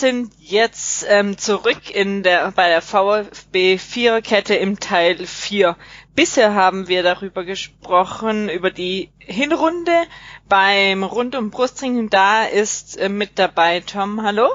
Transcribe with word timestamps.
Wir 0.00 0.12
sind 0.12 0.32
jetzt 0.38 1.04
ähm, 1.10 1.36
zurück 1.36 1.94
in 1.94 2.22
der, 2.22 2.52
bei 2.52 2.68
der 2.68 2.80
VfB 2.80 3.76
Viererkette 3.76 4.54
im 4.54 4.80
Teil 4.80 5.26
4. 5.26 5.76
Bisher 6.14 6.54
haben 6.54 6.88
wir 6.88 7.02
darüber 7.02 7.44
gesprochen, 7.44 8.48
über 8.48 8.70
die 8.70 9.12
Hinrunde 9.18 9.92
beim 10.48 11.04
Rund- 11.04 11.34
um 11.36 11.50
Brustring. 11.50 12.08
Da 12.08 12.44
ist 12.44 12.96
äh, 12.96 13.10
mit 13.10 13.38
dabei 13.38 13.80
Tom. 13.80 14.22
Hallo. 14.22 14.48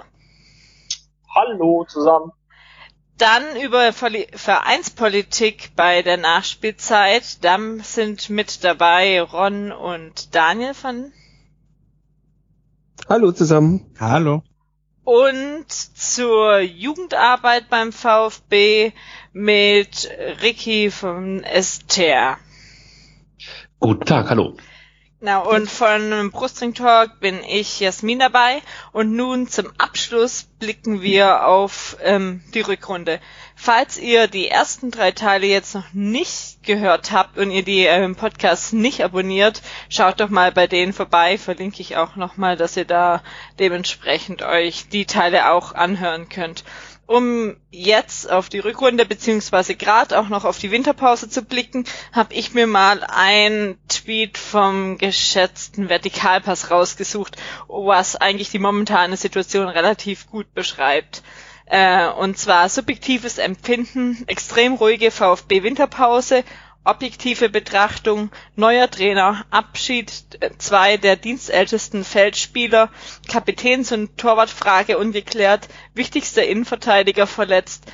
Hallo 1.36 1.86
zusammen. 1.88 2.32
Dann 3.20 3.44
über 3.62 3.94
Vereinspolitik 3.94 5.74
bei 5.76 6.02
der 6.02 6.18
Nachspielzeit. 6.18 7.44
Dann 7.44 7.82
sind 7.82 8.32
mit 8.32 8.64
dabei 8.64 9.22
Ron 9.22 9.72
und 9.72 10.34
Daniel 10.34 10.74
von. 10.74 11.12
Hallo 13.08 13.32
zusammen. 13.32 13.94
Hallo. 14.00 14.42
Und 15.06 15.72
zur 15.72 16.60
Jugendarbeit 16.62 17.70
beim 17.70 17.94
VfB 17.94 18.92
mit 19.34 20.10
Ricky 20.42 20.90
von 20.90 21.44
Esther. 21.44 22.40
Guten 23.80 24.04
Tag, 24.06 24.32
hallo. 24.32 24.58
Genau, 25.20 25.48
und 25.48 25.70
von 25.70 26.32
Brustring 26.32 26.74
Talk 26.74 27.20
bin 27.20 27.44
ich 27.44 27.80
Jasmin 27.80 28.18
dabei. 28.18 28.64
Und 28.94 29.16
nun 29.16 29.48
zum 29.48 29.72
Abschluss 29.78 30.48
blicken 30.60 31.04
wir 31.04 31.46
auf 31.46 31.98
ähm, 32.02 32.42
die 32.56 32.62
Rückrunde. 32.62 33.20
Falls 33.66 33.98
ihr 33.98 34.28
die 34.28 34.48
ersten 34.48 34.92
drei 34.92 35.12
Teile 35.12 35.48
jetzt 35.48 35.74
noch 35.74 35.92
nicht 35.92 36.62
gehört 36.62 37.12
habt 37.12 37.40
und 37.40 37.50
ihr 37.50 37.64
die 37.64 37.86
ähm, 37.86 38.16
Podcasts 38.16 38.74
nicht 38.74 39.04
abonniert, 39.04 39.64
schaut 39.90 40.20
doch 40.20 40.30
mal 40.30 40.52
bei 40.52 40.68
denen 40.68 40.94
vorbei. 40.94 41.40
Verlinke 41.40 41.82
ich 41.82 41.98
auch 41.98 42.16
nochmal, 42.16 42.58
dass 42.58 42.78
ihr 42.78 42.86
da 42.86 43.24
dementsprechend 43.58 44.44
euch 44.44 44.90
die 44.90 45.08
Teile 45.08 45.50
auch 45.50 45.74
anhören 45.74 46.30
könnt 46.30 46.64
um 47.08 47.56
jetzt 47.70 48.32
auf 48.32 48.50
die 48.50 48.60
Rückrunde 48.60 49.06
beziehungsweise 49.06 49.76
gerade 49.76 50.20
auch 50.20 50.28
noch 50.30 50.44
auf 50.44 50.58
die 50.58 50.72
Winterpause 50.72 51.30
zu 51.30 51.44
blicken, 51.44 51.86
habe 52.12 52.34
ich 52.34 52.54
mir 52.54 52.66
mal 52.66 53.04
ein 53.04 53.78
Tweet 53.88 54.40
vom 54.40 54.98
geschätzten 54.98 55.90
Vertikalpass 55.90 56.72
rausgesucht, 56.72 57.38
was 57.68 58.16
eigentlich 58.16 58.50
die 58.50 58.60
momentane 58.60 59.18
Situation 59.18 59.68
relativ 59.68 60.28
gut 60.32 60.52
beschreibt. 60.56 61.22
Äh, 61.66 62.08
und 62.08 62.38
zwar 62.38 62.70
subjektives 62.70 63.38
Empfinden, 63.38 64.24
extrem 64.28 64.74
ruhige 64.74 65.10
VfB 65.10 65.64
Winterpause, 65.64 66.44
objektive 66.84 67.50
Betrachtung, 67.50 68.30
neuer 68.56 68.90
Trainer, 68.90 69.46
Abschied 69.50 70.12
äh, 70.40 70.52
zwei 70.60 70.98
der 70.98 71.16
dienstältesten 71.16 72.04
Feldspieler, 72.04 72.90
Kapitäns- 73.28 73.92
und 73.92 74.18
Torwartfrage 74.18 74.98
ungeklärt, 74.98 75.68
wichtigster 75.96 76.46
Innenverteidiger 76.46 77.26
verletzt, 77.26 77.86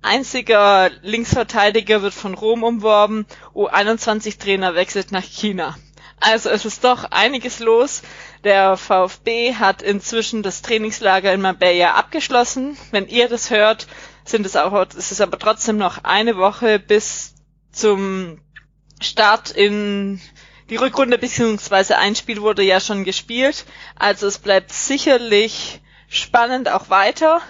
einziger 0.00 0.90
Linksverteidiger 1.02 2.02
wird 2.02 2.14
von 2.14 2.32
Rom 2.34 2.62
umworben, 2.62 3.26
U21-Trainer 3.54 4.74
wechselt 4.74 5.12
nach 5.12 5.24
China. 5.24 5.76
Also 6.20 6.50
es 6.50 6.64
ist 6.64 6.84
doch 6.84 7.04
einiges 7.10 7.60
los. 7.60 8.02
Der 8.44 8.76
VfB 8.76 9.54
hat 9.54 9.82
inzwischen 9.82 10.42
das 10.42 10.62
Trainingslager 10.62 11.32
in 11.32 11.40
Marbella 11.40 11.94
abgeschlossen. 11.94 12.76
Wenn 12.90 13.08
ihr 13.08 13.28
das 13.28 13.50
hört, 13.50 13.86
sind 14.24 14.46
es 14.46 14.56
auch, 14.56 14.72
es 14.96 15.12
ist 15.12 15.20
aber 15.20 15.38
trotzdem 15.38 15.76
noch 15.76 16.04
eine 16.04 16.36
Woche 16.36 16.78
bis 16.78 17.34
zum 17.72 18.40
Start 19.00 19.50
in 19.50 20.20
die 20.70 20.76
Rückrunde 20.76 21.18
beziehungsweise 21.18 21.96
ein 21.98 22.14
Spiel 22.14 22.42
wurde 22.42 22.62
ja 22.62 22.80
schon 22.80 23.04
gespielt. 23.04 23.64
Also 23.96 24.26
es 24.26 24.38
bleibt 24.38 24.72
sicherlich 24.72 25.80
spannend 26.08 26.68
auch 26.68 26.90
weiter. 26.90 27.40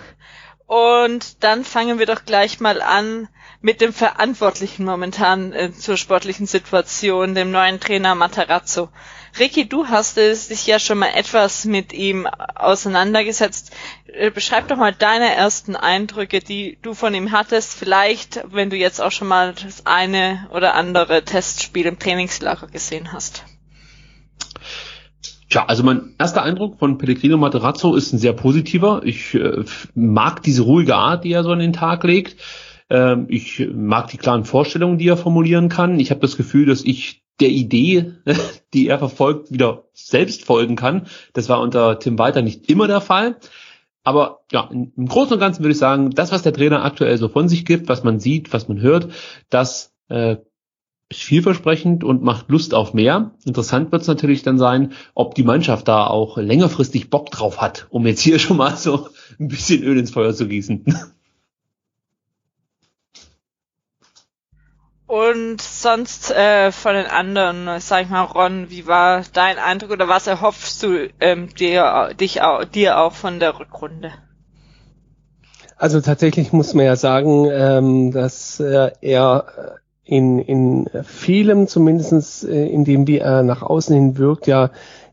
Und 0.68 1.42
dann 1.44 1.64
fangen 1.64 1.98
wir 1.98 2.04
doch 2.04 2.26
gleich 2.26 2.60
mal 2.60 2.82
an 2.82 3.26
mit 3.62 3.80
dem 3.80 3.94
Verantwortlichen 3.94 4.84
momentan 4.84 5.54
äh, 5.54 5.72
zur 5.72 5.96
sportlichen 5.96 6.46
Situation, 6.46 7.34
dem 7.34 7.50
neuen 7.50 7.80
Trainer 7.80 8.14
Matarazzo. 8.14 8.90
Ricky, 9.38 9.66
du 9.66 9.88
hast 9.88 10.18
es 10.18 10.48
dich 10.48 10.66
ja 10.66 10.78
schon 10.78 10.98
mal 10.98 11.12
etwas 11.14 11.64
mit 11.64 11.94
ihm 11.94 12.26
auseinandergesetzt. 12.26 13.74
Äh, 14.12 14.30
beschreib 14.30 14.68
doch 14.68 14.76
mal 14.76 14.92
deine 14.92 15.34
ersten 15.34 15.74
Eindrücke, 15.74 16.40
die 16.40 16.78
du 16.82 16.92
von 16.92 17.14
ihm 17.14 17.32
hattest. 17.32 17.72
Vielleicht, 17.72 18.42
wenn 18.52 18.68
du 18.68 18.76
jetzt 18.76 19.00
auch 19.00 19.10
schon 19.10 19.28
mal 19.28 19.54
das 19.54 19.86
eine 19.86 20.50
oder 20.52 20.74
andere 20.74 21.24
Testspiel 21.24 21.86
im 21.86 21.98
Trainingslager 21.98 22.66
gesehen 22.66 23.14
hast. 23.14 23.42
Tja, 25.48 25.64
also 25.66 25.82
mein 25.82 26.14
erster 26.18 26.42
Eindruck 26.42 26.78
von 26.78 26.98
Pellegrino 26.98 27.38
Materazzo 27.38 27.94
ist 27.94 28.12
ein 28.12 28.18
sehr 28.18 28.34
positiver. 28.34 29.00
Ich 29.04 29.34
äh, 29.34 29.64
mag 29.94 30.42
diese 30.42 30.62
ruhige 30.62 30.94
Art, 30.94 31.24
die 31.24 31.32
er 31.32 31.42
so 31.42 31.50
an 31.50 31.58
den 31.58 31.72
Tag 31.72 32.04
legt. 32.04 32.36
Ähm, 32.90 33.26
ich 33.28 33.66
mag 33.72 34.08
die 34.08 34.18
klaren 34.18 34.44
Vorstellungen, 34.44 34.98
die 34.98 35.08
er 35.08 35.16
formulieren 35.16 35.70
kann. 35.70 36.00
Ich 36.00 36.10
habe 36.10 36.20
das 36.20 36.36
Gefühl, 36.36 36.66
dass 36.66 36.84
ich 36.84 37.22
der 37.40 37.48
Idee, 37.48 38.12
die 38.74 38.88
er 38.88 38.98
verfolgt, 38.98 39.50
wieder 39.50 39.84
selbst 39.94 40.44
folgen 40.44 40.76
kann. 40.76 41.06
Das 41.32 41.48
war 41.48 41.60
unter 41.60 41.98
Tim 41.98 42.18
Walter 42.18 42.42
nicht 42.42 42.68
immer 42.68 42.86
der 42.86 43.00
Fall. 43.00 43.36
Aber 44.04 44.40
ja, 44.52 44.68
im 44.70 45.06
Großen 45.06 45.34
und 45.34 45.40
Ganzen 45.40 45.62
würde 45.62 45.72
ich 45.72 45.78
sagen, 45.78 46.10
das, 46.10 46.30
was 46.30 46.42
der 46.42 46.52
Trainer 46.52 46.84
aktuell 46.84 47.16
so 47.16 47.28
von 47.28 47.48
sich 47.48 47.64
gibt, 47.64 47.88
was 47.88 48.04
man 48.04 48.20
sieht, 48.20 48.52
was 48.52 48.68
man 48.68 48.80
hört, 48.80 49.08
das 49.50 49.94
äh, 50.08 50.36
vielversprechend 51.10 52.04
und 52.04 52.22
macht 52.22 52.48
Lust 52.48 52.74
auf 52.74 52.92
mehr. 52.92 53.30
Interessant 53.44 53.92
wird 53.92 54.02
es 54.02 54.08
natürlich 54.08 54.42
dann 54.42 54.58
sein, 54.58 54.92
ob 55.14 55.34
die 55.34 55.42
Mannschaft 55.42 55.88
da 55.88 56.06
auch 56.06 56.36
längerfristig 56.36 57.08
Bock 57.08 57.30
drauf 57.30 57.60
hat, 57.60 57.86
um 57.90 58.06
jetzt 58.06 58.20
hier 58.20 58.38
schon 58.38 58.58
mal 58.58 58.76
so 58.76 59.08
ein 59.38 59.48
bisschen 59.48 59.82
Öl 59.82 59.98
ins 59.98 60.10
Feuer 60.10 60.34
zu 60.34 60.46
gießen. 60.46 60.84
Und 65.06 65.62
sonst 65.62 66.30
äh, 66.32 66.70
von 66.70 66.92
den 66.92 67.06
anderen, 67.06 67.80
sag 67.80 68.02
ich 68.02 68.10
mal, 68.10 68.24
Ron, 68.24 68.66
wie 68.68 68.86
war 68.86 69.22
dein 69.32 69.56
Eindruck 69.56 69.92
oder 69.92 70.06
was 70.06 70.26
erhoffst 70.26 70.82
du 70.82 71.08
ähm, 71.18 71.48
dir, 71.54 72.10
dich, 72.20 72.40
dir 72.74 72.98
auch 72.98 73.14
von 73.14 73.40
der 73.40 73.58
Rückrunde? 73.58 74.12
Also 75.78 76.02
tatsächlich 76.02 76.52
muss 76.52 76.74
man 76.74 76.84
ja 76.84 76.96
sagen, 76.96 77.48
ähm, 77.50 78.12
dass 78.12 78.60
äh, 78.60 78.90
er 79.00 79.78
in, 80.08 80.38
in 80.38 80.88
vielem, 81.04 81.66
zumindestens 81.68 82.42
äh, 82.42 82.66
in 82.66 82.84
dem, 82.84 83.06
wie 83.06 83.18
er 83.18 83.42
nach 83.42 83.62
außen 83.62 83.94
hin 83.94 84.18
wirkt, 84.18 84.46
ja 84.46 84.70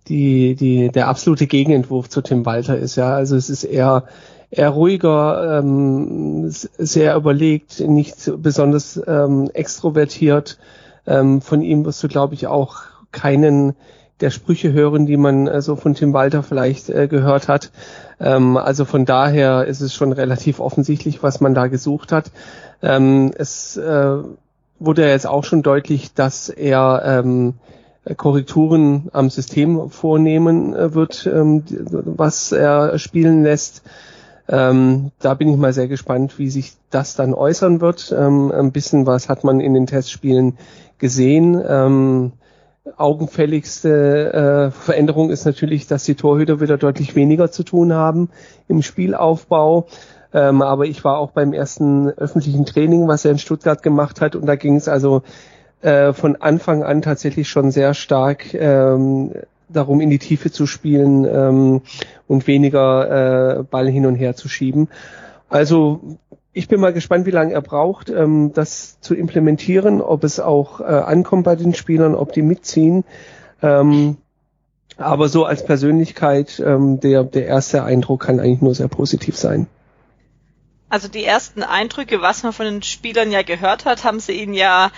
die, 0.08 0.56
die, 0.56 0.90
der 0.90 1.08
absolute 1.08 1.48
Gegenentwurf 1.48 2.10
zu 2.10 2.22
Tim 2.22 2.46
Walter 2.46 2.78
ist. 2.78 2.96
Ja, 2.96 3.14
also 3.16 3.36
es 3.36 3.50
ist 3.50 3.64
eher 3.64 4.06
eher 4.52 4.70
ruhiger, 4.70 5.60
ähm, 5.60 6.46
sehr 6.50 7.16
überlegt, 7.16 7.82
nicht 7.82 8.32
besonders 8.38 9.02
ähm, 9.06 9.50
extrovertiert. 9.54 10.60
Ähm, 11.08 11.42
von 11.42 11.62
ihm 11.62 11.84
wirst 11.84 12.02
du, 12.04 12.08
glaube 12.08 12.36
ich, 12.36 12.48
auch 12.48 12.84
keinen 13.12 13.76
der 14.22 14.30
Sprüche 14.30 14.72
hören, 14.72 15.06
die 15.06 15.18
man 15.18 15.48
äh, 15.48 15.62
so 15.62 15.76
von 15.76 15.94
Tim 15.94 16.14
Walter 16.14 16.42
vielleicht 16.42 16.90
äh, 16.90 17.08
gehört 17.08 17.50
hat. 17.50 17.72
Ähm, 18.20 18.56
also 18.56 18.86
von 18.86 19.04
daher 19.04 19.66
ist 19.66 19.82
es 19.82 19.94
schon 19.94 20.14
relativ 20.14 20.60
offensichtlich, 20.62 21.22
was 21.22 21.42
man 21.42 21.54
da 21.54 21.68
gesucht 21.68 22.14
hat. 22.14 22.32
Ähm, 22.82 23.32
es 23.38 23.76
äh, 23.76 24.18
wurde 24.80 25.04
ja 25.04 25.10
jetzt 25.10 25.28
auch 25.28 25.44
schon 25.44 25.62
deutlich, 25.62 26.14
dass 26.14 26.50
er 26.50 27.02
ähm, 27.06 27.56
Korrekturen 28.18 29.10
am 29.14 29.30
System 29.30 29.90
vornehmen 29.90 30.76
äh, 30.76 30.94
wird, 30.94 31.28
ähm, 31.32 31.64
was 31.70 32.52
er 32.52 33.00
spielen 33.00 33.44
lässt. 33.44 33.82
Ähm, 34.48 35.12
da 35.20 35.34
bin 35.34 35.50
ich 35.50 35.58
mal 35.58 35.74
sehr 35.74 35.88
gespannt, 35.88 36.38
wie 36.38 36.50
sich 36.50 36.74
das 36.92 37.16
dann 37.16 37.34
äußern 37.34 37.82
wird. 37.82 38.14
Ähm, 38.16 38.52
ein 38.52 38.72
bisschen 38.72 39.08
was 39.08 39.28
hat 39.28 39.44
man 39.44 39.60
in 39.60 39.74
den 39.74 39.88
Testspielen 39.88 40.58
gesehen. 41.00 41.60
Ähm, 41.68 42.34
augenfälligste 42.98 44.34
äh, 44.34 44.72
Veränderung 44.72 45.32
ist 45.32 45.46
natürlich, 45.46 45.88
dass 45.88 46.04
die 46.04 46.14
Torhüter 46.14 46.62
wieder 46.62 46.78
deutlich 46.78 47.16
weniger 47.16 47.52
zu 47.52 47.64
tun 47.64 47.94
haben 47.94 48.30
im 48.68 48.84
Spielaufbau. 48.84 49.88
Ähm, 50.36 50.62
aber 50.62 50.86
ich 50.86 51.06
war 51.06 51.18
auch 51.18 51.32
beim 51.32 51.54
ersten 51.54 52.10
öffentlichen 52.10 52.66
Training, 52.66 53.08
was 53.08 53.24
er 53.24 53.32
in 53.32 53.38
Stuttgart 53.38 53.82
gemacht 53.82 54.20
hat, 54.20 54.36
und 54.36 54.46
da 54.46 54.56
ging 54.56 54.76
es 54.76 54.90
also 54.90 55.22
äh, 55.82 56.12
von 56.12 56.36
Anfang 56.36 56.84
an 56.84 57.02
tatsächlich 57.02 57.48
schon 57.48 57.72
sehr 57.72 57.94
stark 57.94 58.54
ähm, 58.54 59.32
darum, 59.70 60.02
in 60.02 60.10
die 60.10 60.20
Tiefe 60.20 60.52
zu 60.52 60.68
spielen 60.68 61.24
ähm, 61.24 61.82
und 62.28 62.48
weniger 62.48 63.60
äh, 63.60 63.64
Ball 63.64 63.88
hin 63.88 64.06
und 64.06 64.16
her 64.16 64.36
zu 64.36 64.50
schieben. 64.50 64.90
Also 65.48 66.02
ich 66.52 66.68
bin 66.68 66.82
mal 66.82 66.92
gespannt, 66.92 67.26
wie 67.26 67.32
lange 67.32 67.54
er 67.54 67.62
braucht, 67.62 68.10
ähm, 68.10 68.52
das 68.54 69.00
zu 69.00 69.16
implementieren, 69.16 70.02
ob 70.02 70.26
es 70.26 70.42
auch 70.42 70.82
äh, 70.82 70.84
ankommt 70.84 71.46
bei 71.46 71.56
den 71.56 71.74
Spielern, 71.74 72.14
ob 72.14 72.34
die 72.34 72.42
mitziehen. 72.42 73.06
Ähm, 73.62 74.18
aber 74.98 75.30
so 75.30 75.46
als 75.46 75.64
Persönlichkeit, 75.64 76.62
ähm, 76.66 77.00
der, 77.00 77.24
der 77.24 77.46
erste 77.46 77.84
Eindruck 77.84 78.24
kann 78.24 78.42
eigentlich 78.42 78.62
nur 78.62 78.76
sehr 78.76 78.90
positiv 78.90 79.38
sein. 79.38 79.68
Also 80.96 81.10
die 81.10 81.26
ersten 81.26 81.62
Eindrücke, 81.62 82.22
was 82.22 82.44
man 82.44 82.54
von 82.54 82.64
den 82.64 82.82
Spielern 82.82 83.30
ja 83.30 83.42
gehört 83.42 83.84
hat, 83.84 84.06
haben 84.06 84.22
sie 84.22 84.32
ihn 84.32 84.54
ja 84.54 84.92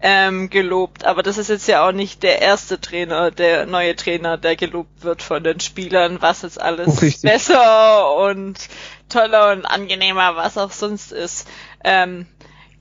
ähm, 0.00 0.50
gelobt. 0.50 1.04
Aber 1.04 1.22
das 1.22 1.38
ist 1.38 1.48
jetzt 1.48 1.68
ja 1.68 1.86
auch 1.86 1.92
nicht 1.92 2.24
der 2.24 2.42
erste 2.42 2.80
Trainer, 2.80 3.30
der 3.30 3.64
neue 3.64 3.94
Trainer, 3.94 4.36
der 4.36 4.56
gelobt 4.56 5.04
wird 5.04 5.22
von 5.22 5.44
den 5.44 5.60
Spielern, 5.60 6.20
was 6.20 6.42
jetzt 6.42 6.60
alles 6.60 7.00
Richtig. 7.00 7.22
besser 7.22 8.16
und 8.16 8.68
toller 9.08 9.52
und 9.52 9.64
angenehmer, 9.64 10.34
was 10.34 10.58
auch 10.58 10.72
sonst 10.72 11.12
ist. 11.12 11.46
Ähm, 11.84 12.26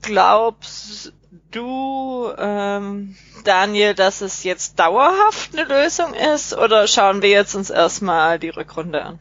glaubst 0.02 1.14
du, 1.52 2.34
ähm, 2.40 3.16
Daniel, 3.44 3.94
dass 3.94 4.22
es 4.22 4.44
jetzt 4.44 4.80
dauerhaft 4.80 5.52
eine 5.54 5.66
Lösung 5.66 6.16
ist 6.16 6.58
oder 6.58 6.88
schauen 6.88 7.22
wir 7.22 7.30
jetzt 7.30 7.54
uns 7.54 7.70
erstmal 7.70 8.40
die 8.40 8.50
Rückrunde 8.50 9.04
an? 9.04 9.20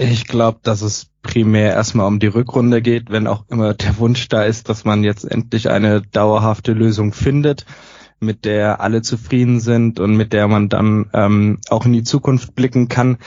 Ich 0.00 0.28
glaube, 0.28 0.60
dass 0.62 0.80
es 0.82 1.08
primär 1.22 1.72
erstmal 1.72 2.06
um 2.06 2.20
die 2.20 2.28
Rückrunde 2.28 2.82
geht, 2.82 3.10
wenn 3.10 3.26
auch 3.26 3.44
immer 3.48 3.74
der 3.74 3.98
Wunsch 3.98 4.28
da 4.28 4.44
ist, 4.44 4.68
dass 4.68 4.84
man 4.84 5.02
jetzt 5.02 5.24
endlich 5.24 5.70
eine 5.70 6.02
dauerhafte 6.02 6.72
Lösung 6.72 7.12
findet, 7.12 7.66
mit 8.20 8.44
der 8.44 8.80
alle 8.80 9.02
zufrieden 9.02 9.60
sind 9.60 10.00
und 10.00 10.16
mit 10.16 10.32
der 10.32 10.48
man 10.48 10.68
dann 10.68 11.10
ähm, 11.12 11.58
auch 11.68 11.86
in 11.86 11.92
die 11.92 12.02
Zukunft 12.02 12.54
blicken 12.54 12.88
kann. 12.88 13.18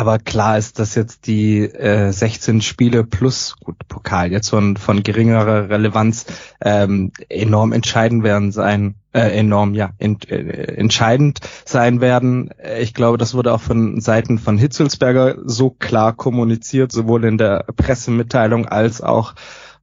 Aber 0.00 0.18
klar 0.18 0.56
ist, 0.56 0.78
dass 0.78 0.94
jetzt 0.94 1.26
die 1.26 1.60
äh, 1.60 2.10
16 2.10 2.62
Spiele 2.62 3.04
plus 3.04 3.56
gut 3.62 3.76
Pokal 3.86 4.32
jetzt 4.32 4.48
von, 4.48 4.78
von 4.78 5.02
geringerer 5.02 5.68
Relevanz 5.68 6.24
ähm, 6.62 7.12
enorm 7.28 7.72
entscheidend 7.72 8.22
werden 8.22 8.50
sein, 8.50 8.94
äh, 9.12 9.38
enorm 9.38 9.74
ja 9.74 9.90
ent, 9.98 10.30
äh, 10.30 10.74
entscheidend 10.76 11.40
sein 11.66 12.00
werden. 12.00 12.48
Ich 12.78 12.94
glaube, 12.94 13.18
das 13.18 13.34
wurde 13.34 13.52
auch 13.52 13.60
von 13.60 14.00
Seiten 14.00 14.38
von 14.38 14.56
Hitzelsberger 14.56 15.36
so 15.44 15.68
klar 15.68 16.14
kommuniziert, 16.14 16.92
sowohl 16.92 17.24
in 17.24 17.36
der 17.36 17.66
Pressemitteilung 17.76 18.64
als 18.64 19.02
auch 19.02 19.34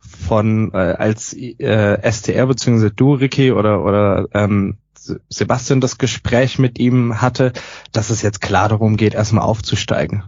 von 0.08 0.72
äh, 0.74 0.78
als 0.78 1.34
äh, 1.34 2.12
STR 2.12 2.48
beziehungsweise 2.48 2.92
du 2.92 3.14
Ricky 3.14 3.52
oder 3.52 3.84
oder 3.84 4.28
ähm, 4.34 4.78
Sebastian 5.30 5.82
das 5.82 5.98
Gespräch 5.98 6.60
mit 6.60 6.80
ihm 6.80 7.22
hatte, 7.22 7.54
dass 7.92 8.10
es 8.10 8.22
jetzt 8.22 8.42
klar 8.42 8.70
darum 8.70 8.98
geht, 8.98 9.14
erstmal 9.14 9.44
aufzusteigen. 9.44 10.24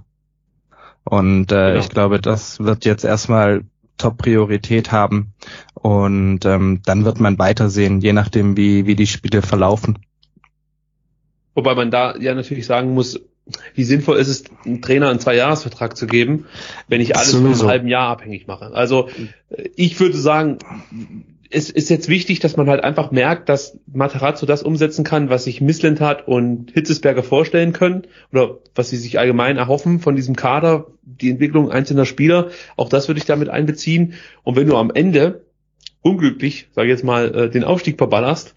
Und 1.03 1.51
äh, 1.51 1.73
ja. 1.73 1.79
ich 1.79 1.89
glaube, 1.89 2.19
das 2.19 2.59
wird 2.59 2.85
jetzt 2.85 3.03
erstmal 3.03 3.63
Top-Priorität 3.97 4.91
haben. 4.91 5.33
Und 5.73 6.45
ähm, 6.45 6.81
dann 6.85 7.05
wird 7.05 7.19
man 7.19 7.37
weitersehen, 7.37 8.01
je 8.01 8.13
nachdem, 8.13 8.57
wie, 8.57 8.85
wie 8.85 8.95
die 8.95 9.07
Spiele 9.07 9.41
verlaufen. 9.41 9.99
Wobei 11.55 11.75
man 11.75 11.91
da 11.91 12.15
ja 12.17 12.33
natürlich 12.35 12.65
sagen 12.65 12.93
muss, 12.93 13.19
wie 13.75 13.83
sinnvoll 13.83 14.17
ist 14.17 14.27
es, 14.27 14.43
einen 14.65 14.81
Trainer 14.81 15.09
einen 15.09 15.19
Zwei-Jahres-Vertrag 15.19 15.97
zu 15.97 16.07
geben, 16.07 16.45
wenn 16.87 17.01
ich 17.01 17.15
alles 17.15 17.31
von 17.31 17.45
einem 17.45 17.63
halben 17.63 17.87
Jahr 17.87 18.09
abhängig 18.09 18.47
mache. 18.47 18.73
Also 18.73 19.09
ich 19.75 19.99
würde 19.99 20.17
sagen, 20.17 20.57
es 21.51 21.69
ist 21.69 21.89
jetzt 21.89 22.09
wichtig, 22.09 22.39
dass 22.39 22.57
man 22.57 22.69
halt 22.69 22.83
einfach 22.83 23.11
merkt, 23.11 23.49
dass 23.49 23.77
Materazzo 23.91 24.45
das 24.45 24.61
umsetzen 24.61 25.03
kann, 25.03 25.29
was 25.29 25.45
sich 25.45 25.61
Misslintat 25.61 26.27
und 26.27 26.71
Hitzesberger 26.71 27.23
vorstellen 27.23 27.73
können 27.73 28.03
oder 28.31 28.59
was 28.75 28.89
sie 28.89 28.97
sich 28.97 29.17
allgemein 29.17 29.57
erhoffen 29.57 29.99
von 29.99 30.15
diesem 30.15 30.35
Kader, 30.35 30.87
die 31.01 31.31
Entwicklung 31.31 31.71
einzelner 31.71 32.05
Spieler. 32.05 32.49
Auch 32.75 32.89
das 32.89 33.07
würde 33.07 33.19
ich 33.19 33.25
damit 33.25 33.49
einbeziehen. 33.49 34.13
Und 34.43 34.57
wenn 34.57 34.67
du 34.67 34.77
am 34.77 34.91
Ende 34.91 35.45
unglücklich, 36.01 36.67
sage 36.73 36.87
ich 36.87 36.91
jetzt 36.91 37.03
mal, 37.03 37.33
äh, 37.33 37.49
den 37.49 37.63
Aufstieg 37.63 37.97
verballerst, 37.97 38.53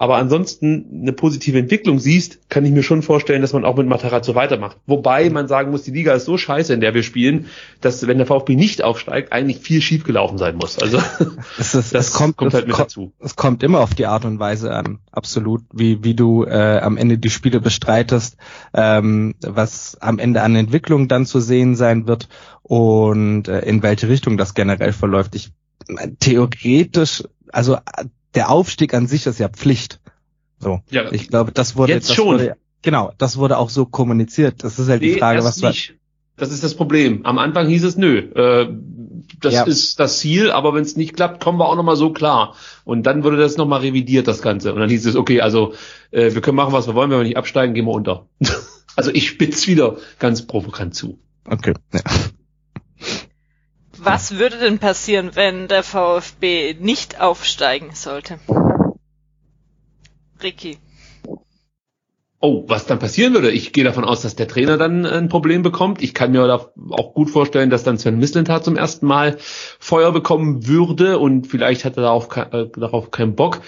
aber 0.00 0.16
ansonsten 0.16 1.00
eine 1.02 1.12
positive 1.12 1.58
Entwicklung 1.58 1.98
siehst, 1.98 2.48
kann 2.48 2.64
ich 2.64 2.70
mir 2.70 2.84
schon 2.84 3.02
vorstellen, 3.02 3.42
dass 3.42 3.52
man 3.52 3.64
auch 3.64 3.76
mit 3.76 3.88
Matarazzo 3.88 4.36
weitermacht. 4.36 4.76
Wobei 4.86 5.28
man 5.28 5.48
sagen 5.48 5.72
muss, 5.72 5.82
die 5.82 5.90
Liga 5.90 6.12
ist 6.12 6.24
so 6.24 6.38
scheiße, 6.38 6.72
in 6.72 6.80
der 6.80 6.94
wir 6.94 7.02
spielen, 7.02 7.46
dass 7.80 8.06
wenn 8.06 8.16
der 8.16 8.26
VfB 8.28 8.54
nicht 8.54 8.84
aufsteigt, 8.84 9.32
eigentlich 9.32 9.58
viel 9.58 9.80
schief 9.80 10.04
gelaufen 10.04 10.38
sein 10.38 10.54
muss. 10.54 10.78
Also 10.78 10.98
es 11.58 11.74
ist, 11.74 11.96
das 11.96 12.10
es 12.10 12.12
kommt, 12.12 12.36
kommt 12.36 12.54
halt 12.54 12.68
mit 12.68 12.76
kommt, 12.76 12.90
dazu. 12.90 13.12
Es 13.18 13.34
kommt 13.34 13.64
immer 13.64 13.80
auf 13.80 13.96
die 13.96 14.06
Art 14.06 14.24
und 14.24 14.38
Weise 14.38 14.72
an, 14.72 15.00
absolut, 15.10 15.62
wie 15.72 16.04
wie 16.04 16.14
du 16.14 16.44
äh, 16.44 16.78
am 16.78 16.96
Ende 16.96 17.18
die 17.18 17.30
Spiele 17.30 17.60
bestreitest, 17.60 18.36
ähm, 18.74 19.34
was 19.40 19.96
am 20.00 20.20
Ende 20.20 20.42
an 20.42 20.54
Entwicklung 20.54 21.08
dann 21.08 21.26
zu 21.26 21.40
sehen 21.40 21.74
sein 21.74 22.06
wird 22.06 22.28
und 22.62 23.48
äh, 23.48 23.62
in 23.62 23.82
welche 23.82 24.08
Richtung 24.08 24.36
das 24.36 24.54
generell 24.54 24.92
verläuft. 24.92 25.34
Ich 25.34 25.50
theoretisch, 26.20 27.24
also 27.50 27.78
der 28.34 28.50
Aufstieg 28.50 28.94
an 28.94 29.06
sich 29.06 29.26
ist 29.26 29.38
ja 29.38 29.48
Pflicht. 29.48 30.00
So. 30.58 30.80
Ja, 30.90 31.12
ich 31.12 31.28
glaube, 31.28 31.52
das 31.52 31.76
wurde 31.76 31.92
jetzt 31.92 32.10
das 32.10 32.16
schon. 32.16 32.34
Wurde, 32.38 32.56
genau, 32.82 33.12
das 33.18 33.36
wurde 33.36 33.58
auch 33.58 33.70
so 33.70 33.86
kommuniziert. 33.86 34.64
Das 34.64 34.78
ist 34.78 34.88
halt 34.88 35.02
nee, 35.02 35.14
die 35.14 35.18
Frage, 35.18 35.44
was 35.44 35.60
nicht. 35.62 35.94
Das 36.36 36.52
ist 36.52 36.62
das 36.62 36.74
Problem. 36.74 37.26
Am 37.26 37.38
Anfang 37.38 37.68
hieß 37.68 37.84
es 37.84 37.96
nö. 37.96 38.18
Äh, 38.18 38.68
das 39.40 39.54
ja. 39.54 39.64
ist 39.64 39.98
das 40.00 40.20
Ziel, 40.20 40.50
aber 40.50 40.72
wenn 40.74 40.82
es 40.82 40.96
nicht 40.96 41.14
klappt, 41.14 41.42
kommen 41.42 41.58
wir 41.58 41.68
auch 41.68 41.76
nochmal 41.76 41.96
so 41.96 42.12
klar. 42.12 42.54
Und 42.84 43.04
dann 43.04 43.24
wurde 43.24 43.36
das 43.36 43.56
nochmal 43.56 43.80
revidiert, 43.80 44.28
das 44.28 44.40
Ganze. 44.40 44.72
Und 44.72 44.80
dann 44.80 44.88
hieß 44.88 45.06
es, 45.06 45.16
okay, 45.16 45.40
also 45.40 45.74
äh, 46.10 46.32
wir 46.34 46.40
können 46.40 46.56
machen, 46.56 46.72
was 46.72 46.86
wir 46.86 46.94
wollen, 46.94 47.10
wenn 47.10 47.18
wir 47.18 47.24
nicht 47.24 47.36
absteigen, 47.36 47.74
gehen 47.74 47.86
wir 47.86 47.92
unter. 47.92 48.26
also 48.96 49.10
ich 49.12 49.28
spitz 49.28 49.66
wieder 49.66 49.96
ganz 50.18 50.46
provokant 50.46 50.94
zu. 50.94 51.18
Okay. 51.44 51.74
Ja. 51.92 52.00
Was 54.10 54.38
würde 54.38 54.56
denn 54.56 54.78
passieren, 54.78 55.32
wenn 55.34 55.68
der 55.68 55.82
VfB 55.82 56.74
nicht 56.80 57.20
aufsteigen 57.20 57.90
sollte? 57.92 58.38
Ricky. 60.42 60.78
Oh, 62.40 62.64
was 62.68 62.86
dann 62.86 63.00
passieren 63.00 63.34
würde? 63.34 63.50
Ich 63.50 63.74
gehe 63.74 63.84
davon 63.84 64.04
aus, 64.04 64.22
dass 64.22 64.34
der 64.34 64.48
Trainer 64.48 64.78
dann 64.78 65.04
ein 65.04 65.28
Problem 65.28 65.62
bekommt. 65.62 66.00
Ich 66.00 66.14
kann 66.14 66.30
mir 66.30 66.42
auch 66.50 67.12
gut 67.12 67.28
vorstellen, 67.28 67.68
dass 67.68 67.84
dann 67.84 67.98
Sven 67.98 68.18
Mislintat 68.18 68.64
zum 68.64 68.76
ersten 68.76 69.04
Mal 69.04 69.36
Feuer 69.38 70.10
bekommen 70.10 70.66
würde 70.66 71.18
und 71.18 71.46
vielleicht 71.46 71.84
hat 71.84 71.98
er 71.98 72.04
darauf, 72.04 72.34
äh, 72.34 72.66
darauf 72.74 73.10
keinen 73.10 73.34
Bock. 73.34 73.60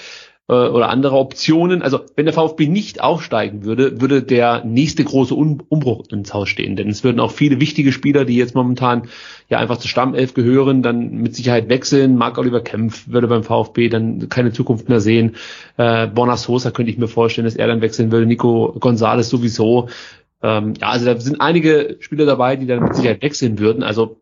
Äh, 0.50 0.68
oder 0.68 0.88
andere 0.88 1.16
Optionen. 1.16 1.80
Also 1.80 2.00
wenn 2.16 2.24
der 2.24 2.34
VfB 2.34 2.66
nicht 2.66 3.00
aufsteigen 3.00 3.64
würde, 3.64 4.00
würde 4.00 4.20
der 4.20 4.64
nächste 4.64 5.04
große 5.04 5.32
Umbruch 5.32 6.08
ins 6.10 6.34
Haus 6.34 6.48
stehen. 6.48 6.74
Denn 6.74 6.88
es 6.88 7.04
würden 7.04 7.20
auch 7.20 7.30
viele 7.30 7.60
wichtige 7.60 7.92
Spieler, 7.92 8.24
die 8.24 8.34
jetzt 8.34 8.56
momentan 8.56 9.02
ja 9.48 9.58
einfach 9.58 9.76
zur 9.76 9.88
Stammelf 9.88 10.34
gehören, 10.34 10.82
dann 10.82 11.12
mit 11.18 11.36
Sicherheit 11.36 11.68
wechseln. 11.68 12.16
Marc 12.16 12.36
Oliver 12.36 12.62
Kempf 12.62 13.06
würde 13.06 13.28
beim 13.28 13.44
VfB 13.44 13.88
dann 13.88 14.28
keine 14.28 14.52
Zukunft 14.52 14.88
mehr 14.88 15.00
sehen. 15.00 15.36
Äh, 15.76 16.08
Borna 16.08 16.36
Sosa 16.36 16.72
könnte 16.72 16.90
ich 16.90 16.98
mir 16.98 17.06
vorstellen, 17.06 17.44
dass 17.44 17.54
er 17.54 17.68
dann 17.68 17.80
wechseln 17.80 18.10
würde. 18.10 18.26
Nico 18.26 18.74
Gonzalez 18.80 19.28
sowieso. 19.28 19.88
Ähm, 20.42 20.74
ja, 20.80 20.88
also 20.88 21.06
da 21.06 21.20
sind 21.20 21.40
einige 21.40 21.98
Spieler 22.00 22.26
dabei, 22.26 22.56
die 22.56 22.66
dann 22.66 22.82
mit 22.82 22.96
Sicherheit 22.96 23.22
wechseln 23.22 23.60
würden. 23.60 23.84
Also 23.84 24.16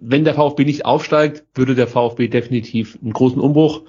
wenn 0.00 0.24
der 0.24 0.34
VfB 0.34 0.64
nicht 0.64 0.84
aufsteigt, 0.86 1.44
würde 1.54 1.76
der 1.76 1.86
VfB 1.86 2.26
definitiv 2.26 2.98
einen 3.00 3.12
großen 3.12 3.40
Umbruch 3.40 3.82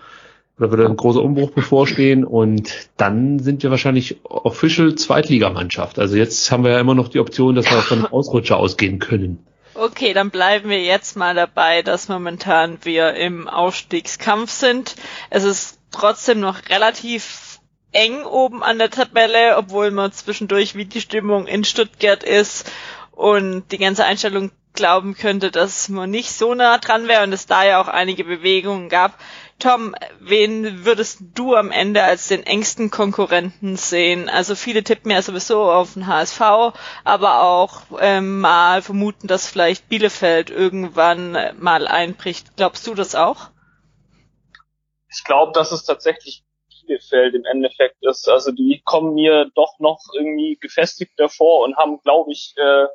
oder 0.59 0.71
würde 0.71 0.85
ein 0.85 0.97
großer 0.97 1.21
Umbruch 1.21 1.51
bevorstehen 1.51 2.25
und 2.25 2.89
dann 2.97 3.39
sind 3.39 3.63
wir 3.63 3.71
wahrscheinlich 3.71 4.17
official 4.23 4.95
Zweitligamannschaft. 4.95 5.99
Also 5.99 6.17
jetzt 6.17 6.51
haben 6.51 6.63
wir 6.63 6.71
ja 6.71 6.79
immer 6.79 6.95
noch 6.95 7.07
die 7.07 7.19
Option, 7.19 7.55
dass 7.55 7.65
wir 7.65 7.81
von 7.81 7.99
einem 7.99 8.07
Ausrutscher 8.07 8.57
ausgehen 8.57 8.99
können. 8.99 9.45
Okay, 9.73 10.13
dann 10.13 10.29
bleiben 10.29 10.69
wir 10.69 10.83
jetzt 10.83 11.15
mal 11.15 11.33
dabei, 11.33 11.81
dass 11.81 12.09
momentan 12.09 12.79
wir 12.83 13.13
im 13.13 13.47
Aufstiegskampf 13.47 14.51
sind. 14.51 14.95
Es 15.29 15.45
ist 15.45 15.79
trotzdem 15.91 16.41
noch 16.41 16.57
relativ 16.69 17.59
eng 17.93 18.23
oben 18.23 18.61
an 18.61 18.77
der 18.77 18.89
Tabelle, 18.89 19.55
obwohl 19.57 19.91
man 19.91 20.11
zwischendurch 20.11 20.75
wie 20.75 20.85
die 20.85 21.01
Stimmung 21.01 21.47
in 21.47 21.63
Stuttgart 21.63 22.23
ist 22.23 22.69
und 23.11 23.71
die 23.71 23.77
ganze 23.77 24.03
Einstellung 24.03 24.51
glauben 24.73 25.15
könnte, 25.15 25.51
dass 25.51 25.89
man 25.89 26.09
nicht 26.09 26.31
so 26.31 26.53
nah 26.53 26.77
dran 26.77 27.07
wäre 27.07 27.23
und 27.23 27.33
es 27.33 27.47
da 27.47 27.63
ja 27.63 27.81
auch 27.81 27.87
einige 27.87 28.23
Bewegungen 28.23 28.89
gab. 28.89 29.19
Tom, 29.59 29.93
wen 30.19 30.85
würdest 30.85 31.19
du 31.35 31.55
am 31.55 31.71
Ende 31.71 32.03
als 32.03 32.29
den 32.29 32.45
engsten 32.45 32.89
Konkurrenten 32.89 33.75
sehen? 33.75 34.29
Also 34.29 34.55
viele 34.55 34.83
tippen 34.83 35.11
ja 35.11 35.21
sowieso 35.21 35.69
auf 35.71 35.93
den 35.93 36.07
HSV, 36.07 36.41
aber 37.03 37.43
auch 37.43 37.81
ähm, 37.99 38.39
mal 38.39 38.81
vermuten, 38.81 39.27
dass 39.27 39.49
vielleicht 39.49 39.89
Bielefeld 39.89 40.49
irgendwann 40.49 41.37
mal 41.59 41.87
einbricht. 41.87 42.55
Glaubst 42.55 42.87
du 42.87 42.95
das 42.95 43.15
auch? 43.15 43.49
Ich 45.11 45.23
glaube, 45.25 45.51
dass 45.51 45.71
es 45.71 45.83
tatsächlich 45.83 46.43
Bielefeld 46.69 47.35
im 47.35 47.45
Endeffekt 47.45 47.97
ist. 48.01 48.29
Also 48.29 48.51
die 48.51 48.81
kommen 48.85 49.13
mir 49.13 49.51
doch 49.55 49.79
noch 49.79 49.99
irgendwie 50.13 50.57
gefestigter 50.59 51.29
vor 51.29 51.65
und 51.65 51.75
haben, 51.75 51.99
glaube 52.01 52.31
ich, 52.31 52.53
äh, 52.57 52.85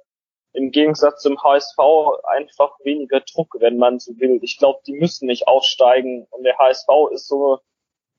im 0.54 0.70
Gegensatz 0.70 1.20
zum 1.20 1.42
HSV 1.42 1.78
einfach 2.24 2.78
weniger 2.84 3.20
Druck, 3.20 3.56
wenn 3.58 3.76
man 3.76 3.98
so 3.98 4.12
will. 4.18 4.38
Ich 4.42 4.56
glaube, 4.56 4.80
die 4.86 4.92
müssen 4.92 5.26
nicht 5.26 5.48
aufsteigen 5.48 6.26
und 6.30 6.44
der 6.44 6.56
HSV 6.56 6.88
ist 7.12 7.26
so, 7.26 7.58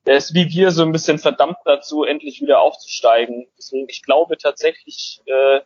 der 0.04 0.18
ist 0.18 0.34
wie 0.34 0.48
wir 0.50 0.70
so 0.70 0.82
ein 0.82 0.92
bisschen 0.92 1.18
verdammt 1.18 1.56
dazu, 1.64 2.04
endlich 2.04 2.42
wieder 2.42 2.60
aufzusteigen. 2.60 3.48
Deswegen, 3.58 3.88
ich 3.88 4.02
glaube 4.02 4.36
tatsächlich, 4.36 5.22
äh, 5.24 5.60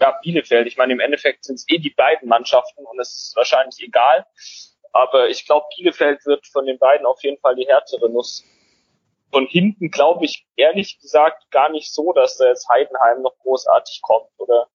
ja, 0.00 0.18
Bielefeld. 0.22 0.66
Ich 0.68 0.76
meine, 0.76 0.92
im 0.92 1.00
Endeffekt 1.00 1.44
sind 1.44 1.56
es 1.56 1.66
eh 1.68 1.78
die 1.78 1.90
beiden 1.90 2.28
Mannschaften 2.28 2.86
und 2.86 2.98
es 3.00 3.24
ist 3.24 3.36
wahrscheinlich 3.36 3.80
egal. 3.80 4.24
Aber 4.92 5.28
ich 5.28 5.44
glaube, 5.44 5.66
Bielefeld 5.76 6.24
wird 6.24 6.46
von 6.46 6.66
den 6.66 6.78
beiden 6.78 7.04
auf 7.04 7.22
jeden 7.24 7.38
Fall 7.40 7.56
die 7.56 7.66
härtere 7.66 8.08
Nuss. 8.08 8.44
Von 9.32 9.46
hinten 9.46 9.90
glaube 9.90 10.24
ich 10.24 10.46
ehrlich 10.54 11.00
gesagt 11.00 11.50
gar 11.50 11.68
nicht 11.68 11.92
so, 11.92 12.12
dass 12.12 12.36
da 12.36 12.46
jetzt 12.46 12.68
Heidenheim 12.68 13.22
noch 13.22 13.36
großartig 13.40 14.00
kommt 14.02 14.30
oder 14.38 14.68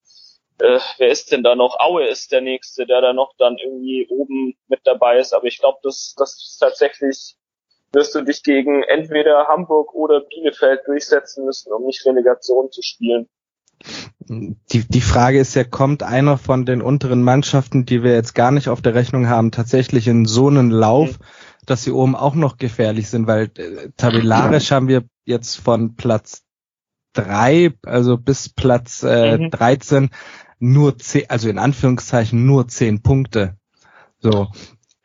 äh, 0.62 0.80
wer 0.98 1.10
ist 1.10 1.32
denn 1.32 1.44
da 1.44 1.56
noch? 1.56 1.80
Aue 1.80 2.06
ist 2.08 2.32
der 2.32 2.42
nächste, 2.42 2.86
der 2.86 3.02
da 3.02 3.14
noch 3.14 3.34
dann 3.38 3.58
irgendwie 3.58 4.08
oben 4.10 4.56
mit 4.68 4.82
dabei 4.84 5.18
ist. 5.18 5.34
Aber 5.34 5.46
ich 5.46 5.60
glaube, 5.60 5.80
das, 5.84 6.16
das 6.18 6.34
ist 6.34 6.58
tatsächlich 6.60 7.36
wirst 7.92 8.16
du 8.16 8.22
dich 8.22 8.44
gegen 8.44 8.84
entweder 8.84 9.48
Hamburg 9.48 9.94
oder 9.94 10.22
Bielefeld 10.22 10.82
durchsetzen 10.86 11.46
müssen, 11.46 11.74
um 11.74 11.86
nicht 11.86 12.06
Relegation 12.06 12.72
zu 12.72 12.82
spielen. 12.82 13.28
Die, 14.28 14.88
die 14.88 15.02
Frage 15.02 15.40
ist 15.40 15.56
ja, 15.56 15.64
kommt 15.64 16.04
einer 16.04 16.38
von 16.38 16.66
den 16.66 16.82
unteren 16.82 17.24
Mannschaften, 17.24 17.86
die 17.86 18.04
wir 18.04 18.14
jetzt 18.14 18.36
gar 18.36 18.52
nicht 18.52 18.70
auf 18.70 18.82
der 18.82 18.94
Rechnung 18.94 19.28
haben, 19.28 19.52
tatsächlich 19.52 20.08
in 20.08 20.26
so 20.26 20.48
einen 20.48 20.70
Lauf, 20.70 21.18
mhm. 21.18 21.24
dass 21.66 21.84
sie 21.84 21.92
oben 21.92 22.16
auch 22.16 22.36
noch 22.36 22.58
gefährlich 22.58 23.10
sind, 23.10 23.26
weil 23.26 23.50
äh, 23.58 23.90
tabellarisch 23.98 24.72
haben 24.72 24.88
wir 24.88 25.04
jetzt 25.26 25.56
von 25.56 25.96
Platz 25.96 26.44
drei, 27.14 27.74
also 27.86 28.18
bis 28.18 28.50
Platz 28.50 29.02
äh, 29.04 29.38
mhm. 29.38 29.50
13 29.50 30.10
nur 30.60 30.98
zehn, 30.98 31.30
also 31.30 31.50
in 31.50 31.58
Anführungszeichen 31.58 32.46
nur 32.46 32.68
zehn 32.68 33.02
Punkte. 33.02 33.58
So. 34.20 34.48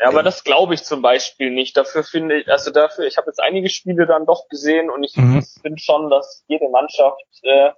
Ja, 0.01 0.09
aber 0.09 0.23
das 0.23 0.45
glaube 0.45 0.75
ich 0.75 0.83
zum 0.83 1.03
Beispiel 1.03 1.51
nicht. 1.51 1.77
Dafür 1.77 2.03
finde 2.03 2.41
ich, 2.41 2.49
also 2.49 2.71
dafür, 2.71 3.07
ich 3.07 3.17
habe 3.17 3.29
jetzt 3.29 3.41
einige 3.41 3.71
Spiele 3.71 4.07
dann 4.07 4.27
doch 4.27 4.49
gesehen 4.49 4.91
und 4.91 5.05
ich 5.05 5.17
mhm. 5.17 5.43
finde 5.63 5.79
schon, 5.81 6.11
dass 6.11 6.45
jede 6.49 6.69
Mannschaft 6.69 7.23
äh, 7.43 7.71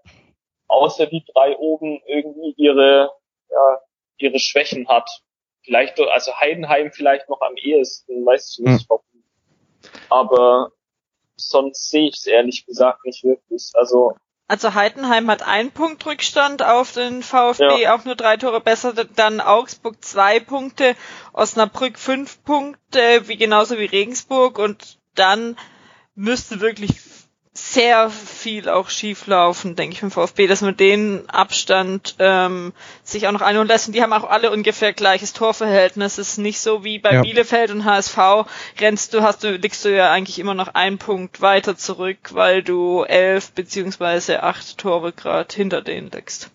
außer 0.68 1.06
die 1.06 1.24
drei 1.32 1.56
oben 1.56 2.00
irgendwie 2.06 2.54
ihre, 2.56 3.10
ja, 3.50 3.80
ihre 4.18 4.38
Schwächen 4.38 4.88
hat. 4.88 5.08
Vielleicht, 5.62 5.98
also 6.00 6.32
Heidenheim 6.38 6.92
vielleicht 6.92 7.28
noch 7.28 7.40
am 7.40 7.56
ehesten, 7.56 8.24
weiß 8.24 8.56
ich 8.58 8.64
nicht, 8.64 8.88
hm. 8.88 9.00
aber 10.08 10.70
sonst 11.36 11.90
sehe 11.90 12.08
ich 12.08 12.16
es 12.16 12.26
ehrlich 12.26 12.64
gesagt 12.66 13.04
nicht 13.04 13.24
wirklich. 13.24 13.70
Also 13.74 14.14
also 14.48 14.74
Heidenheim 14.74 15.28
hat 15.30 15.42
einen 15.42 15.72
Punkt 15.72 16.04
Rückstand 16.06 16.62
auf 16.62 16.92
den 16.92 17.22
VfB, 17.22 17.82
ja. 17.82 17.94
auch 17.94 18.04
nur 18.04 18.14
drei 18.14 18.36
Tore 18.36 18.60
besser, 18.60 18.92
dann 18.92 19.40
Augsburg 19.40 20.04
zwei 20.04 20.40
Punkte, 20.40 20.94
Osnabrück 21.32 21.98
fünf 21.98 22.42
Punkte, 22.44 23.28
wie 23.28 23.36
genauso 23.36 23.78
wie 23.78 23.86
Regensburg 23.86 24.58
und 24.58 24.98
dann 25.14 25.56
müsste 26.14 26.60
wirklich 26.60 27.00
sehr 27.56 28.10
viel 28.10 28.68
auch 28.68 28.90
schief 28.90 29.26
laufen, 29.26 29.76
denke 29.76 29.94
ich, 29.94 30.00
vom 30.00 30.10
VfB, 30.10 30.46
dass 30.46 30.60
man 30.60 30.76
den 30.76 31.28
Abstand 31.28 32.14
ähm, 32.18 32.74
sich 33.02 33.26
auch 33.26 33.32
noch 33.32 33.40
einholen 33.40 33.66
lässt. 33.66 33.86
Und 33.86 33.94
die 33.94 34.02
haben 34.02 34.12
auch 34.12 34.28
alle 34.28 34.50
ungefähr 34.50 34.92
gleiches 34.92 35.32
Torverhältnis. 35.32 36.18
Es 36.18 36.30
ist 36.30 36.38
nicht 36.38 36.60
so 36.60 36.84
wie 36.84 36.98
bei 36.98 37.14
ja. 37.14 37.22
Bielefeld 37.22 37.70
und 37.70 37.84
HSV. 37.84 38.18
Rennst 38.78 39.14
du, 39.14 39.22
hast 39.22 39.42
du, 39.42 39.52
liegst 39.56 39.84
du 39.84 39.88
ja 39.88 40.12
eigentlich 40.12 40.38
immer 40.38 40.54
noch 40.54 40.74
einen 40.74 40.98
Punkt 40.98 41.40
weiter 41.40 41.76
zurück, 41.76 42.18
weil 42.32 42.62
du 42.62 43.04
elf 43.04 43.52
beziehungsweise 43.52 44.42
acht 44.42 44.76
Tore 44.76 45.12
gerade 45.12 45.54
hinter 45.54 45.80
denen 45.80 46.10
liegst. 46.10 46.50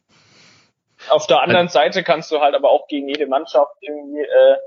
Auf 1.09 1.25
der 1.25 1.41
anderen 1.41 1.67
Seite 1.67 2.03
kannst 2.03 2.31
du 2.31 2.41
halt 2.41 2.53
aber 2.53 2.69
auch 2.69 2.87
gegen 2.87 3.07
jede 3.07 3.25
Mannschaft 3.25 3.73
irgendwie 3.81 4.21
äh, 4.21 4.57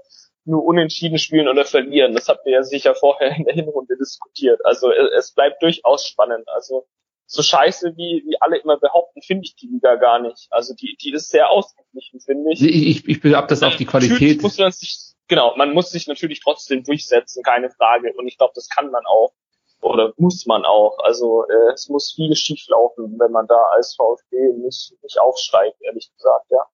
nur 0.44 0.64
unentschieden 0.64 1.18
spielen 1.18 1.48
oder 1.48 1.64
verlieren. 1.64 2.14
Das 2.14 2.28
habt 2.28 2.46
ihr 2.46 2.52
ja 2.52 2.62
sicher 2.62 2.94
vorher 2.94 3.36
in 3.36 3.44
der 3.44 3.54
Hinrunde 3.54 3.96
diskutiert. 3.96 4.64
Also 4.64 4.90
es 4.92 5.32
bleibt 5.32 5.62
durchaus 5.62 6.06
spannend. 6.06 6.48
Also 6.48 6.86
so 7.26 7.42
scheiße 7.42 7.96
wie, 7.96 8.22
wie 8.26 8.40
alle 8.40 8.58
immer 8.58 8.78
behaupten, 8.78 9.22
finde 9.22 9.44
ich 9.44 9.56
die 9.56 9.66
Liga 9.66 9.96
gar 9.96 10.18
nicht. 10.18 10.46
Also 10.50 10.74
die, 10.74 10.96
die 11.00 11.12
ist 11.12 11.30
sehr 11.30 11.50
ausgeglichen, 11.50 12.20
finde 12.20 12.52
ich. 12.52 12.62
Ich, 12.62 13.08
ich, 13.08 13.24
ich 13.24 13.36
ab 13.36 13.48
das 13.48 13.62
auf 13.62 13.76
die 13.76 13.86
Qualität. 13.86 14.42
Muss 14.42 14.58
man 14.58 14.72
sich, 14.72 15.14
genau, 15.26 15.56
man 15.56 15.72
muss 15.72 15.90
sich 15.90 16.06
natürlich 16.06 16.40
trotzdem 16.42 16.84
durchsetzen, 16.84 17.42
keine 17.42 17.70
Frage. 17.70 18.12
Und 18.14 18.26
ich 18.26 18.36
glaube, 18.36 18.52
das 18.54 18.68
kann 18.68 18.90
man 18.90 19.04
auch. 19.06 19.32
Oder 19.80 20.12
muss 20.16 20.46
man 20.46 20.64
auch. 20.64 20.98
Also 21.00 21.44
äh, 21.48 21.72
es 21.72 21.88
muss 21.88 22.12
viel 22.14 22.34
schief 22.36 22.66
laufen, 22.68 23.18
wenn 23.18 23.32
man 23.32 23.46
da 23.46 23.58
als 23.72 23.94
VfB 23.96 24.54
nicht, 24.58 24.94
nicht 25.02 25.20
aufsteigt, 25.20 25.76
ehrlich 25.82 26.10
gesagt, 26.16 26.46
ja. 26.50 26.64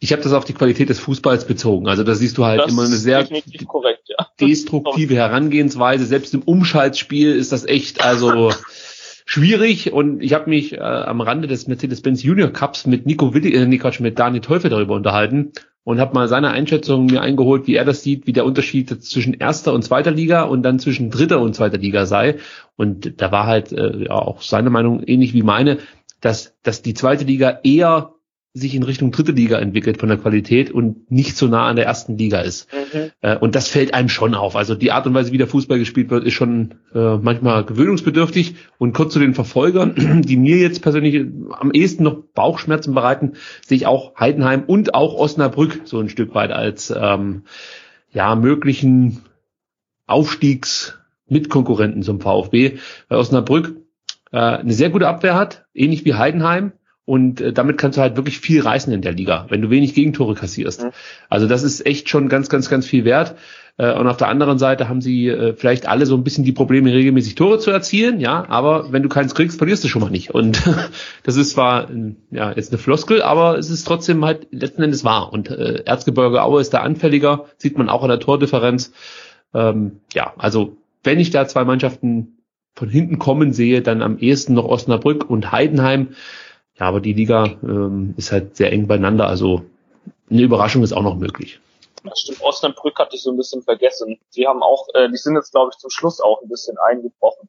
Ich 0.00 0.12
habe 0.12 0.22
das 0.22 0.32
auf 0.32 0.44
die 0.44 0.52
Qualität 0.52 0.88
des 0.88 1.00
Fußballs 1.00 1.46
bezogen. 1.46 1.88
Also 1.88 2.04
da 2.04 2.14
siehst 2.14 2.38
du 2.38 2.44
halt 2.44 2.60
das 2.60 2.72
immer 2.72 2.84
eine 2.84 2.96
sehr 2.96 3.26
korrekt, 3.66 4.08
ja. 4.08 4.26
destruktive 4.40 5.14
Herangehensweise. 5.14 6.04
Selbst 6.04 6.34
im 6.34 6.42
Umschaltspiel 6.42 7.34
ist 7.34 7.52
das 7.52 7.64
echt 7.64 8.02
also 8.02 8.52
schwierig. 9.24 9.92
Und 9.92 10.22
ich 10.22 10.34
habe 10.34 10.48
mich 10.50 10.74
äh, 10.74 10.80
am 10.80 11.20
Rande 11.20 11.48
des 11.48 11.66
Mercedes-Benz 11.66 12.22
Junior 12.22 12.50
Cups 12.50 12.86
mit 12.86 13.06
Nico 13.06 13.34
Willi, 13.34 13.52
äh, 13.52 13.66
nee, 13.66 13.78
Quatsch, 13.78 14.00
mit 14.00 14.18
Daniel 14.18 14.42
Teufel 14.42 14.70
darüber 14.70 14.94
unterhalten 14.94 15.52
und 15.88 16.00
habe 16.00 16.12
mal 16.12 16.28
seine 16.28 16.50
Einschätzung 16.50 17.06
mir 17.06 17.22
eingeholt, 17.22 17.66
wie 17.66 17.76
er 17.76 17.86
das 17.86 18.02
sieht, 18.02 18.26
wie 18.26 18.34
der 18.34 18.44
Unterschied 18.44 19.02
zwischen 19.02 19.32
erster 19.32 19.72
und 19.72 19.80
zweiter 19.80 20.10
Liga 20.10 20.42
und 20.42 20.62
dann 20.62 20.78
zwischen 20.78 21.10
dritter 21.10 21.40
und 21.40 21.54
zweiter 21.54 21.78
Liga 21.78 22.04
sei. 22.04 22.36
Und 22.76 23.22
da 23.22 23.32
war 23.32 23.46
halt 23.46 23.72
äh, 23.72 24.04
ja, 24.04 24.10
auch 24.10 24.42
seine 24.42 24.68
Meinung 24.68 25.02
ähnlich 25.02 25.32
wie 25.32 25.42
meine, 25.42 25.78
dass, 26.20 26.54
dass 26.62 26.82
die 26.82 26.92
zweite 26.92 27.24
Liga 27.24 27.60
eher 27.64 28.12
sich 28.58 28.74
in 28.74 28.82
Richtung 28.82 29.10
dritte 29.10 29.32
Liga 29.32 29.58
entwickelt 29.58 29.98
von 29.98 30.08
der 30.08 30.18
Qualität 30.18 30.70
und 30.70 31.10
nicht 31.10 31.36
so 31.36 31.46
nah 31.46 31.66
an 31.66 31.76
der 31.76 31.86
ersten 31.86 32.16
Liga 32.18 32.40
ist. 32.40 32.68
Mhm. 32.72 33.10
Äh, 33.20 33.36
und 33.36 33.54
das 33.54 33.68
fällt 33.68 33.94
einem 33.94 34.08
schon 34.08 34.34
auf. 34.34 34.56
Also 34.56 34.74
die 34.74 34.92
Art 34.92 35.06
und 35.06 35.14
Weise, 35.14 35.32
wie 35.32 35.38
der 35.38 35.46
Fußball 35.46 35.78
gespielt 35.78 36.10
wird, 36.10 36.24
ist 36.24 36.34
schon 36.34 36.74
äh, 36.94 37.16
manchmal 37.16 37.64
gewöhnungsbedürftig. 37.64 38.56
Und 38.78 38.92
kurz 38.92 39.12
zu 39.12 39.18
den 39.18 39.34
Verfolgern, 39.34 40.22
die 40.26 40.36
mir 40.36 40.58
jetzt 40.58 40.82
persönlich 40.82 41.26
am 41.50 41.70
ehesten 41.72 42.02
noch 42.04 42.16
Bauchschmerzen 42.34 42.94
bereiten, 42.94 43.32
sehe 43.64 43.76
ich 43.76 43.86
auch 43.86 44.18
Heidenheim 44.18 44.64
und 44.66 44.94
auch 44.94 45.14
Osnabrück 45.14 45.82
so 45.84 45.98
ein 46.00 46.08
Stück 46.08 46.34
weit 46.34 46.50
als 46.52 46.92
ähm, 46.96 47.42
ja 48.12 48.34
möglichen 48.34 49.20
Aufstiegsmitkonkurrenten 50.06 52.02
zum 52.02 52.20
VfB, 52.20 52.78
weil 53.08 53.18
Osnabrück 53.18 53.76
äh, 54.32 54.38
eine 54.38 54.72
sehr 54.72 54.90
gute 54.90 55.08
Abwehr 55.08 55.34
hat, 55.34 55.66
ähnlich 55.74 56.04
wie 56.04 56.14
Heidenheim 56.14 56.72
und 57.08 57.40
äh, 57.40 57.54
damit 57.54 57.78
kannst 57.78 57.96
du 57.96 58.02
halt 58.02 58.16
wirklich 58.16 58.38
viel 58.38 58.60
reißen 58.60 58.92
in 58.92 59.00
der 59.00 59.12
Liga, 59.12 59.46
wenn 59.48 59.62
du 59.62 59.70
wenig 59.70 59.94
Gegentore 59.94 60.34
kassierst. 60.34 60.84
Mhm. 60.84 60.90
Also 61.30 61.48
das 61.48 61.62
ist 61.62 61.86
echt 61.86 62.10
schon 62.10 62.28
ganz, 62.28 62.50
ganz, 62.50 62.68
ganz 62.68 62.84
viel 62.84 63.06
wert. 63.06 63.34
Äh, 63.78 63.94
und 63.94 64.06
auf 64.08 64.18
der 64.18 64.28
anderen 64.28 64.58
Seite 64.58 64.90
haben 64.90 65.00
sie 65.00 65.28
äh, 65.28 65.54
vielleicht 65.54 65.88
alle 65.88 66.04
so 66.04 66.14
ein 66.16 66.22
bisschen 66.22 66.44
die 66.44 66.52
Probleme, 66.52 66.92
regelmäßig 66.92 67.34
Tore 67.34 67.60
zu 67.60 67.70
erzielen, 67.70 68.20
ja, 68.20 68.44
aber 68.50 68.92
wenn 68.92 69.02
du 69.02 69.08
keins 69.08 69.34
kriegst, 69.34 69.56
verlierst 69.56 69.82
du 69.84 69.88
schon 69.88 70.02
mal 70.02 70.10
nicht. 70.10 70.34
Und 70.34 70.60
das 71.22 71.36
ist 71.36 71.52
zwar 71.52 71.88
ja 72.30 72.52
jetzt 72.52 72.72
eine 72.72 72.78
Floskel, 72.78 73.22
aber 73.22 73.56
es 73.56 73.70
ist 73.70 73.84
trotzdem 73.84 74.22
halt 74.22 74.48
letzten 74.50 74.82
Endes 74.82 75.02
wahr. 75.02 75.32
Und 75.32 75.48
äh, 75.48 75.84
Erzgebirge 75.86 76.42
Aue 76.42 76.60
ist 76.60 76.74
da 76.74 76.80
anfälliger, 76.80 77.46
sieht 77.56 77.78
man 77.78 77.88
auch 77.88 78.02
an 78.02 78.10
der 78.10 78.20
Tordifferenz. 78.20 78.92
Ähm, 79.54 80.00
ja, 80.12 80.34
also 80.36 80.76
wenn 81.04 81.20
ich 81.20 81.30
da 81.30 81.48
zwei 81.48 81.64
Mannschaften 81.64 82.36
von 82.74 82.90
hinten 82.90 83.18
kommen 83.18 83.54
sehe, 83.54 83.80
dann 83.80 84.02
am 84.02 84.18
ehesten 84.18 84.52
noch 84.52 84.66
Osnabrück 84.66 85.30
und 85.30 85.52
Heidenheim. 85.52 86.08
Ja, 86.78 86.86
aber 86.86 87.00
die 87.00 87.12
Liga 87.12 87.44
ähm, 87.62 88.14
ist 88.16 88.32
halt 88.32 88.56
sehr 88.56 88.72
eng 88.72 88.86
beieinander, 88.86 89.26
also 89.26 89.64
eine 90.30 90.42
Überraschung 90.42 90.82
ist 90.82 90.92
auch 90.92 91.02
noch 91.02 91.16
möglich. 91.16 91.60
Ja, 92.04 92.12
stimmt, 92.14 92.40
Osnabrück 92.42 92.98
hatte 92.98 93.16
ich 93.16 93.22
so 93.22 93.30
ein 93.30 93.36
bisschen 93.36 93.62
vergessen. 93.62 94.18
Die 94.36 94.46
haben 94.46 94.62
auch, 94.62 94.86
äh, 94.94 95.08
die 95.08 95.16
sind 95.16 95.34
jetzt, 95.34 95.50
glaube 95.52 95.70
ich, 95.72 95.78
zum 95.78 95.90
Schluss 95.90 96.20
auch 96.20 96.42
ein 96.42 96.48
bisschen 96.48 96.76
eingebrochen. 96.78 97.48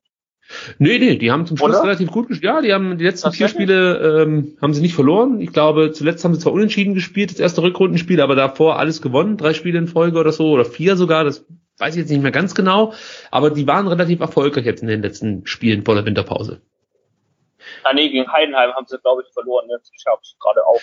Nee, 0.80 0.98
nee, 0.98 1.16
die 1.18 1.32
haben 1.32 1.46
zum 1.46 1.58
Schluss 1.58 1.76
Oder? 1.76 1.84
relativ 1.84 2.12
gut 2.12 2.28
gespielt. 2.28 2.52
Ja, 2.52 2.62
die 2.62 2.74
haben 2.74 2.98
die 2.98 3.04
letzten 3.04 3.32
vier 3.32 3.48
Spiele 3.48 4.24
ähm, 4.24 4.58
haben 4.60 4.74
sie 4.74 4.82
nicht 4.82 4.96
verloren. 4.96 5.40
Ich 5.42 5.54
glaube, 5.54 5.92
zuletzt 5.92 6.26
haben 6.26 6.34
sie 6.34 6.40
zwar 6.40 6.54
unentschieden 6.54 6.96
gespielt, 6.96 7.30
das 7.30 7.40
erste 7.40 7.62
Rückrundenspiel, 7.62 8.20
aber 8.20 8.36
davor 8.36 8.80
alles 8.80 9.02
gewonnen, 9.02 9.38
drei 9.38 9.54
Spiele 9.54 9.78
in 9.78 9.88
Folge 9.88 10.18
oder 10.18 10.32
so, 10.32 10.50
oder 10.50 10.66
vier 10.66 10.96
sogar, 10.96 11.24
das 11.24 11.46
weiß 11.78 11.94
ich 11.96 12.02
jetzt 12.02 12.10
nicht 12.10 12.24
mehr 12.24 12.32
ganz 12.32 12.56
genau. 12.56 12.94
Aber 13.30 13.52
die 13.52 13.68
waren 13.68 13.88
relativ 13.88 14.22
erfolgreich 14.22 14.66
jetzt 14.66 14.82
in 14.82 14.88
den 14.88 15.04
letzten 15.04 15.46
Spielen 15.46 15.86
vor 15.86 15.94
der 15.94 16.06
Winterpause. 16.06 16.62
Ah, 17.84 17.94
nee, 17.94 18.10
gegen 18.10 18.32
Heidenheim 18.32 18.74
haben 18.74 18.88
sie, 18.88 18.98
glaube 19.00 19.24
ich, 19.26 19.34
verloren. 19.34 19.68
Jetzt 19.70 19.92
ich 19.96 20.06
habe 20.06 20.22
gerade 20.40 20.66
auch. 20.66 20.82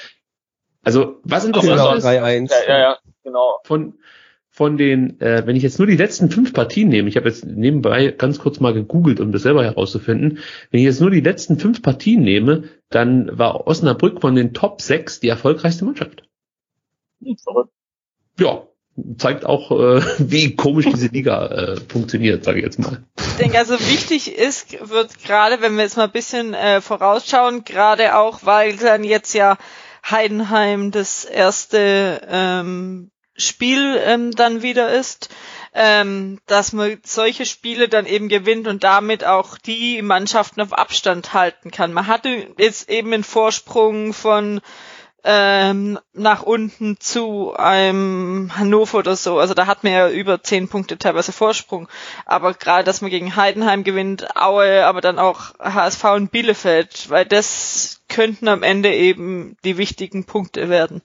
Also, 0.82 1.20
was 1.24 1.44
interessant 1.44 1.78
genau, 1.78 1.94
ist, 1.94 2.04
3 2.04 2.14
ja, 2.14 2.68
ja, 2.68 2.78
ja, 2.78 2.98
genau. 3.24 3.60
Von, 3.64 3.98
von 4.50 4.76
den, 4.76 5.20
äh, 5.20 5.42
wenn 5.46 5.56
ich 5.56 5.62
jetzt 5.62 5.78
nur 5.78 5.86
die 5.86 5.96
letzten 5.96 6.30
fünf 6.30 6.52
Partien 6.52 6.88
nehme, 6.88 7.08
ich 7.08 7.16
habe 7.16 7.28
jetzt 7.28 7.44
nebenbei 7.44 8.08
ganz 8.12 8.38
kurz 8.38 8.60
mal 8.60 8.72
gegoogelt, 8.72 9.20
um 9.20 9.32
das 9.32 9.42
selber 9.42 9.64
herauszufinden, 9.64 10.38
wenn 10.70 10.80
ich 10.80 10.86
jetzt 10.86 11.00
nur 11.00 11.10
die 11.10 11.20
letzten 11.20 11.58
fünf 11.58 11.82
Partien 11.82 12.22
nehme, 12.22 12.64
dann 12.88 13.36
war 13.36 13.66
Osnabrück 13.66 14.20
von 14.20 14.34
den 14.34 14.54
Top 14.54 14.80
6 14.80 15.20
die 15.20 15.28
erfolgreichste 15.28 15.84
Mannschaft. 15.84 16.22
Hm, 17.22 17.36
verrückt. 17.36 17.72
Ja, 18.38 18.66
zeigt 19.18 19.44
auch, 19.44 19.70
äh, 19.70 20.00
wie 20.18 20.56
komisch 20.56 20.86
diese 20.86 21.08
Liga 21.08 21.46
äh, 21.46 21.76
funktioniert, 21.88 22.44
sage 22.44 22.58
ich 22.58 22.64
jetzt 22.64 22.78
mal. 22.78 23.04
Ich 23.18 23.36
denke, 23.36 23.58
also 23.58 23.78
wichtig 23.78 24.36
ist, 24.36 24.76
wird 24.88 25.22
gerade, 25.24 25.60
wenn 25.60 25.76
wir 25.76 25.82
jetzt 25.84 25.96
mal 25.96 26.04
ein 26.04 26.12
bisschen 26.12 26.54
äh, 26.54 26.80
vorausschauen, 26.80 27.64
gerade 27.64 28.16
auch, 28.16 28.40
weil 28.44 28.76
dann 28.76 29.04
jetzt 29.04 29.34
ja 29.34 29.58
Heidenheim 30.08 30.90
das 30.90 31.24
erste 31.24 32.20
ähm, 32.28 33.10
Spiel 33.36 34.00
ähm, 34.02 34.30
dann 34.30 34.62
wieder 34.62 34.90
ist, 34.90 35.28
ähm, 35.74 36.40
dass 36.46 36.72
man 36.72 36.98
solche 37.04 37.44
Spiele 37.44 37.88
dann 37.88 38.06
eben 38.06 38.28
gewinnt 38.28 38.66
und 38.66 38.82
damit 38.82 39.24
auch 39.24 39.58
die 39.58 40.00
Mannschaften 40.00 40.62
auf 40.62 40.72
Abstand 40.72 41.34
halten 41.34 41.70
kann. 41.70 41.92
Man 41.92 42.06
hatte 42.06 42.54
jetzt 42.56 42.88
eben 42.88 43.12
einen 43.12 43.24
Vorsprung 43.24 44.14
von 44.14 44.62
ähm, 45.28 45.98
nach 46.12 46.42
unten 46.42 47.00
zu 47.00 47.52
einem 47.56 48.52
Hannover 48.56 48.98
oder 48.98 49.16
so. 49.16 49.40
Also 49.40 49.54
da 49.54 49.66
hat 49.66 49.82
man 49.82 49.92
ja 49.92 50.08
über 50.08 50.40
zehn 50.40 50.68
Punkte 50.68 50.98
teilweise 50.98 51.32
Vorsprung. 51.32 51.88
Aber 52.26 52.54
gerade, 52.54 52.84
dass 52.84 53.00
man 53.00 53.10
gegen 53.10 53.34
Heidenheim 53.34 53.82
gewinnt, 53.82 54.36
Aue, 54.36 54.86
aber 54.86 55.00
dann 55.00 55.18
auch 55.18 55.58
HSV 55.58 56.04
und 56.04 56.30
Bielefeld, 56.30 57.10
weil 57.10 57.26
das 57.26 58.02
könnten 58.08 58.46
am 58.46 58.62
Ende 58.62 58.94
eben 58.94 59.56
die 59.64 59.78
wichtigen 59.78 60.24
Punkte 60.26 60.68
werden. 60.68 61.02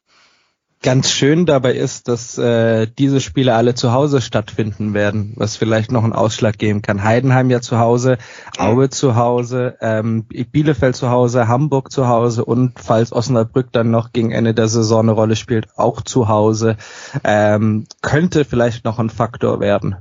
Ganz 0.81 1.11
schön 1.11 1.45
dabei 1.45 1.73
ist, 1.73 2.07
dass 2.07 2.37
äh, 2.37 2.87
diese 2.87 3.21
Spiele 3.21 3.53
alle 3.53 3.75
zu 3.75 3.91
Hause 3.93 4.21
stattfinden 4.21 4.93
werden, 4.93 5.33
was 5.35 5.55
vielleicht 5.55 5.91
noch 5.91 6.03
einen 6.03 6.13
Ausschlag 6.13 6.57
geben 6.57 6.81
kann. 6.81 7.03
Heidenheim 7.03 7.49
ja 7.49 7.61
zu 7.61 7.77
Hause, 7.77 8.17
Aue 8.57 8.89
zu 8.89 9.15
Hause, 9.15 9.77
ähm, 9.81 10.25
Bielefeld 10.25 10.95
zu 10.95 11.09
Hause, 11.09 11.47
Hamburg 11.47 11.91
zu 11.91 12.07
Hause 12.07 12.45
und 12.45 12.79
falls 12.79 13.13
Osnabrück 13.13 13.71
dann 13.71 13.91
noch 13.91 14.11
gegen 14.11 14.31
Ende 14.31 14.53
der 14.53 14.67
Saison 14.67 15.01
eine 15.01 15.11
Rolle 15.11 15.35
spielt, 15.35 15.67
auch 15.77 16.01
zu 16.01 16.27
Hause, 16.27 16.77
ähm, 17.23 17.85
könnte 18.01 18.45
vielleicht 18.45 18.83
noch 18.83 18.99
ein 18.99 19.09
Faktor 19.09 19.59
werden. 19.59 19.97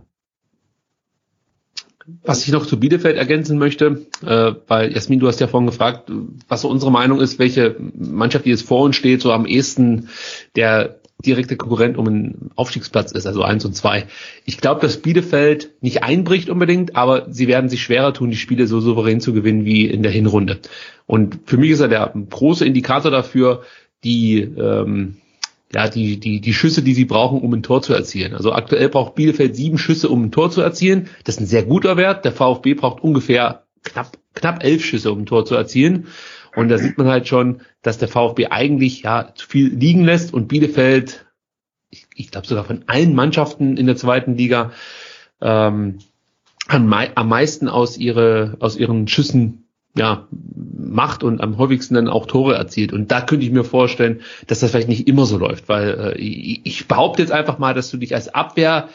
Was 2.24 2.44
ich 2.44 2.52
noch 2.52 2.66
zu 2.66 2.80
Bielefeld 2.80 3.16
ergänzen 3.16 3.58
möchte, 3.58 4.06
äh, 4.24 4.52
weil 4.66 4.92
Jasmin, 4.92 5.20
du 5.20 5.28
hast 5.28 5.40
ja 5.40 5.46
vorhin 5.46 5.66
gefragt, 5.66 6.10
was 6.48 6.62
so 6.62 6.68
unsere 6.68 6.90
Meinung 6.90 7.20
ist, 7.20 7.38
welche 7.38 7.76
Mannschaft, 7.94 8.46
die 8.46 8.50
jetzt 8.50 8.66
vor 8.66 8.82
uns 8.82 8.96
steht, 8.96 9.20
so 9.20 9.32
am 9.32 9.46
ehesten 9.46 10.08
der 10.56 11.00
direkte 11.24 11.56
Konkurrent 11.56 11.98
um 11.98 12.06
einen 12.06 12.50
Aufstiegsplatz 12.56 13.12
ist, 13.12 13.26
also 13.26 13.42
eins 13.42 13.64
und 13.64 13.76
zwei. 13.76 14.06
Ich 14.44 14.58
glaube, 14.58 14.80
dass 14.80 14.98
Bielefeld 14.98 15.70
nicht 15.80 16.02
einbricht 16.02 16.48
unbedingt, 16.48 16.96
aber 16.96 17.26
sie 17.30 17.48
werden 17.48 17.68
sich 17.68 17.82
schwerer 17.82 18.14
tun, 18.14 18.30
die 18.30 18.36
Spiele 18.36 18.66
so 18.66 18.80
souverän 18.80 19.20
zu 19.20 19.32
gewinnen 19.32 19.64
wie 19.64 19.86
in 19.86 20.02
der 20.02 20.12
Hinrunde. 20.12 20.58
Und 21.06 21.40
für 21.44 21.58
mich 21.58 21.70
ist 21.70 21.80
er 21.80 21.88
der 21.88 22.12
große 22.14 22.64
Indikator 22.64 23.10
dafür, 23.10 23.62
die 24.04 24.40
ähm, 24.40 25.16
ja, 25.72 25.88
die, 25.88 26.18
die, 26.18 26.40
die 26.40 26.54
Schüsse, 26.54 26.82
die 26.82 26.94
sie 26.94 27.04
brauchen, 27.04 27.40
um 27.40 27.52
ein 27.54 27.62
Tor 27.62 27.82
zu 27.82 27.94
erzielen. 27.94 28.34
Also 28.34 28.52
aktuell 28.52 28.88
braucht 28.88 29.14
Bielefeld 29.14 29.54
sieben 29.54 29.78
Schüsse, 29.78 30.08
um 30.08 30.24
ein 30.24 30.32
Tor 30.32 30.50
zu 30.50 30.60
erzielen. 30.62 31.08
Das 31.24 31.36
ist 31.36 31.40
ein 31.42 31.46
sehr 31.46 31.62
guter 31.62 31.96
Wert. 31.96 32.24
Der 32.24 32.32
VfB 32.32 32.74
braucht 32.74 33.02
ungefähr 33.02 33.64
knapp, 33.84 34.18
knapp 34.34 34.64
elf 34.64 34.84
Schüsse, 34.84 35.12
um 35.12 35.20
ein 35.20 35.26
Tor 35.26 35.44
zu 35.44 35.54
erzielen. 35.54 36.08
Und 36.56 36.68
da 36.68 36.78
sieht 36.78 36.98
man 36.98 37.06
halt 37.06 37.28
schon, 37.28 37.60
dass 37.82 37.98
der 37.98 38.08
VfB 38.08 38.48
eigentlich 38.48 39.02
ja 39.02 39.32
zu 39.34 39.46
viel 39.46 39.68
liegen 39.68 40.04
lässt 40.04 40.34
und 40.34 40.48
Bielefeld, 40.48 41.26
ich, 41.90 42.06
ich 42.16 42.30
glaube 42.32 42.48
sogar 42.48 42.64
von 42.64 42.82
allen 42.88 43.14
Mannschaften 43.14 43.76
in 43.76 43.86
der 43.86 43.96
zweiten 43.96 44.36
Liga, 44.36 44.72
ähm, 45.40 45.98
am, 46.66 47.28
meisten 47.28 47.68
aus, 47.68 47.96
ihre, 47.96 48.56
aus 48.60 48.76
ihren 48.76 49.08
Schüssen 49.08 49.69
ja, 49.96 50.28
macht 50.30 51.22
und 51.22 51.40
am 51.40 51.58
häufigsten 51.58 51.94
dann 51.94 52.08
auch 52.08 52.26
Tore 52.26 52.54
erzielt. 52.54 52.92
Und 52.92 53.10
da 53.10 53.20
könnte 53.20 53.44
ich 53.44 53.52
mir 53.52 53.64
vorstellen, 53.64 54.20
dass 54.46 54.60
das 54.60 54.70
vielleicht 54.70 54.88
nicht 54.88 55.08
immer 55.08 55.26
so 55.26 55.36
läuft, 55.36 55.68
weil 55.68 56.14
äh, 56.16 56.18
ich, 56.18 56.86
behaupte 56.86 57.22
jetzt 57.22 57.32
einfach 57.32 57.58
mal, 57.58 57.74
dass 57.74 57.90
du 57.90 57.96
dich 57.96 58.14
als 58.14 58.32
Abwehr 58.32 58.88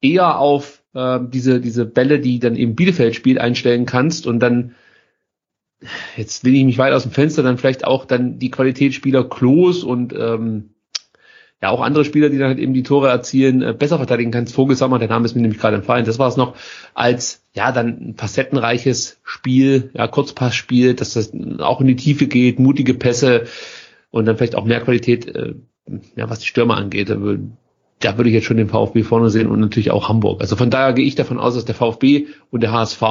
eher 0.00 0.38
auf 0.38 0.82
äh, 0.94 1.20
diese, 1.22 1.60
diese 1.60 1.86
Bälle, 1.86 2.20
die 2.20 2.40
dann 2.40 2.56
eben 2.56 2.74
Bielefeld 2.74 3.14
spielt, 3.14 3.38
einstellen 3.38 3.86
kannst 3.86 4.26
und 4.26 4.40
dann 4.40 4.74
jetzt 6.16 6.44
lehne 6.44 6.58
ich 6.58 6.64
mich 6.64 6.78
weit 6.78 6.92
aus 6.92 7.04
dem 7.04 7.12
Fenster, 7.12 7.42
dann 7.42 7.56
vielleicht 7.56 7.86
auch 7.86 8.04
dann 8.04 8.38
die 8.38 8.50
Qualitätsspieler 8.50 9.28
Klos 9.28 9.82
und 9.82 10.12
ähm, 10.12 10.69
ja 11.62 11.68
auch 11.70 11.82
andere 11.82 12.04
Spieler, 12.04 12.30
die 12.30 12.38
dann 12.38 12.48
halt 12.48 12.58
eben 12.58 12.72
die 12.72 12.82
Tore 12.82 13.08
erzielen, 13.08 13.62
äh, 13.62 13.74
besser 13.78 13.98
verteidigen 13.98 14.30
kannst. 14.30 14.54
Vogelsammer, 14.54 14.98
der 14.98 15.08
Name 15.08 15.26
ist 15.26 15.34
mir 15.34 15.42
nämlich 15.42 15.60
gerade 15.60 15.76
entfallen. 15.76 16.06
Das 16.06 16.18
war 16.18 16.28
es 16.28 16.36
noch 16.36 16.54
als 16.94 17.44
ja 17.54 17.72
dann 17.72 17.88
ein 17.88 18.14
facettenreiches 18.16 19.20
Spiel, 19.22 19.90
ja 19.94 20.06
Kurzpassspiel, 20.08 20.94
dass 20.94 21.14
das 21.14 21.32
auch 21.58 21.80
in 21.80 21.86
die 21.86 21.96
Tiefe 21.96 22.26
geht, 22.26 22.58
mutige 22.58 22.94
Pässe 22.94 23.44
und 24.10 24.24
dann 24.26 24.36
vielleicht 24.36 24.56
auch 24.56 24.64
mehr 24.64 24.80
Qualität, 24.80 25.34
äh, 25.34 25.54
ja 26.16 26.30
was 26.30 26.40
die 26.40 26.46
Stürmer 26.46 26.76
angeht. 26.76 27.10
Da 27.10 27.20
würde 27.20 28.28
ich 28.28 28.34
jetzt 28.34 28.46
schon 28.46 28.56
den 28.56 28.68
VfB 28.68 29.02
vorne 29.02 29.28
sehen 29.28 29.48
und 29.48 29.60
natürlich 29.60 29.90
auch 29.90 30.08
Hamburg. 30.08 30.40
Also 30.40 30.56
von 30.56 30.70
daher 30.70 30.94
gehe 30.94 31.04
ich 31.04 31.14
davon 31.14 31.38
aus, 31.38 31.54
dass 31.54 31.66
der 31.66 31.74
VfB 31.74 32.26
und 32.50 32.62
der 32.62 32.72
HSV 32.72 33.02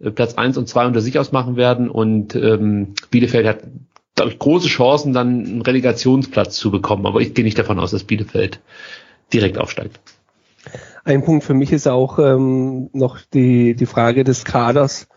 äh, 0.00 0.10
Platz 0.10 0.34
eins 0.34 0.58
und 0.58 0.68
zwei 0.68 0.86
unter 0.86 1.00
sich 1.00 1.18
ausmachen 1.18 1.56
werden 1.56 1.88
und 1.88 2.34
ähm, 2.34 2.94
Bielefeld 3.10 3.46
hat 3.46 3.60
glaube 4.14 4.30
ich, 4.30 4.38
große 4.38 4.68
Chancen, 4.68 5.12
dann 5.12 5.44
einen 5.44 5.62
Relegationsplatz 5.62 6.56
zu 6.56 6.70
bekommen. 6.70 7.06
Aber 7.06 7.20
ich 7.20 7.34
gehe 7.34 7.44
nicht 7.44 7.58
davon 7.58 7.78
aus, 7.78 7.90
dass 7.90 8.04
Bielefeld 8.04 8.60
direkt 9.32 9.58
aufsteigt. 9.58 10.00
Ein 11.04 11.24
Punkt 11.24 11.44
für 11.44 11.54
mich 11.54 11.72
ist 11.72 11.86
auch 11.86 12.18
ähm, 12.18 12.88
noch 12.92 13.18
die, 13.20 13.74
die 13.74 13.86
Frage 13.86 14.24
des 14.24 14.44
Kaders. 14.44 15.08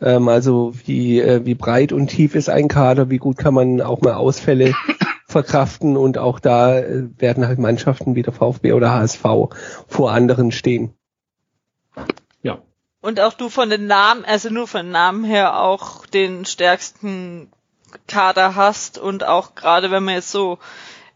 Ähm, 0.00 0.28
also 0.28 0.72
wie, 0.84 1.20
äh, 1.20 1.44
wie 1.44 1.54
breit 1.54 1.92
und 1.92 2.08
tief 2.08 2.34
ist 2.34 2.50
ein 2.50 2.68
Kader, 2.68 3.10
wie 3.10 3.18
gut 3.18 3.38
kann 3.38 3.54
man 3.54 3.80
auch 3.80 4.02
mal 4.02 4.14
Ausfälle 4.14 4.74
verkraften 5.26 5.96
und 5.96 6.18
auch 6.18 6.40
da 6.40 6.78
äh, 6.78 7.08
werden 7.18 7.46
halt 7.46 7.58
Mannschaften 7.58 8.14
wie 8.14 8.22
der 8.22 8.32
VfB 8.32 8.72
oder 8.72 8.90
HSV 8.90 9.24
vor 9.86 10.12
anderen 10.12 10.52
stehen. 10.52 10.92
Ja. 12.42 12.58
Und 13.00 13.20
auch 13.20 13.32
du 13.32 13.48
von 13.48 13.70
den 13.70 13.86
Namen, 13.86 14.24
also 14.26 14.50
nur 14.50 14.66
von 14.66 14.86
den 14.86 14.92
Namen 14.92 15.24
her 15.24 15.62
auch 15.62 16.04
den 16.04 16.44
stärksten 16.44 17.50
Kader 18.08 18.54
hast 18.54 18.98
und 18.98 19.24
auch 19.24 19.54
gerade 19.54 19.90
wenn 19.90 20.04
man 20.04 20.14
jetzt 20.14 20.30
so 20.30 20.58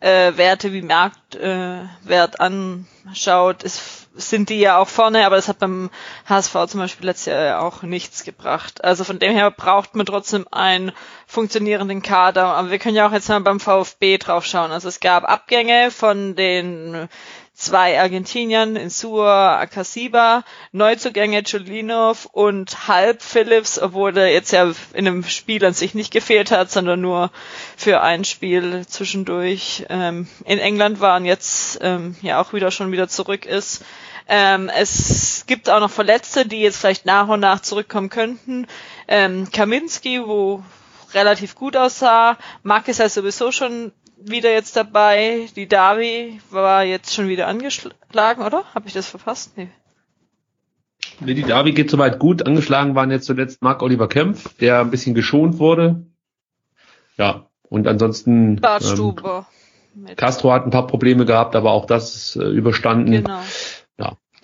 äh, 0.01 0.37
Werte 0.37 0.73
wie 0.73 0.83
Marktwert 0.83 2.35
äh, 2.35 2.39
anschaut, 2.39 3.63
ist, 3.63 4.09
sind 4.15 4.51
die 4.51 4.61
ja 4.61 4.79
auch 4.79 4.89
vorne, 4.89 5.25
aber 5.25 5.37
das 5.37 5.49
hat 5.49 5.59
beim 5.59 5.91
HSV 6.29 6.53
zum 6.69 6.81
Beispiel 6.81 7.07
letztes 7.07 7.27
Jahr 7.27 7.43
ja 7.43 7.59
auch 7.61 7.83
nichts 7.83 8.23
gebracht. 8.23 8.85
Also 8.85 9.05
von 9.05 9.19
dem 9.19 9.33
her 9.33 9.51
braucht 9.51 9.97
man 9.97 10.05
trotzdem 10.05 10.47
einen 10.51 10.93
funktionierenden 11.27 12.03
Kader. 12.03 12.47
Aber 12.47 12.71
wir 12.71 12.79
können 12.79 12.97
ja 12.97 13.09
auch 13.09 13.13
jetzt 13.13 13.29
mal 13.29 13.41
beim 13.41 13.61
VfB 13.61 14.19
draufschauen. 14.19 14.73
Also 14.73 14.89
es 14.89 15.01
gab 15.01 15.25
Abgänge 15.25 15.91
von 15.91 16.37
den 16.37 17.09
zwei 17.55 18.01
Argentiniern, 18.01 18.77
Insua, 18.77 19.59
Akasiba, 19.59 20.45
Neuzugänge 20.73 21.43
Julinov 21.47 22.27
und 22.27 22.89
Halb 22.89 23.23
Phillips, 23.23 23.79
obwohl 23.79 24.17
er 24.19 24.33
jetzt 24.33 24.53
ja 24.53 24.73
in 24.93 25.07
einem 25.07 25.25
Spiel 25.25 25.65
an 25.65 25.73
sich 25.73 25.95
nicht 25.95 26.13
gefehlt 26.13 26.51
hat, 26.51 26.71
sondern 26.71 27.01
nur 27.01 27.31
für 27.77 28.03
ein 28.03 28.25
Spiel 28.25 28.85
zwischendurch 28.87 29.87
ähm, 29.89 30.27
in 30.45 30.59
England 30.59 31.01
war 31.01 31.17
und 31.17 31.25
jetzt 31.25 31.79
ähm, 31.81 32.17
ja 32.23 32.41
auch 32.41 32.53
wieder 32.53 32.71
schon 32.71 32.93
wieder 32.93 33.09
zurück 33.09 33.47
ist. 33.47 33.85
Ähm, 34.27 34.71
es 34.75 35.45
gibt 35.47 35.71
auch 35.71 35.81
noch 35.81 35.91
Verletzte, 35.91 36.47
die 36.47 36.61
jetzt 36.61 36.79
vielleicht 36.79 37.07
nach 37.07 37.29
und 37.29 37.41
nach 37.41 37.61
zurückkommen 37.61 38.11
könnten. 38.11 38.67
Ähm, 39.07 39.51
Kaminski, 39.53 40.27
wo 40.27 40.63
relativ 41.13 41.55
gut 41.55 41.77
aussah. 41.77 42.37
Mark 42.63 42.89
ist 42.89 42.99
ja 42.99 43.09
sowieso 43.09 43.53
schon 43.53 43.93
wieder 44.29 44.53
jetzt 44.53 44.77
dabei. 44.77 45.49
Die 45.57 45.69
Davi 45.69 46.41
war 46.51 46.85
jetzt 46.85 47.15
schon 47.15 47.29
wieder 47.29 47.47
angeschlagen, 47.47 48.43
oder? 48.43 48.65
Habe 48.75 48.87
ich 48.89 48.95
das 48.95 49.09
verpasst? 49.09 49.57
Nee. 49.57 49.69
Nee, 51.21 51.35
die 51.35 51.43
Davi 51.43 51.73
geht 51.73 51.91
soweit 51.91 52.19
gut. 52.19 52.47
Angeschlagen 52.47 52.95
waren 52.95 53.11
jetzt 53.11 53.27
zuletzt 53.27 53.63
Marc 53.63 53.83
Oliver 53.83 54.09
Kempf, 54.09 54.57
der 54.59 54.81
ein 54.81 54.91
bisschen 54.91 55.15
geschont 55.15 55.59
wurde. 55.59 56.07
Ja, 57.17 57.47
und 57.69 57.87
ansonsten. 57.87 58.57
Bartstube. 58.57 59.47
Ähm, 59.95 60.17
Castro 60.17 60.53
hat 60.53 60.65
ein 60.65 60.71
paar 60.71 60.87
Probleme 60.87 61.25
gehabt, 61.25 61.55
aber 61.55 61.71
auch 61.71 61.87
das 61.87 62.17
ist 62.17 62.37
äh, 62.37 62.49
überstanden. 62.49 63.13
Genau. 63.13 63.41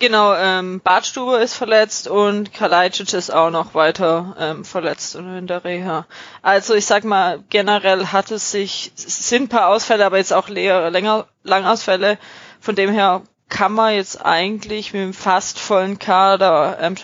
Genau, 0.01 0.33
ähm, 0.33 0.81
Bartstube 0.83 1.37
ist 1.37 1.53
verletzt 1.53 2.07
und 2.07 2.51
Kalajdzic 2.55 3.13
ist 3.13 3.31
auch 3.31 3.51
noch 3.51 3.75
weiter 3.75 4.35
ähm, 4.39 4.65
verletzt 4.65 5.15
und 5.15 5.37
in 5.37 5.45
der 5.45 5.63
Reha. 5.63 6.07
Also 6.41 6.73
ich 6.73 6.87
sag 6.87 7.03
mal, 7.03 7.43
generell 7.51 8.07
hat 8.07 8.31
es 8.31 8.49
sich, 8.49 8.91
es 8.97 9.29
sind 9.29 9.43
ein 9.43 9.49
paar 9.49 9.67
Ausfälle, 9.67 10.03
aber 10.03 10.17
jetzt 10.17 10.33
auch 10.33 10.49
länger, 10.49 11.27
Langausfälle. 11.43 12.17
Von 12.59 12.73
dem 12.73 12.91
her 12.91 13.21
kann 13.47 13.73
man 13.73 13.93
jetzt 13.93 14.25
eigentlich 14.25 14.91
mit 14.91 15.03
einem 15.03 15.13
fast 15.13 15.59
vollen 15.59 15.99
Kader 15.99 16.79
ähm, 16.81 16.95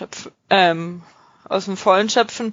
ähm, 0.50 1.02
aus 1.44 1.66
dem 1.66 1.76
Vollen 1.76 2.10
schöpfen. 2.10 2.52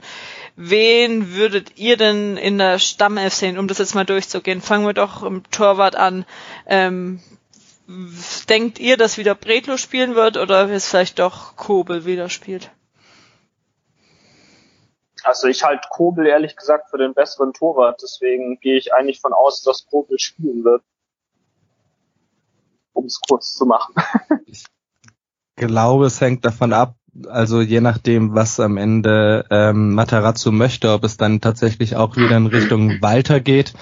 Wen 0.56 1.34
würdet 1.34 1.80
ihr 1.80 1.98
denn 1.98 2.38
in 2.38 2.60
der 2.60 2.78
Stammelf 2.78 3.34
sehen, 3.34 3.58
um 3.58 3.68
das 3.68 3.80
jetzt 3.80 3.96
mal 3.96 4.06
durchzugehen? 4.06 4.62
Fangen 4.62 4.86
wir 4.86 4.94
doch 4.94 5.24
im 5.24 5.42
Torwart 5.50 5.96
an. 5.96 6.24
Ähm, 6.68 7.20
denkt 8.50 8.80
ihr, 8.80 8.98
dass 8.98 9.18
wieder 9.18 9.36
Bretlo 9.36 9.78
spielen 9.78 10.16
wird 10.16 10.38
oder 10.38 10.70
es 10.70 10.88
vielleicht 10.88 11.20
doch 11.20 11.56
Kobel 11.56 12.06
wieder 12.06 12.30
spielt? 12.30 12.72
Also 15.24 15.48
ich 15.48 15.64
halte 15.64 15.88
Kobel 15.90 16.28
ehrlich 16.28 16.56
gesagt 16.56 16.90
für 16.90 16.98
den 16.98 17.14
besseren 17.14 17.54
Torwart, 17.54 18.00
deswegen 18.04 18.60
gehe 18.60 18.78
ich 18.78 18.94
eigentlich 18.94 19.22
von 19.22 19.34
aus, 19.34 19.64
dass 19.64 19.88
Kobel 19.88 20.20
spielen 20.20 20.64
wird. 20.64 20.84
Um 22.94 23.06
es 23.06 23.20
kurz 23.28 23.56
zu 23.56 23.66
machen. 23.66 23.96
ich 24.46 24.64
glaube, 25.56 26.06
es 26.06 26.22
hängt 26.22 26.46
davon 26.46 26.74
ab, 26.74 26.96
also 27.28 27.62
je 27.62 27.82
nachdem, 27.82 28.36
was 28.36 28.60
am 28.60 28.78
Ende 28.78 29.46
ähm, 29.50 29.96
Matarazzo 29.96 30.52
möchte, 30.52 30.92
ob 30.92 31.04
es 31.04 31.18
dann 31.18 31.42
tatsächlich 31.42 31.96
auch 31.96 32.18
wieder 32.18 32.38
in 32.38 32.48
Richtung 32.48 33.02
Walter 33.02 33.40
geht 33.40 33.74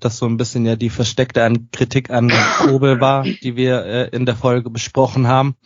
das 0.00 0.18
so 0.18 0.26
ein 0.26 0.36
bisschen 0.36 0.66
ja 0.66 0.76
die 0.76 0.90
versteckte 0.90 1.50
Kritik 1.72 2.10
an 2.10 2.30
Kobel 2.58 3.00
war, 3.00 3.24
die 3.24 3.56
wir 3.56 3.84
äh, 3.84 4.08
in 4.08 4.26
der 4.26 4.36
Folge 4.36 4.70
besprochen 4.70 5.26
haben. 5.26 5.56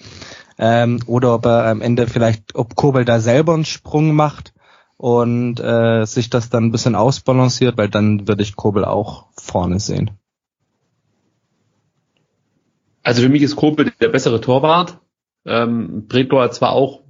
Ähm, 0.58 1.00
oder 1.06 1.34
ob 1.34 1.46
er 1.46 1.66
am 1.66 1.80
Ende 1.80 2.06
vielleicht, 2.06 2.54
ob 2.54 2.76
Kobel 2.76 3.04
da 3.04 3.20
selber 3.20 3.54
einen 3.54 3.64
Sprung 3.64 4.14
macht 4.14 4.52
und 4.96 5.58
äh, 5.58 6.04
sich 6.04 6.28
das 6.28 6.50
dann 6.50 6.64
ein 6.64 6.72
bisschen 6.72 6.94
ausbalanciert, 6.94 7.78
weil 7.78 7.88
dann 7.88 8.28
würde 8.28 8.42
ich 8.42 8.56
Kobel 8.56 8.84
auch 8.84 9.26
vorne 9.32 9.80
sehen. 9.80 10.10
Also 13.02 13.22
für 13.22 13.30
mich 13.30 13.42
ist 13.42 13.56
Kobel 13.56 13.92
der 14.00 14.08
bessere 14.08 14.40
Torwart. 14.40 14.98
Ähm, 15.46 16.06
Bredlo 16.06 16.40
hat 16.40 16.54
zwar 16.54 16.72
auch 16.72 17.00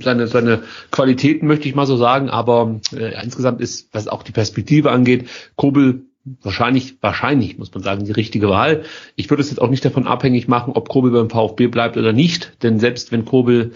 seine, 0.00 0.28
seine 0.28 0.62
Qualitäten, 0.92 1.48
möchte 1.48 1.68
ich 1.68 1.74
mal 1.74 1.86
so 1.86 1.96
sagen, 1.96 2.30
aber 2.30 2.80
äh, 2.92 3.20
insgesamt 3.22 3.60
ist, 3.60 3.92
was 3.92 4.06
auch 4.06 4.22
die 4.22 4.32
Perspektive 4.32 4.92
angeht, 4.92 5.28
Kobel 5.56 6.06
wahrscheinlich, 6.24 6.96
wahrscheinlich, 7.00 7.58
muss 7.58 7.72
man 7.74 7.82
sagen, 7.82 8.04
die 8.04 8.12
richtige 8.12 8.48
Wahl. 8.48 8.84
Ich 9.16 9.28
würde 9.30 9.42
es 9.42 9.50
jetzt 9.50 9.60
auch 9.60 9.70
nicht 9.70 9.84
davon 9.84 10.06
abhängig 10.06 10.48
machen, 10.48 10.74
ob 10.74 10.88
Kobel 10.88 11.10
beim 11.10 11.30
VfB 11.30 11.66
bleibt 11.66 11.96
oder 11.96 12.12
nicht, 12.12 12.62
denn 12.62 12.78
selbst 12.78 13.12
wenn 13.12 13.24
Kobel 13.24 13.72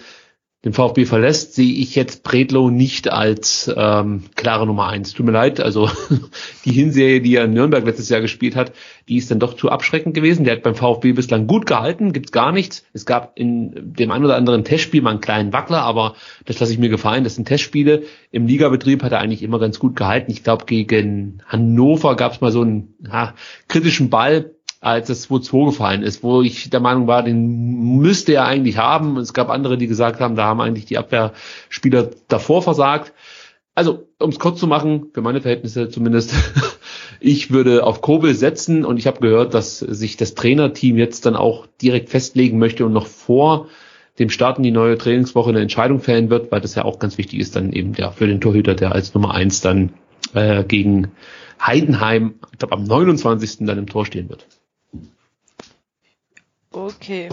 den 0.65 0.73
VfB 0.73 1.05
verlässt, 1.05 1.55
sehe 1.55 1.75
ich 1.75 1.95
jetzt 1.95 2.25
Bredlow 2.25 2.71
nicht 2.71 3.13
als 3.13 3.73
ähm, 3.77 4.25
klare 4.35 4.67
Nummer 4.67 4.89
eins. 4.89 5.13
Tut 5.13 5.25
mir 5.25 5.33
leid, 5.33 5.61
also 5.61 5.89
die 6.65 6.73
Hinserie, 6.73 7.21
die 7.21 7.37
er 7.37 7.45
in 7.45 7.53
Nürnberg 7.53 7.85
letztes 7.85 8.09
Jahr 8.09 8.21
gespielt 8.21 8.57
hat, 8.57 8.73
die 9.09 9.17
ist 9.17 9.31
dann 9.31 9.39
doch 9.39 9.55
zu 9.55 9.71
abschreckend 9.71 10.15
gewesen. 10.15 10.45
Der 10.45 10.57
hat 10.57 10.65
beim 10.65 10.75
VfB 10.75 11.13
bislang 11.13 11.47
gut 11.47 11.67
gehalten, 11.67 12.13
gibt's 12.13 12.33
gar 12.33 12.51
nichts. 12.51 12.85
Es 12.93 13.07
gab 13.07 13.39
in 13.39 13.95
dem 13.95 14.11
ein 14.11 14.25
oder 14.25 14.35
anderen 14.35 14.65
Testspiel 14.65 15.03
mal 15.03 15.11
einen 15.11 15.21
kleinen 15.21 15.53
Wackler, 15.53 15.83
aber 15.83 16.17
das 16.47 16.59
lasse 16.59 16.73
ich 16.73 16.81
mir 16.81 16.89
gefallen. 16.89 17.23
Das 17.23 17.37
sind 17.37 17.47
Testspiele. 17.47 18.03
Im 18.33 18.49
Ligabetrieb 18.49 19.05
hat 19.05 19.13
er 19.13 19.21
eigentlich 19.21 19.45
immer 19.45 19.61
ganz 19.61 19.79
gut 19.79 19.95
gehalten. 19.95 20.33
Ich 20.33 20.43
glaube, 20.43 20.65
gegen 20.65 21.43
Hannover 21.47 22.17
gab's 22.17 22.41
mal 22.41 22.51
so 22.51 22.63
einen 22.63 22.95
ja, 23.07 23.35
kritischen 23.69 24.11
Ball, 24.11 24.56
als 24.81 25.09
das 25.09 25.29
2-2 25.29 25.67
gefallen 25.67 26.03
ist, 26.03 26.23
wo 26.23 26.43
ich 26.43 26.71
der 26.71 26.81
Meinung 26.81 27.07
war, 27.07 27.23
den 27.23 27.99
müsste 27.99 28.35
er 28.35 28.47
eigentlich 28.47 28.79
haben. 28.79 29.17
Es 29.17 29.33
gab 29.33 29.51
andere, 29.51 29.79
die 29.79 29.87
gesagt 29.87 30.21
haben, 30.21 30.37
da 30.37 30.45
haben 30.45 30.61
eigentlich 30.61 30.85
die 30.85 30.99
Abwehrspieler 30.99 32.11
davor 32.29 32.63
versagt. 32.63 33.13
Also, 33.75 34.09
um 34.19 34.31
es 34.31 34.39
kurz 34.39 34.59
zu 34.59 34.67
machen, 34.67 35.09
für 35.13 35.21
meine 35.21 35.41
Verhältnisse 35.41 35.89
zumindest, 35.89 36.35
ich 37.21 37.51
würde 37.51 37.85
auf 37.85 38.01
Kobel 38.01 38.35
setzen 38.35 38.85
und 38.85 38.97
ich 38.99 39.07
habe 39.07 39.21
gehört, 39.21 39.55
dass 39.55 39.79
sich 39.79 40.17
das 40.17 40.35
Trainerteam 40.35 40.97
jetzt 40.97 41.27
dann 41.27 41.37
auch 41.37 41.67
direkt 41.83 42.09
festlegen 42.09 42.59
möchte 42.59 42.87
und 42.87 42.93
noch 42.93 43.07
vor 43.07 43.69
dem 44.19 44.31
Starten 44.31 44.63
die 44.63 44.71
neue 44.71 44.97
Trainingswoche 44.97 45.51
eine 45.51 45.61
Entscheidung 45.61 46.01
fällen 46.01 46.31
wird, 46.31 46.51
weil 46.51 46.61
das 46.61 46.75
ja 46.75 46.85
auch 46.85 46.99
ganz 46.99 47.19
wichtig 47.19 47.39
ist, 47.39 47.55
dann 47.55 47.73
eben 47.73 47.93
ja 47.95 48.11
für 48.11 48.27
den 48.27 48.41
Torhüter, 48.41 48.75
der 48.75 48.93
als 48.93 49.13
Nummer 49.13 49.35
eins 49.35 49.61
dann 49.61 49.93
äh, 50.33 50.65
gegen 50.65 51.13
Heidenheim, 51.61 52.37
ich 52.53 52.59
glaube 52.59 52.75
am 52.75 52.85
29. 52.85 53.67
dann 53.67 53.79
im 53.79 53.87
Tor 53.87 54.07
stehen 54.07 54.29
wird. 54.29 54.47
Okay. 56.77 57.31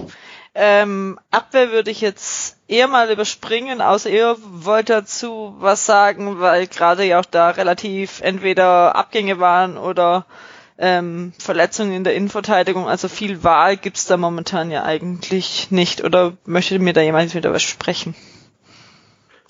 Ähm, 0.56 1.20
Abwehr 1.32 1.72
würde 1.72 1.92
ich 1.92 2.00
jetzt 2.00 2.58
eher 2.70 2.88
mal 2.88 3.12
überspringen, 3.12 3.82
außer 3.82 4.10
ihr 4.10 4.38
wollt 4.40 4.90
dazu 4.90 5.56
was 5.60 5.86
sagen, 5.86 6.40
weil 6.40 6.68
gerade 6.68 7.04
ja 7.04 7.20
auch 7.20 7.26
da 7.26 7.50
relativ 7.50 8.22
entweder 8.22 8.96
Abgänge 8.96 9.40
waren 9.40 9.78
oder 9.78 10.26
ähm, 10.78 11.34
Verletzungen 11.40 11.92
in 11.92 12.04
der 12.06 12.16
Innenverteidigung. 12.16 12.88
Also 12.88 13.10
viel 13.10 13.44
Wahl 13.44 13.76
gibt's 13.76 14.06
da 14.06 14.16
momentan 14.16 14.72
ja 14.72 14.84
eigentlich 14.84 15.72
nicht. 15.72 16.04
Oder 16.04 16.38
möchte 16.46 16.80
mir 16.80 16.94
da 16.94 17.02
jemand 17.02 17.34
wieder 17.34 17.52
was 17.52 17.64
sprechen? 17.64 18.16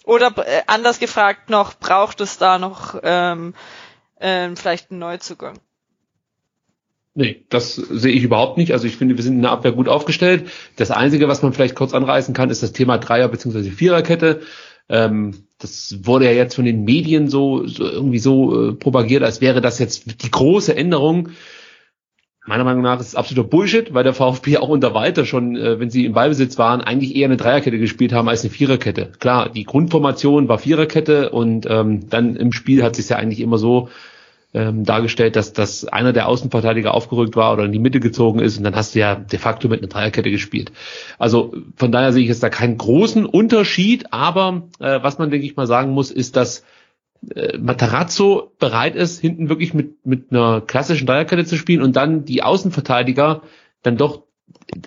Oder 0.05 0.33
äh, 0.37 0.63
anders 0.67 0.99
gefragt 0.99 1.49
noch, 1.51 1.75
braucht 1.75 2.19
es 2.19 2.39
da 2.39 2.57
noch 2.57 2.99
ähm, 3.03 3.53
äh, 4.15 4.55
vielleicht 4.55 4.89
einen 4.89 4.99
Neuzugang? 5.01 5.59
Nee, 7.15 7.45
das 7.49 7.75
sehe 7.75 8.11
ich 8.11 8.23
überhaupt 8.23 8.57
nicht. 8.57 8.71
Also 8.71 8.87
ich 8.87 8.97
finde, 8.97 9.15
wir 9.15 9.23
sind 9.23 9.35
in 9.35 9.43
der 9.43 9.51
Abwehr 9.51 9.71
gut 9.71 9.87
aufgestellt. 9.87 10.49
Das 10.77 10.89
Einzige, 10.89 11.27
was 11.27 11.43
man 11.43 11.53
vielleicht 11.53 11.75
kurz 11.75 11.93
anreißen 11.93 12.33
kann, 12.33 12.49
ist 12.49 12.63
das 12.63 12.73
Thema 12.73 12.97
Dreier- 12.97 13.27
bzw. 13.29 13.69
Viererkette. 13.69 14.41
Ähm, 14.89 15.45
das 15.59 15.99
wurde 16.03 16.25
ja 16.25 16.31
jetzt 16.31 16.55
von 16.55 16.65
den 16.65 16.83
Medien 16.83 17.29
so, 17.29 17.67
so 17.67 17.85
irgendwie 17.85 18.19
so 18.19 18.69
äh, 18.69 18.73
propagiert, 18.73 19.23
als 19.23 19.41
wäre 19.41 19.61
das 19.61 19.79
jetzt 19.79 20.23
die 20.23 20.31
große 20.31 20.75
Änderung. 20.75 21.29
Meiner 22.45 22.65
Meinung 22.65 22.81
nach 22.81 22.99
ist 22.99 23.07
es 23.07 23.15
absoluter 23.15 23.47
Bullshit, 23.47 23.93
weil 23.93 24.03
der 24.03 24.13
VfB 24.13 24.57
auch 24.57 24.67
unter 24.67 24.93
Walter 24.93 25.25
schon, 25.25 25.55
äh, 25.55 25.79
wenn 25.79 25.91
sie 25.91 26.05
im 26.05 26.13
Ballbesitz 26.13 26.57
waren, 26.57 26.81
eigentlich 26.81 27.15
eher 27.15 27.27
eine 27.27 27.37
Dreierkette 27.37 27.77
gespielt 27.77 28.11
haben 28.11 28.27
als 28.27 28.41
eine 28.41 28.49
Viererkette. 28.49 29.11
Klar, 29.19 29.49
die 29.49 29.63
Grundformation 29.63 30.49
war 30.49 30.57
Viererkette 30.57 31.29
und 31.29 31.67
ähm, 31.69 32.09
dann 32.09 32.35
im 32.35 32.51
Spiel 32.51 32.83
hat 32.83 32.95
sich 32.95 33.07
ja 33.07 33.17
eigentlich 33.17 33.39
immer 33.39 33.59
so 33.59 33.87
ähm, 34.53 34.83
dargestellt, 34.83 35.35
dass, 35.35 35.53
dass 35.53 35.85
einer 35.85 36.13
der 36.13 36.27
Außenverteidiger 36.27 36.93
aufgerückt 36.93 37.35
war 37.35 37.53
oder 37.53 37.65
in 37.65 37.71
die 37.71 37.79
Mitte 37.79 37.99
gezogen 37.99 38.39
ist 38.39 38.57
und 38.57 38.63
dann 38.63 38.75
hast 38.75 38.93
du 38.93 38.99
ja 38.99 39.15
de 39.15 39.39
facto 39.39 39.67
mit 39.67 39.81
einer 39.81 39.89
Dreierkette 39.89 40.29
gespielt. 40.29 40.71
Also 41.17 41.53
von 41.75 41.91
daher 41.91 42.13
sehe 42.13 42.23
ich 42.23 42.29
jetzt 42.29 42.43
da 42.43 42.49
keinen 42.49 42.77
großen 42.77 43.25
Unterschied, 43.25 44.13
aber 44.13 44.69
äh, 44.79 45.01
was 45.01 45.17
man, 45.17 45.31
denke 45.31 45.45
ich 45.45 45.55
mal, 45.55 45.67
sagen 45.67 45.91
muss, 45.91 46.11
ist, 46.11 46.35
dass 46.35 46.63
äh, 47.33 47.57
Matarazzo 47.57 48.51
bereit 48.59 48.95
ist, 48.95 49.19
hinten 49.19 49.49
wirklich 49.49 49.73
mit, 49.73 50.05
mit 50.05 50.31
einer 50.31 50.61
klassischen 50.61 51.07
Dreierkette 51.07 51.45
zu 51.45 51.57
spielen 51.57 51.81
und 51.81 51.95
dann 51.95 52.25
die 52.25 52.43
Außenverteidiger 52.43 53.41
dann 53.81 53.97
doch 53.97 54.23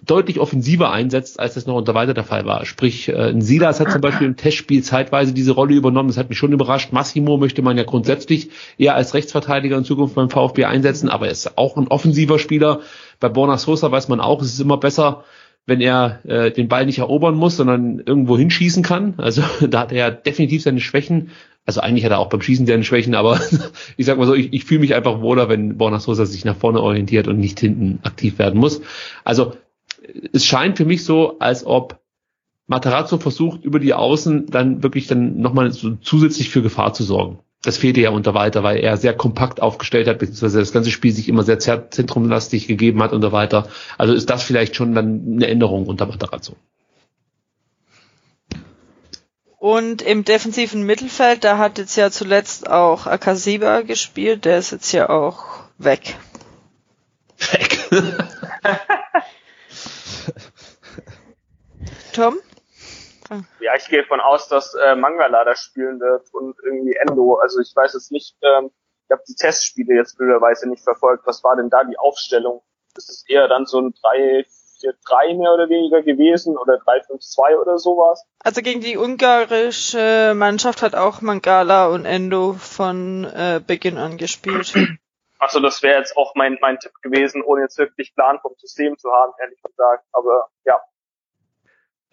deutlich 0.04 0.40
offensiver 0.40 0.90
einsetzt, 0.90 1.40
als 1.40 1.54
das 1.54 1.66
noch 1.66 1.76
unter 1.76 1.94
weiter 1.94 2.14
der 2.14 2.24
Fall 2.24 2.44
war. 2.46 2.64
Sprich, 2.64 3.08
äh, 3.08 3.34
Silas 3.38 3.80
hat 3.80 3.90
zum 3.90 4.00
Beispiel 4.00 4.26
im 4.26 4.36
Testspiel 4.36 4.82
zeitweise 4.82 5.32
diese 5.32 5.52
Rolle 5.52 5.74
übernommen. 5.74 6.08
Das 6.08 6.16
hat 6.16 6.28
mich 6.28 6.38
schon 6.38 6.52
überrascht. 6.52 6.92
Massimo 6.92 7.36
möchte 7.36 7.62
man 7.62 7.76
ja 7.76 7.84
grundsätzlich 7.84 8.50
eher 8.78 8.94
als 8.94 9.14
Rechtsverteidiger 9.14 9.76
in 9.76 9.84
Zukunft 9.84 10.14
beim 10.14 10.30
VfB 10.30 10.64
einsetzen, 10.64 11.08
aber 11.08 11.26
er 11.26 11.32
ist 11.32 11.58
auch 11.58 11.76
ein 11.76 11.88
offensiver 11.88 12.38
Spieler. 12.38 12.80
Bei 13.20 13.28
Borna 13.28 13.58
Sosa 13.58 13.90
weiß 13.90 14.08
man 14.08 14.20
auch, 14.20 14.42
es 14.42 14.52
ist 14.52 14.60
immer 14.60 14.78
besser, 14.78 15.24
wenn 15.66 15.80
er 15.80 16.20
äh, 16.24 16.50
den 16.50 16.68
Ball 16.68 16.86
nicht 16.86 16.98
erobern 16.98 17.34
muss, 17.34 17.56
sondern 17.56 17.98
irgendwo 17.98 18.38
hinschießen 18.38 18.82
kann. 18.82 19.14
Also 19.18 19.42
da 19.68 19.80
hat 19.80 19.92
er 19.92 19.98
ja 19.98 20.10
definitiv 20.10 20.62
seine 20.62 20.80
Schwächen. 20.80 21.30
Also 21.64 21.80
eigentlich 21.80 22.04
hat 22.04 22.12
er 22.12 22.20
auch 22.20 22.28
beim 22.28 22.42
Schießen 22.42 22.66
seine 22.66 22.84
Schwächen, 22.84 23.16
aber 23.16 23.40
ich 23.96 24.06
sag 24.06 24.18
mal 24.18 24.26
so, 24.26 24.34
ich, 24.34 24.52
ich 24.52 24.64
fühle 24.64 24.80
mich 24.80 24.94
einfach 24.94 25.20
wohler, 25.20 25.48
wenn 25.48 25.76
Borna 25.76 25.98
Sosa 25.98 26.24
sich 26.24 26.44
nach 26.44 26.56
vorne 26.56 26.80
orientiert 26.80 27.26
und 27.26 27.38
nicht 27.38 27.58
hinten 27.58 27.98
aktiv 28.04 28.38
werden 28.38 28.60
muss. 28.60 28.80
Also 29.24 29.54
es 30.32 30.44
scheint 30.44 30.76
für 30.76 30.84
mich 30.84 31.04
so, 31.04 31.38
als 31.38 31.64
ob 31.64 32.00
Matarazzo 32.66 33.18
versucht, 33.18 33.64
über 33.64 33.78
die 33.78 33.94
Außen 33.94 34.46
dann 34.46 34.82
wirklich 34.82 35.06
dann 35.06 35.38
nochmal 35.38 35.70
so 35.72 35.96
zusätzlich 36.02 36.50
für 36.50 36.62
Gefahr 36.62 36.92
zu 36.92 37.04
sorgen. 37.04 37.38
Das 37.62 37.78
fehlte 37.78 38.00
ja 38.00 38.10
unter 38.10 38.34
weiter, 38.34 38.62
weil 38.62 38.78
er 38.78 38.96
sehr 38.96 39.14
kompakt 39.14 39.62
aufgestellt 39.62 40.08
hat, 40.08 40.18
beziehungsweise 40.18 40.58
das 40.58 40.72
ganze 40.72 40.90
Spiel 40.90 41.12
sich 41.12 41.28
immer 41.28 41.42
sehr 41.42 41.58
zentrumlastig 41.58 42.66
gegeben 42.66 43.02
hat 43.02 43.12
und 43.12 43.22
so 43.22 43.32
weiter. 43.32 43.68
Also 43.98 44.14
ist 44.14 44.30
das 44.30 44.42
vielleicht 44.42 44.76
schon 44.76 44.94
dann 44.94 45.22
eine 45.34 45.46
Änderung 45.46 45.86
unter 45.86 46.06
Matarazzo. 46.06 46.56
Und 49.58 50.02
im 50.02 50.24
defensiven 50.24 50.82
Mittelfeld, 50.82 51.42
da 51.42 51.58
hat 51.58 51.78
jetzt 51.78 51.96
ja 51.96 52.10
zuletzt 52.10 52.68
auch 52.68 53.06
Akasiba 53.06 53.80
gespielt, 53.80 54.44
der 54.44 54.58
ist 54.58 54.70
jetzt 54.70 54.92
ja 54.92 55.08
auch 55.08 55.44
weg. 55.78 56.16
Weg. 57.38 57.78
Tom? 62.16 62.38
Ja, 63.60 63.74
ich 63.76 63.88
gehe 63.88 64.04
von 64.04 64.20
aus, 64.20 64.48
dass 64.48 64.74
äh, 64.74 64.94
Mangala 64.94 65.44
da 65.44 65.54
spielen 65.56 66.00
wird 66.00 66.32
und 66.32 66.56
irgendwie 66.64 66.94
Endo. 66.94 67.34
Also 67.34 67.60
ich 67.60 67.74
weiß 67.74 67.94
es 67.94 68.10
nicht. 68.10 68.36
Ähm, 68.42 68.70
ich 69.04 69.12
habe 69.12 69.22
die 69.28 69.34
Testspiele 69.34 69.94
jetzt 69.94 70.16
blöderweise 70.16 70.68
nicht 70.68 70.82
verfolgt. 70.82 71.26
Was 71.26 71.44
war 71.44 71.56
denn 71.56 71.70
da 71.70 71.84
die 71.84 71.98
Aufstellung? 71.98 72.62
Ist 72.96 73.10
es 73.10 73.24
eher 73.28 73.48
dann 73.48 73.66
so 73.66 73.80
ein 73.80 73.92
3-4-3 73.92 75.38
mehr 75.38 75.52
oder 75.52 75.68
weniger 75.68 76.02
gewesen 76.02 76.56
oder 76.56 76.74
3-5-2 76.74 77.56
oder 77.56 77.78
sowas? 77.78 78.24
Also 78.42 78.62
gegen 78.62 78.80
die 78.80 78.96
ungarische 78.96 80.32
Mannschaft 80.34 80.82
hat 80.82 80.94
auch 80.94 81.20
Mangala 81.20 81.88
und 81.88 82.04
Endo 82.04 82.54
von 82.54 83.24
äh, 83.24 83.60
Beginn 83.64 83.98
an 83.98 84.16
gespielt. 84.16 84.72
Achso, 85.38 85.60
das 85.60 85.82
wäre 85.82 85.98
jetzt 85.98 86.16
auch 86.16 86.34
mein, 86.34 86.56
mein 86.62 86.78
Tipp 86.78 86.92
gewesen, 87.02 87.42
ohne 87.42 87.62
jetzt 87.62 87.76
wirklich 87.78 88.14
Plan 88.14 88.38
vom 88.40 88.54
System 88.56 88.96
zu 88.96 89.12
haben, 89.12 89.32
ehrlich 89.38 89.60
gesagt. 89.62 90.06
Aber 90.12 90.48
ja, 90.64 90.80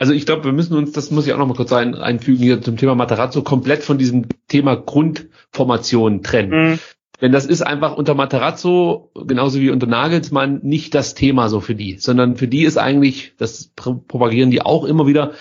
also 0.04 0.12
ich 0.12 0.26
glaube, 0.26 0.44
wir 0.44 0.52
müssen 0.52 0.76
uns, 0.76 0.92
das 0.92 1.12
muss 1.12 1.26
ich 1.26 1.32
auch 1.32 1.38
noch 1.38 1.48
mal 1.48 1.54
kurz 1.54 1.72
ein, 1.72 1.96
einfügen 1.96 2.44
hier 2.44 2.62
zum 2.62 2.76
Thema 2.76 2.94
Matarazzo, 2.94 3.42
komplett 3.42 3.84
von 3.84 3.98
diesem 3.98 4.26
Thema 4.50 4.76
Grundformation 4.76 6.24
trennen. 6.24 6.72
Mhm. 6.72 6.80
Denn 7.22 7.32
das 7.32 7.46
ist 7.46 7.62
einfach 7.62 7.96
unter 7.96 8.13
Matarazzo, 8.13 9.12
genauso 9.16 9.62
wie 9.62 9.70
unter 9.70 9.88
Nagelsmann, 9.88 10.60
nicht 10.62 10.94
das 10.94 11.13
Thema 11.13 11.48
so 11.48 11.62
für 11.62 11.74
die, 11.74 12.00
sondern 12.00 12.36
für 12.36 12.50
die 12.50 12.66
ist 12.66 12.76
eigentlich, 12.76 13.32
das 13.38 13.72
propagieren 13.78 14.52
die 14.52 14.62
auch 14.62 14.84
immer 14.84 15.08
wieder, 15.08 15.32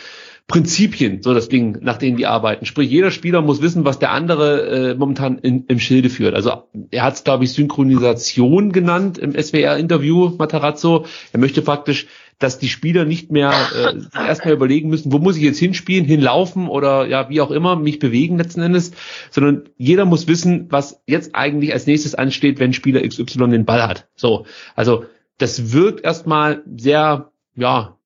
Prinzipien, 0.46 1.22
so 1.22 1.35
das 1.35 1.48
Ding, 1.48 1.79
nach 1.81 1.96
denen 1.96 2.16
die 2.16 2.27
arbeiten. 2.27 2.64
Sprich, 2.64 2.88
jeder 2.88 3.11
Spieler 3.11 3.42
muss 3.42 3.62
wissen, 3.62 3.85
was 3.85 3.98
der 3.98 4.12
andere 4.12 4.90
äh, 4.90 4.94
momentan 4.94 5.38
in, 5.38 5.64
im 5.66 5.81
Schilde 5.81 6.09
führt. 6.09 6.35
Also 6.35 6.68
er 6.90 7.03
hat 7.03 7.14
es, 7.14 7.25
glaube 7.25 7.42
ich, 7.42 7.53
Synchronisation 7.53 8.70
genannt 8.70 9.18
im 9.18 9.35
SWR-Interview, 9.35 10.37
Matarazzo. 10.38 11.07
Er 11.33 11.40
möchte 11.40 11.62
praktisch 11.62 12.07
dass 12.42 12.59
die 12.59 12.68
Spieler 12.68 13.05
nicht 13.05 13.31
mehr 13.31 13.52
äh, 13.74 14.26
erstmal 14.26 14.55
überlegen 14.55 14.88
müssen, 14.88 15.12
wo 15.12 15.18
muss 15.18 15.37
ich 15.37 15.42
jetzt 15.42 15.59
hinspielen, 15.59 16.05
hinlaufen 16.05 16.68
oder 16.68 17.07
ja, 17.07 17.28
wie 17.28 17.40
auch 17.40 17.50
immer, 17.50 17.76
mich 17.76 17.98
bewegen 17.98 18.38
letzten 18.38 18.62
Endes, 18.62 18.92
sondern 19.31 19.68
jeder 19.76 20.05
muss 20.05 20.26
wissen, 20.26 20.66
was 20.70 21.00
jetzt 21.07 21.35
eigentlich 21.35 21.72
als 21.72 21.87
nächstes 21.87 22.14
ansteht, 22.14 22.59
wenn 22.59 22.72
Spieler 22.72 23.07
XY 23.07 23.48
den 23.48 23.64
Ball 23.64 23.83
hat. 23.87 24.09
So, 24.16 24.46
also 24.74 25.05
das 25.38 25.72
wirkt 25.72 26.05
erstmal 26.05 26.62
sehr, 26.76 27.31
ja, 27.55 27.96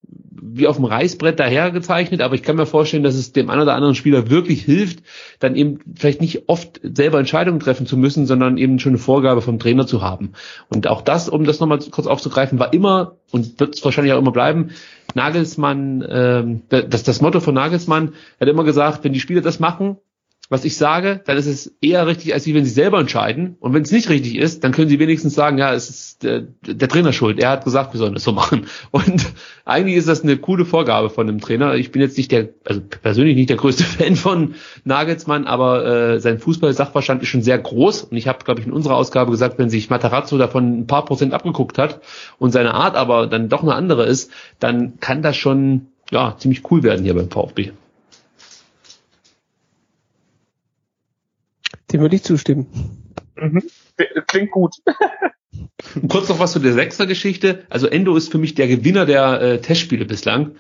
wie 0.57 0.67
auf 0.67 0.77
dem 0.77 0.85
Reißbrett 0.85 1.39
dahergezeichnet, 1.39 2.21
aber 2.21 2.35
ich 2.35 2.43
kann 2.43 2.57
mir 2.57 2.67
vorstellen, 2.67 3.03
dass 3.03 3.15
es 3.15 3.33
dem 3.33 3.51
einen 3.51 3.63
oder 3.63 3.75
anderen 3.75 3.95
Spieler 3.95 4.31
wirklich 4.31 4.63
hilft, 4.63 5.01
dann 5.39 5.57
eben 5.57 5.81
vielleicht 5.95 6.21
nicht 6.21 6.49
oft 6.49 6.81
selber 6.83 7.19
Entscheidungen 7.19 7.61
treffen 7.61 7.87
zu 7.87 7.97
müssen, 7.97 8.27
sondern 8.27 8.57
eben 8.57 8.79
schon 8.79 8.93
eine 8.93 8.99
Vorgabe 8.99 9.43
vom 9.43 9.59
Trainer 9.59 9.87
zu 9.87 10.03
haben. 10.03 10.33
Und 10.69 10.87
auch 10.89 11.03
das, 11.03 11.29
um 11.29 11.45
das 11.45 11.61
nochmal 11.61 11.79
kurz 11.91 12.07
aufzugreifen, 12.07 12.59
war 12.59 12.73
immer 12.73 13.17
und 13.31 13.61
wird 13.61 13.77
es 13.77 13.85
wahrscheinlich 13.85 14.13
auch 14.13 14.19
immer 14.19 14.33
bleiben, 14.33 14.71
Nagelsmann, 15.15 16.07
ähm, 16.09 16.63
das, 16.69 17.03
das 17.03 17.21
Motto 17.21 17.41
von 17.41 17.55
Nagelsmann 17.55 18.13
hat 18.41 18.49
immer 18.49 18.65
gesagt, 18.65 19.05
wenn 19.05 19.13
die 19.13 19.21
Spieler 19.21 19.41
das 19.41 19.61
machen, 19.61 19.97
was 20.49 20.65
ich 20.65 20.77
sage, 20.77 21.21
dann 21.25 21.37
ist 21.37 21.47
es 21.47 21.75
eher 21.81 22.07
richtig, 22.07 22.33
als 22.33 22.47
wenn 22.47 22.65
sie 22.65 22.71
selber 22.71 23.01
entscheiden. 23.01 23.57
Und 23.59 23.75
wenn 23.75 23.83
es 23.83 23.91
nicht 23.91 24.09
richtig 24.09 24.37
ist, 24.37 24.63
dann 24.63 24.73
können 24.73 24.89
sie 24.89 24.99
wenigstens 24.99 25.35
sagen, 25.35 25.59
ja, 25.59 25.73
es 25.75 25.91
ist 25.91 26.23
der, 26.23 26.45
der 26.65 26.89
Trainer 26.89 27.13
schuld. 27.13 27.41
Er 27.41 27.51
hat 27.51 27.65
gesagt, 27.65 27.93
wir 27.93 27.99
sollen 27.99 28.15
das 28.15 28.23
so 28.23 28.33
machen. 28.33 28.67
Und 28.93 29.27
eigentlich 29.65 29.97
ist 29.97 30.09
das 30.09 30.23
eine 30.23 30.37
coole 30.37 30.65
Vorgabe 30.65 31.11
von 31.11 31.27
dem 31.27 31.41
Trainer. 31.41 31.75
Ich 31.75 31.91
bin 31.91 32.01
jetzt 32.01 32.17
nicht 32.17 32.31
der, 32.31 32.51
also 32.65 32.81
persönlich 32.81 33.35
nicht 33.37 33.51
der 33.51 33.57
größte 33.57 33.85
Fan 33.85 34.15
von 34.15 34.55
Nagelsmann, 34.85 35.47
aber 35.47 35.85
äh, 35.85 36.21
sein 36.21 36.39
Fußball-Sachverstand 36.39 37.23
ist 37.23 37.29
schon 37.29 37.43
sehr 37.43 37.59
groß. 37.59 38.05
Und 38.05 38.17
ich 38.17 38.29
habe, 38.29 38.45
glaube 38.45 38.61
ich, 38.61 38.67
in 38.67 38.73
unserer 38.73 38.97
Ausgabe 38.97 39.33
gesagt, 39.33 39.59
wenn 39.59 39.71
sich 39.71 39.91
Matarazzo 39.91 40.39
davon 40.39 40.81
ein 40.81 40.87
paar 40.87 41.05
Prozent 41.05 41.35
abgeguckt 41.35 41.79
hat 41.79 42.01
und 42.39 42.53
seine 42.53 42.75
Art 42.75 42.95
aber 42.95 43.27
dann 43.27 43.49
doch 43.49 43.63
eine 43.63 43.75
andere 43.75 44.07
ist, 44.07 44.31
dann 44.61 45.01
kann 45.01 45.23
das 45.23 45.37
schon 45.37 45.89
ja 46.11 46.37
ziemlich 46.39 46.63
cool 46.71 46.83
werden 46.83 47.05
hier 47.05 47.15
beim 47.15 47.31
VfB. 47.31 47.73
Dem 51.93 52.01
würde 52.01 52.17
ich 52.17 52.25
zustimmen. 52.25 52.67
Mhm. 53.37 53.63
Klingt 54.27 54.51
gut. 54.51 54.75
Kurz 56.09 56.29
noch 56.29 56.39
was 56.39 56.53
zu 56.53 56.59
der 56.59 56.73
Sechser-Geschichte. 56.73 57.65
Also 57.71 57.87
Endo 57.87 58.17
ist 58.17 58.31
für 58.31 58.39
mich 58.39 58.55
der 58.55 58.69
Gewinner 58.69 59.07
der 59.07 59.41
äh, 59.41 59.61
Testspiele 59.61 60.05
bislang, 60.05 60.57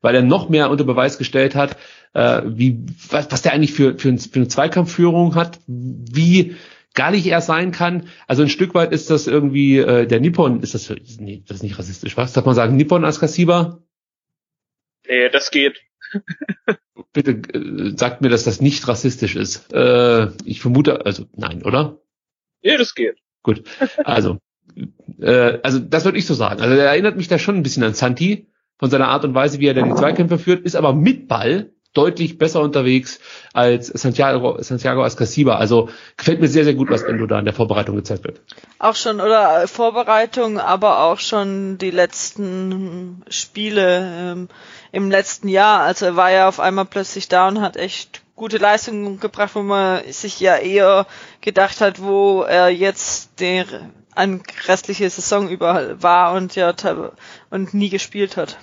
weil 0.00 0.14
er 0.14 0.22
noch 0.22 0.48
mehr 0.48 0.70
unter 0.70 0.84
Beweis 0.84 1.18
gestellt 1.18 1.54
hat, 1.54 1.76
äh, 2.14 2.42
wie 2.46 2.84
was, 3.10 3.30
was 3.30 3.42
der 3.42 3.52
eigentlich 3.52 3.72
für, 3.72 3.98
für, 3.98 4.16
für 4.16 4.36
eine 4.36 4.48
Zweikampfführung 4.48 5.34
hat, 5.34 5.60
wie 5.66 6.56
gallig 6.94 7.26
er 7.26 7.40
sein 7.40 7.72
kann. 7.72 8.08
Also 8.26 8.42
ein 8.42 8.48
Stück 8.48 8.74
weit 8.74 8.92
ist 8.92 9.10
das 9.10 9.26
irgendwie 9.26 9.78
äh, 9.78 10.06
der 10.06 10.20
Nippon, 10.20 10.62
ist 10.62 10.74
das, 10.74 10.92
nee, 11.18 11.42
das 11.46 11.58
ist 11.58 11.62
nicht 11.62 11.78
rassistisch, 11.78 12.16
was? 12.16 12.32
Darf 12.32 12.44
man 12.44 12.54
sagen, 12.54 12.76
Nippon 12.76 13.04
als 13.04 13.20
Kassiba? 13.20 13.82
Nee, 15.06 15.28
das 15.30 15.50
geht. 15.50 15.80
Bitte 17.12 17.32
äh, 17.32 17.96
sagt 17.96 18.20
mir, 18.20 18.28
dass 18.28 18.44
das 18.44 18.60
nicht 18.60 18.86
rassistisch 18.86 19.36
ist. 19.36 19.72
Äh, 19.72 20.28
ich 20.44 20.60
vermute, 20.60 21.04
also 21.04 21.24
nein, 21.34 21.62
oder? 21.64 21.98
Nee, 22.62 22.76
das 22.76 22.94
geht. 22.94 23.18
Gut. 23.42 23.64
Also, 24.04 24.38
äh, 25.20 25.58
also 25.62 25.78
das 25.78 26.04
würde 26.04 26.18
ich 26.18 26.26
so 26.26 26.34
sagen. 26.34 26.60
Also 26.60 26.74
er 26.74 26.86
erinnert 26.86 27.16
mich 27.16 27.28
da 27.28 27.38
schon 27.38 27.56
ein 27.56 27.62
bisschen 27.62 27.82
an 27.82 27.94
Santi 27.94 28.48
von 28.78 28.90
seiner 28.90 29.08
Art 29.08 29.24
und 29.24 29.34
Weise, 29.34 29.60
wie 29.60 29.66
er 29.66 29.74
da 29.74 29.82
die 29.82 29.94
Zweikämpfe 29.94 30.38
führt, 30.38 30.64
ist 30.64 30.76
aber 30.76 30.94
mit 30.94 31.28
Ball 31.28 31.72
deutlich 31.92 32.38
besser 32.38 32.60
unterwegs 32.60 33.18
als 33.52 33.88
Santiago, 33.88 34.62
Santiago 34.62 35.02
Ascasiba. 35.02 35.56
Also 35.56 35.88
gefällt 36.16 36.40
mir 36.40 36.48
sehr, 36.48 36.64
sehr 36.64 36.74
gut, 36.74 36.88
was 36.88 37.02
Endo 37.02 37.26
da 37.26 37.38
in 37.38 37.44
der 37.44 37.54
Vorbereitung 37.54 37.96
gezeigt 37.96 38.24
wird. 38.24 38.40
Auch 38.78 38.94
schon, 38.94 39.20
oder 39.20 39.66
Vorbereitung, 39.66 40.58
aber 40.58 41.00
auch 41.00 41.18
schon 41.18 41.78
die 41.78 41.90
letzten 41.90 43.22
Spiele 43.28 44.32
ähm, 44.32 44.48
im 44.92 45.10
letzten 45.10 45.48
Jahr. 45.48 45.80
Also 45.82 46.06
er 46.06 46.16
war 46.16 46.30
ja 46.30 46.48
auf 46.48 46.60
einmal 46.60 46.84
plötzlich 46.84 47.28
da 47.28 47.48
und 47.48 47.60
hat 47.60 47.76
echt 47.76 48.22
gute 48.36 48.58
Leistungen 48.58 49.20
gebracht, 49.20 49.54
wo 49.54 49.62
man 49.62 50.02
sich 50.10 50.40
ja 50.40 50.56
eher 50.56 51.06
gedacht 51.40 51.80
hat, 51.80 52.02
wo 52.02 52.42
er 52.42 52.68
jetzt 52.68 53.40
der 53.40 53.66
an 54.14 54.42
restliche 54.66 55.08
Saison 55.08 55.48
über 55.48 56.02
war 56.02 56.32
und 56.32 56.56
ja 56.56 56.74
und 57.50 57.74
nie 57.74 57.90
gespielt 57.90 58.36
hat. 58.36 58.58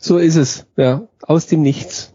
So 0.00 0.18
ist 0.18 0.36
es, 0.36 0.66
ja, 0.76 1.02
aus 1.22 1.46
dem 1.46 1.62
Nichts. 1.62 2.11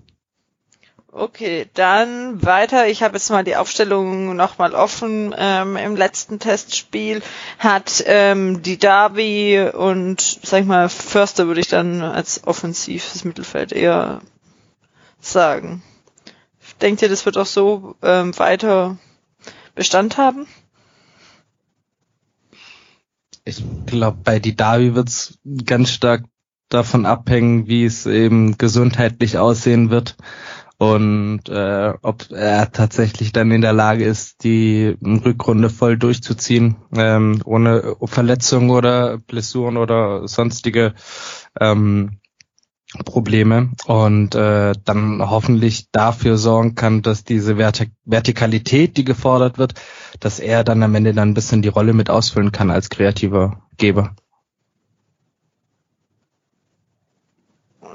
Okay, 1.17 1.67
dann 1.73 2.45
weiter. 2.45 2.87
Ich 2.87 3.01
habe 3.01 3.15
jetzt 3.15 3.31
mal 3.31 3.43
die 3.43 3.55
Aufstellung 3.55 4.35
nochmal 4.35 4.75
offen. 4.75 5.33
Ähm, 5.35 5.75
Im 5.75 5.95
letzten 5.95 6.37
Testspiel 6.37 7.23
hat 7.57 8.03
ähm, 8.05 8.61
die 8.61 8.77
Derby 8.77 9.67
und, 9.73 10.21
sag 10.21 10.61
ich 10.61 10.67
mal, 10.67 10.89
Förster 10.89 11.47
würde 11.47 11.61
ich 11.61 11.69
dann 11.69 12.03
als 12.03 12.45
offensives 12.45 13.23
Mittelfeld 13.23 13.71
eher 13.71 14.21
sagen. 15.19 15.81
Denkt 16.81 17.01
ihr, 17.01 17.09
das 17.09 17.25
wird 17.25 17.39
auch 17.39 17.47
so 17.47 17.95
ähm, 18.03 18.37
weiter 18.37 18.99
Bestand 19.73 20.17
haben? 20.17 20.45
Ich 23.43 23.63
glaube, 23.87 24.19
bei 24.23 24.37
die 24.37 24.55
Derby 24.55 24.93
wird's 24.93 25.39
ganz 25.65 25.89
stark 25.89 26.25
davon 26.69 27.07
abhängen, 27.07 27.65
wie 27.65 27.85
es 27.85 28.05
eben 28.05 28.59
gesundheitlich 28.59 29.39
aussehen 29.39 29.89
wird 29.89 30.15
und 30.77 31.49
äh, 31.49 31.93
ob 32.03 32.29
er 32.31 32.71
tatsächlich 32.71 33.31
dann 33.31 33.51
in 33.51 33.61
der 33.61 33.73
Lage 33.73 34.05
ist, 34.05 34.43
die 34.43 34.95
Rückrunde 35.03 35.69
voll 35.69 35.97
durchzuziehen, 35.97 36.75
ähm, 36.95 37.41
ohne 37.45 37.95
Verletzungen 38.03 38.69
oder 38.69 39.17
Blessuren 39.17 39.77
oder 39.77 40.27
sonstige 40.27 40.93
ähm, 41.59 42.19
Probleme 43.05 43.71
und 43.85 44.35
äh, 44.35 44.73
dann 44.85 45.29
hoffentlich 45.29 45.91
dafür 45.91 46.37
sorgen 46.37 46.75
kann, 46.75 47.01
dass 47.01 47.23
diese 47.23 47.57
Vert 47.57 47.87
Vertikalität, 48.05 48.97
die 48.97 49.03
gefordert 49.03 49.57
wird, 49.57 49.73
dass 50.19 50.39
er 50.39 50.63
dann 50.63 50.83
am 50.83 50.95
Ende 50.95 51.13
dann 51.13 51.29
ein 51.29 51.33
bisschen 51.33 51.61
die 51.61 51.67
Rolle 51.67 51.93
mit 51.93 52.09
ausfüllen 52.09 52.51
kann 52.51 52.71
als 52.71 52.89
kreativer 52.89 53.63
Geber. 53.77 54.15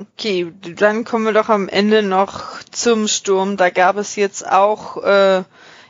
Okay, 0.00 0.52
dann 0.76 1.04
kommen 1.04 1.24
wir 1.24 1.32
doch 1.32 1.48
am 1.48 1.68
Ende 1.68 2.02
noch 2.02 2.60
zum 2.70 3.08
Sturm. 3.08 3.56
Da 3.56 3.70
gab 3.70 3.96
es 3.96 4.16
jetzt 4.16 4.46
auch 4.46 5.02
äh, 5.02 5.42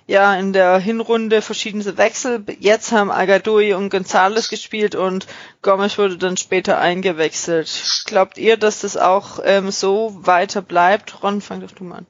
ja 0.06 0.34
in 0.34 0.52
der 0.52 0.78
Hinrunde 0.78 1.40
verschiedene 1.40 1.96
Wechsel. 1.96 2.44
Jetzt 2.58 2.90
haben 2.92 3.10
Agadoui 3.10 3.74
und 3.74 3.90
Gonzales 3.90 4.48
gespielt 4.48 4.94
und 4.94 5.26
Gomes 5.62 5.98
wurde 5.98 6.18
dann 6.18 6.36
später 6.36 6.78
eingewechselt. 6.78 8.02
Glaubt 8.06 8.38
ihr, 8.38 8.56
dass 8.56 8.80
das 8.80 8.96
auch 8.96 9.38
ähm, 9.44 9.70
so 9.70 10.16
weiter 10.18 10.62
bleibt? 10.62 11.22
Ron, 11.22 11.40
fang 11.40 11.60
doch 11.60 11.72
du 11.72 11.84
mal 11.84 11.98
an. 11.98 12.06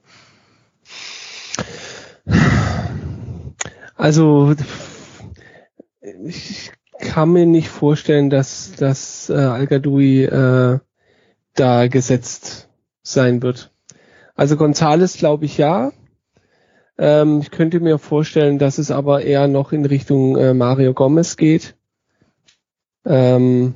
Also 3.95 4.55
ich 6.25 6.71
kann 6.99 7.29
mir 7.29 7.45
nicht 7.45 7.69
vorstellen, 7.69 8.29
dass, 8.29 8.71
dass 8.77 9.29
äh, 9.29 9.33
Al-Gadoui 9.33 10.23
äh, 10.23 10.79
da 11.55 11.87
gesetzt 11.87 12.69
sein 13.01 13.41
wird. 13.41 13.71
Also 14.35 14.57
Gonzales 14.57 15.17
glaube 15.17 15.45
ich 15.45 15.57
ja. 15.57 15.91
Ähm, 16.97 17.39
ich 17.41 17.51
könnte 17.51 17.79
mir 17.79 17.97
vorstellen, 17.97 18.59
dass 18.59 18.77
es 18.77 18.91
aber 18.91 19.23
eher 19.23 19.47
noch 19.47 19.71
in 19.71 19.85
Richtung 19.85 20.37
äh, 20.37 20.53
Mario 20.53 20.93
Gomez 20.93 21.37
geht. 21.37 21.75
Ähm, 23.05 23.73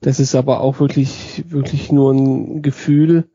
das 0.00 0.20
ist 0.20 0.34
aber 0.34 0.60
auch 0.60 0.80
wirklich, 0.80 1.44
wirklich 1.48 1.90
nur 1.90 2.12
ein 2.12 2.62
Gefühl. 2.62 3.30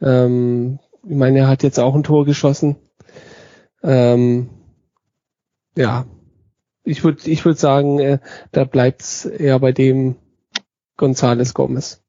Ähm, 0.00 0.78
ich 1.02 1.16
meine, 1.16 1.40
er 1.40 1.48
hat 1.48 1.62
jetzt 1.62 1.80
auch 1.80 1.94
ein 1.94 2.04
Tor 2.04 2.24
geschossen. 2.24 2.76
Ähm, 3.82 4.50
ja, 5.76 6.06
ich 6.84 7.02
würde 7.04 7.30
ich 7.30 7.44
würde 7.44 7.58
sagen, 7.58 7.98
äh, 7.98 8.18
da 8.52 8.64
bleibt's 8.64 9.24
eher 9.24 9.58
bei 9.58 9.72
dem 9.72 10.16
González 10.96 11.54
Gomez. 11.54 12.00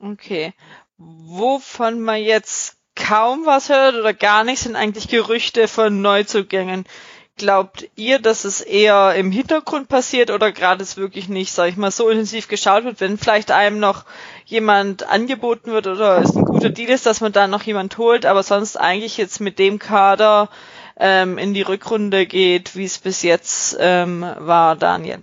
Okay. 0.00 0.52
Wovon 0.96 2.00
man 2.00 2.22
jetzt 2.22 2.76
kaum 2.94 3.46
was 3.46 3.68
hört 3.68 3.94
oder 3.94 4.12
gar 4.12 4.44
nicht, 4.44 4.60
sind 4.60 4.76
eigentlich 4.76 5.08
Gerüchte 5.08 5.68
von 5.68 6.02
Neuzugängen. 6.02 6.84
Glaubt 7.36 7.88
ihr, 7.94 8.18
dass 8.18 8.44
es 8.44 8.60
eher 8.60 9.14
im 9.14 9.30
Hintergrund 9.30 9.88
passiert 9.88 10.32
oder 10.32 10.50
gerade 10.50 10.82
es 10.82 10.96
wirklich 10.96 11.28
nicht, 11.28 11.52
sag 11.52 11.68
ich 11.68 11.76
mal, 11.76 11.92
so 11.92 12.08
intensiv 12.08 12.48
geschaut 12.48 12.82
wird, 12.82 13.00
wenn 13.00 13.16
vielleicht 13.16 13.52
einem 13.52 13.78
noch 13.78 14.04
jemand 14.44 15.08
angeboten 15.08 15.70
wird 15.70 15.86
oder 15.86 16.18
es 16.18 16.34
ein 16.34 16.44
guter 16.44 16.70
Deal 16.70 16.90
ist, 16.90 17.06
dass 17.06 17.20
man 17.20 17.30
da 17.30 17.46
noch 17.46 17.62
jemand 17.62 17.96
holt, 17.96 18.26
aber 18.26 18.42
sonst 18.42 18.76
eigentlich 18.76 19.16
jetzt 19.16 19.40
mit 19.40 19.60
dem 19.60 19.78
Kader 19.78 20.48
ähm, 20.98 21.38
in 21.38 21.54
die 21.54 21.62
Rückrunde 21.62 22.26
geht, 22.26 22.74
wie 22.74 22.84
es 22.84 22.98
bis 22.98 23.22
jetzt 23.22 23.76
ähm, 23.78 24.22
war, 24.38 24.74
Daniel? 24.74 25.22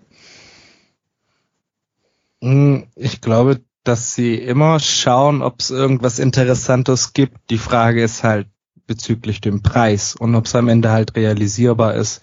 Hm, 2.41 2.87
ich 2.95 3.21
glaube, 3.21 3.61
dass 3.83 4.15
sie 4.15 4.35
immer 4.35 4.79
schauen, 4.79 5.41
ob 5.41 5.59
es 5.59 5.69
irgendwas 5.69 6.19
Interessantes 6.19 7.13
gibt. 7.13 7.49
Die 7.49 7.57
Frage 7.57 8.03
ist 8.03 8.23
halt 8.23 8.47
bezüglich 8.87 9.41
dem 9.41 9.61
Preis 9.61 10.15
und 10.15 10.35
ob 10.35 10.45
es 10.45 10.55
am 10.55 10.67
Ende 10.67 10.91
halt 10.91 11.15
realisierbar 11.15 11.95
ist. 11.95 12.21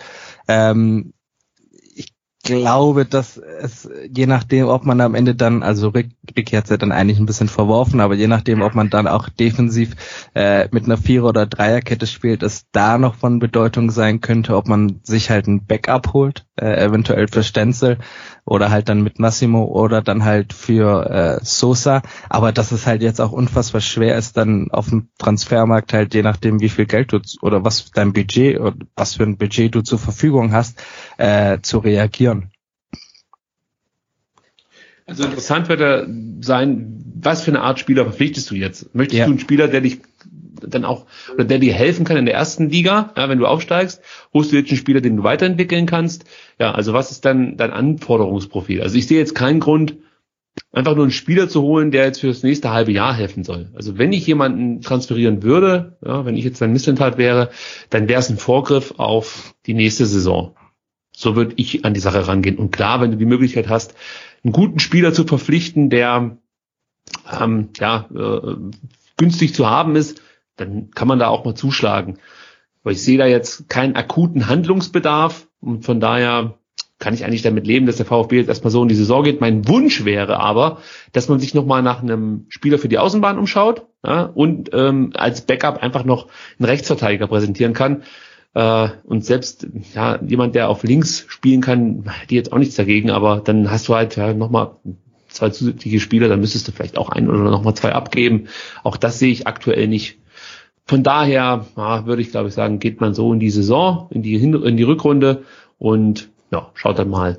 Ähm, 0.49 1.13
glaube, 2.43 3.05
dass 3.07 3.37
es, 3.37 3.89
je 4.11 4.27
nachdem, 4.27 4.67
ob 4.67 4.85
man 4.85 5.01
am 5.01 5.15
Ende 5.15 5.35
dann, 5.35 5.63
also 5.63 5.89
Rick, 5.89 6.11
Rick 6.37 6.53
hat 6.53 6.65
es 6.65 6.71
ja 6.71 6.77
dann 6.77 6.93
eigentlich 6.93 7.19
ein 7.19 7.27
bisschen 7.27 7.49
verworfen, 7.49 8.01
aber 8.01 8.15
je 8.15 8.27
nachdem, 8.27 8.63
ob 8.63 8.75
man 8.75 8.91
dann 8.91 9.07
auch 9.07 9.29
defensiv 9.29 9.95
äh, 10.35 10.69
mit 10.73 10.85
einer 10.85 10.97
Vierer- 10.97 11.29
oder 11.29 11.47
Dreierkette 11.47 12.07
spielt, 12.07 12.43
es 12.43 12.67
da 12.73 12.99
noch 12.99 13.15
von 13.15 13.39
Bedeutung 13.39 13.91
sein 13.91 14.21
könnte, 14.21 14.57
ob 14.57 14.67
man 14.67 15.01
sich 15.05 15.31
halt 15.31 15.47
ein 15.47 15.67
Backup 15.67 16.13
holt, 16.13 16.47
äh, 16.57 16.85
eventuell 16.85 17.29
für 17.29 17.45
Stenzel 17.45 17.99
oder 18.45 18.71
halt 18.71 18.89
dann 18.89 19.03
mit 19.03 19.19
Massimo 19.19 19.65
oder 19.65 20.03
dann 20.03 20.25
halt 20.25 20.53
für 20.53 21.09
äh, 21.11 21.45
Sosa. 21.45 22.03
Aber 22.29 22.53
dass 22.53 22.73
es 22.73 22.87
halt 22.87 23.03
jetzt 23.03 23.21
auch 23.21 23.33
unfassbar 23.33 23.81
schwer 23.81 24.17
ist, 24.17 24.37
dann 24.37 24.71
auf 24.71 24.89
dem 24.89 25.09
Transfermarkt 25.19 25.93
halt, 25.93 26.15
je 26.15 26.23
nachdem, 26.23 26.61
wie 26.61 26.69
viel 26.69 26.87
Geld 26.87 27.13
du 27.13 27.21
oder 27.41 27.65
was 27.65 27.91
dein 27.93 28.13
Budget 28.13 28.59
oder 28.59 28.75
was 28.97 29.17
für 29.17 29.25
ein 29.25 29.37
Budget 29.37 29.75
du 29.75 29.83
zur 29.83 29.99
Verfügung 29.99 30.53
hast, 30.53 30.83
äh, 31.19 31.59
zu 31.63 31.79
reagieren. 31.79 32.51
Also 35.07 35.25
interessant 35.25 35.69
wird 35.69 35.81
er 35.81 36.07
sein, 36.41 37.05
was 37.21 37.43
für 37.43 37.51
eine 37.51 37.61
Art 37.61 37.79
Spieler 37.79 38.05
verpflichtest 38.05 38.51
du 38.51 38.55
jetzt? 38.55 38.95
Möchtest 38.95 39.19
ja. 39.19 39.25
du 39.27 39.33
einen 39.33 39.41
Spieler, 39.41 39.69
der 39.69 39.81
dich 39.81 40.01
dann 40.67 40.85
auch, 40.85 41.07
oder 41.35 41.45
der 41.45 41.59
dir 41.59 41.75
helfen 41.75 42.05
kann 42.05 42.17
in 42.17 42.27
der 42.27 42.35
ersten 42.35 42.69
Liga, 42.69 43.13
ja, 43.17 43.29
wenn 43.29 43.39
du 43.39 43.47
aufsteigst? 43.47 44.01
Holst 44.33 44.53
du 44.53 44.57
jetzt 44.57 44.71
einen 44.71 44.79
Spieler, 44.79 45.01
den 45.01 45.17
du 45.17 45.23
weiterentwickeln 45.23 45.87
kannst? 45.87 46.25
Ja, 46.59 46.73
also 46.73 46.93
was 46.93 47.11
ist 47.11 47.25
dann 47.25 47.57
dein 47.57 47.73
Anforderungsprofil? 47.73 48.83
Also 48.83 48.97
ich 48.97 49.07
sehe 49.07 49.19
jetzt 49.19 49.35
keinen 49.35 49.61
Grund, 49.61 49.97
einfach 50.73 50.95
nur 50.95 51.05
einen 51.05 51.13
Spieler 51.13 51.49
zu 51.49 51.63
holen, 51.63 51.91
der 51.91 52.05
jetzt 52.05 52.21
für 52.21 52.29
das 52.29 52.43
nächste 52.43 52.71
halbe 52.71 52.93
Jahr 52.93 53.15
helfen 53.15 53.45
soll. 53.45 53.71
Also 53.75 53.99
wenn 53.99 54.13
ich 54.13 54.27
jemanden 54.27 54.81
transferieren 54.81 55.43
würde, 55.43 55.97
ja, 56.05 56.25
wenn 56.25 56.37
ich 56.37 56.45
jetzt 56.45 56.63
ein 56.63 56.73
Missentat 56.73 57.19
wäre, 57.19 57.51
dann 57.91 58.09
wäre 58.09 58.21
es 58.21 58.31
ein 58.31 58.39
Vorgriff 58.39 58.95
auf 58.99 59.55
die 59.67 59.75
nächste 59.75 60.07
Saison. 60.07 60.55
So 61.15 61.37
würde 61.37 61.55
ich 61.57 61.85
an 61.85 61.95
die 61.95 62.01
Sache 62.01 62.27
rangehen. 62.27 62.57
Und 62.57 62.71
klar, 62.71 63.01
wenn 63.01 63.11
du 63.11 63.17
die 63.17 63.27
Möglichkeit 63.27 63.69
hast, 63.69 63.95
einen 64.45 64.53
guten 64.53 64.79
Spieler 64.79 65.13
zu 65.13 65.25
verpflichten, 65.25 65.91
der 65.91 66.39
ähm, 67.41 67.69
ja, 67.79 68.09
äh, 68.15 68.57
günstig 69.17 69.55
zu 69.55 69.69
haben 69.69 69.97
ist, 69.97 70.23
dann 70.57 70.91
kann 70.91 71.09
man 71.09 71.19
da 71.19 71.29
auch 71.29 71.45
mal 71.45 71.55
zuschlagen. 71.55 72.19
Aber 72.83 72.93
ich 72.93 73.03
sehe 73.03 73.19
da 73.19 73.27
jetzt 73.27 73.69
keinen 73.69 73.97
akuten 73.97 74.49
Handlungsbedarf 74.49 75.47
und 75.61 75.85
von 75.85 76.01
daher 76.01 76.59
kann 77.03 77.15
ich 77.15 77.25
eigentlich 77.25 77.43
damit 77.43 77.67
leben, 77.67 77.87
dass 77.87 77.97
der 77.97 78.07
VfB 78.07 78.37
jetzt 78.37 78.49
erstmal 78.49 78.71
so 78.71 78.81
in 78.81 78.89
die 78.89 78.95
Saison 78.95 79.25
geht. 79.25 79.41
Mein 79.41 79.67
Wunsch 79.67 80.05
wäre 80.05 80.39
aber, 80.39 80.79
dass 81.11 81.29
man 81.29 81.41
sich 81.41 81.53
nochmal 81.53 81.83
nach 81.83 82.01
einem 82.01 82.47
Spieler 82.49 82.79
für 82.79 82.89
die 82.89 82.99
Außenbahn 82.99 83.39
umschaut 83.39 83.87
ja, 84.07 84.23
und 84.23 84.71
ähm, 84.73 85.11
als 85.15 85.41
Backup 85.41 85.83
einfach 85.83 86.05
noch 86.05 86.29
einen 86.59 86.69
Rechtsverteidiger 86.69 87.27
präsentieren 87.27 87.73
kann. 87.73 88.05
Äh, 88.55 88.89
und 89.03 89.25
selbst 89.25 89.67
ja, 89.95 90.21
jemand, 90.23 90.55
der 90.55 90.69
auf 90.69 90.85
links 90.85 91.25
spielen 91.27 91.61
kann, 91.61 92.05
die 92.31 92.37
jetzt 92.37 92.53
auch 92.53 92.59
nichts 92.59 92.77
dagegen, 92.77 93.11
aber 93.11 93.41
dann 93.41 93.69
hast 93.69 93.89
du 93.89 93.97
halt 93.97 94.15
ja, 94.15 94.33
nochmal 94.33 94.77
zwei 95.27 95.51
zusätzliche 95.51 95.99
Spieler, 95.99 96.29
dann 96.29 96.39
müsstest 96.39 96.69
du 96.69 96.73
vielleicht 96.73 96.99
auch 96.99 97.09
ein 97.09 97.29
oder 97.29 97.51
nochmal 97.51 97.75
zwei 97.75 97.93
abgeben. 97.93 98.47
Auch 98.85 98.97
das 98.97 99.19
sehe 99.19 99.33
ich 99.33 99.49
aktuell 99.49 99.89
nicht. 99.89 100.19
Von 100.87 101.03
daher 101.03 101.67
ja, 101.77 102.07
würde 102.07 102.23
ich, 102.23 102.31
glaube 102.31 102.49
ich, 102.49 102.55
sagen, 102.55 102.79
geht 102.79 103.01
man 103.01 103.15
so 103.15 103.33
in 103.33 103.41
die 103.41 103.51
Saison, 103.51 104.09
in 104.11 104.23
die, 104.23 104.39
Hin 104.39 104.55
in 104.55 104.77
die 104.77 104.83
Rückrunde 104.83 105.45
und 105.79 106.29
ja, 106.51 106.71
schaut 106.75 106.99
dann 106.99 107.09
mal, 107.09 107.39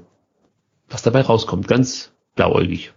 was 0.89 1.03
dabei 1.03 1.21
rauskommt. 1.21 1.67
Ganz 1.67 2.11
blauäugig. 2.35 2.93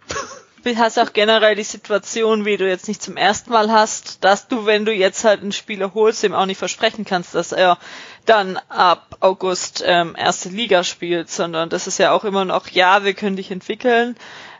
Du 0.66 0.76
hast 0.76 0.98
auch 0.98 1.12
generell 1.12 1.54
die 1.54 1.62
Situation, 1.62 2.44
wie 2.44 2.56
du 2.56 2.68
jetzt 2.68 2.88
nicht 2.88 3.00
zum 3.00 3.16
ersten 3.16 3.52
Mal 3.52 3.70
hast, 3.70 4.24
dass 4.24 4.48
du, 4.48 4.66
wenn 4.66 4.84
du 4.84 4.92
jetzt 4.92 5.22
halt 5.22 5.40
einen 5.40 5.52
Spieler 5.52 5.94
holst, 5.94 6.24
dem 6.24 6.34
auch 6.34 6.46
nicht 6.46 6.58
versprechen 6.58 7.04
kannst, 7.04 7.36
dass 7.36 7.52
er 7.52 7.78
dann 8.24 8.58
ab 8.68 9.16
August 9.20 9.84
ähm, 9.86 10.16
erste 10.18 10.48
Liga 10.48 10.82
spielt, 10.82 11.30
sondern 11.30 11.68
das 11.68 11.86
ist 11.86 11.98
ja 11.98 12.10
auch 12.10 12.24
immer 12.24 12.44
noch, 12.44 12.66
ja, 12.68 13.04
wir 13.04 13.14
können 13.14 13.36
dich 13.36 13.52
entwickeln, 13.52 14.16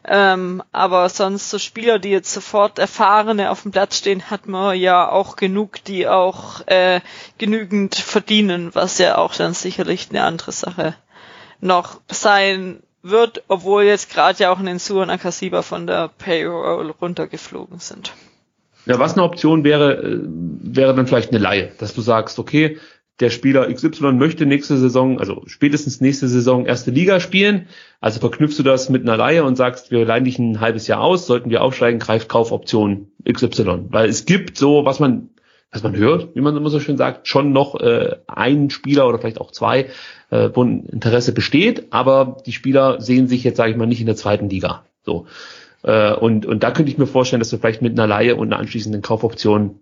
ähm, 0.08 0.62
aber 0.72 1.08
sonst 1.08 1.50
so 1.50 1.58
Spieler, 1.58 1.98
die 1.98 2.10
jetzt 2.10 2.32
sofort 2.32 2.78
erfahrene 2.78 3.50
auf 3.50 3.62
dem 3.62 3.72
Platz 3.72 3.98
stehen, 3.98 4.30
hat 4.30 4.46
man 4.46 4.76
ja 4.76 5.10
auch 5.10 5.36
genug, 5.36 5.82
die 5.84 6.06
auch 6.06 6.66
äh, 6.66 7.00
genügend 7.38 7.94
verdienen, 7.96 8.74
was 8.74 8.98
ja 8.98 9.18
auch 9.18 9.34
dann 9.34 9.54
sicherlich 9.54 10.08
eine 10.10 10.22
andere 10.22 10.52
Sache 10.52 10.94
noch 11.60 12.00
sein 12.08 12.82
wird, 13.02 13.42
obwohl 13.48 13.84
jetzt 13.84 14.10
gerade 14.10 14.38
ja 14.38 14.52
auch 14.52 14.58
ein 14.58 14.78
Su 14.78 15.00
und 15.00 15.10
Akasiba 15.10 15.62
von 15.62 15.86
der 15.86 16.08
Payroll 16.08 16.90
runtergeflogen 16.90 17.78
sind. 17.78 18.12
Ja, 18.84 19.00
was 19.00 19.14
eine 19.14 19.24
Option 19.24 19.64
wäre, 19.64 19.94
äh, 19.94 20.20
wäre 20.22 20.94
dann 20.94 21.08
vielleicht 21.08 21.30
eine 21.30 21.38
Laie, 21.38 21.72
dass 21.78 21.94
du 21.94 22.00
sagst, 22.00 22.38
okay, 22.38 22.78
der 23.20 23.31
Spieler 23.31 23.72
XY 23.72 24.12
möchte 24.12 24.44
nächste 24.44 24.76
Saison, 24.76 25.18
also 25.18 25.42
spätestens 25.46 26.00
nächste 26.00 26.29
Saison 26.29 26.66
erste 26.66 26.90
Liga 26.90 27.18
spielen. 27.20 27.66
Also 28.00 28.20
verknüpfst 28.20 28.59
du 28.59 28.62
das 28.62 28.90
mit 28.90 29.02
einer 29.02 29.16
Laie 29.16 29.42
und 29.42 29.57
sagst, 29.57 29.90
wir 29.90 30.05
leihen 30.05 30.24
dich 30.24 30.38
ein 30.38 30.61
halbes 30.61 30.87
Jahr 30.87 31.00
aus, 31.00 31.26
sollten 31.26 31.48
wir 31.48 31.62
aufsteigen, 31.62 31.98
greift 31.98 32.29
Kaufoption 32.29 33.09
XY. 33.31 33.87
Weil 33.88 34.09
es 34.09 34.26
gibt 34.26 34.59
so, 34.59 34.85
was 34.85 35.00
man, 35.00 35.31
was 35.72 35.83
man 35.83 35.96
hört, 35.96 36.35
wie 36.35 36.42
man 36.42 36.57
immer 36.57 36.68
so 36.68 36.79
schön 36.79 36.98
sagt, 36.98 37.26
schon 37.26 37.52
noch 37.52 37.81
äh, 37.81 38.16
einen 38.26 38.68
Spieler 38.68 39.09
oder 39.09 39.18
vielleicht 39.18 39.40
auch 39.40 39.50
zwei, 39.50 39.87
äh, 40.31 40.50
wo 40.52 40.62
ein 40.62 40.85
Interesse 40.85 41.33
besteht, 41.33 41.87
aber 41.90 42.37
die 42.44 42.52
Spieler 42.52 43.00
sehen 43.00 43.29
sich 43.29 43.44
jetzt, 43.44 43.57
sage 43.57 43.70
ich 43.70 43.76
mal, 43.79 43.87
nicht 43.87 44.00
in 44.00 44.07
der 44.07 44.16
zweiten 44.16 44.50
Liga. 44.50 44.85
So. 45.02 45.26
Äh, 45.83 46.12
und, 46.12 46.44
und 46.44 46.62
da 46.62 46.70
könnte 46.70 46.92
ich 46.92 46.98
mir 46.98 47.07
vorstellen, 47.07 47.40
dass 47.40 47.48
du 47.48 47.57
vielleicht 47.57 47.81
mit 47.81 47.98
einer 47.98 48.07
Laie 48.07 48.37
und 48.37 48.48
einer 48.48 48.61
anschließenden 48.61 49.00
Kaufoption 49.00 49.81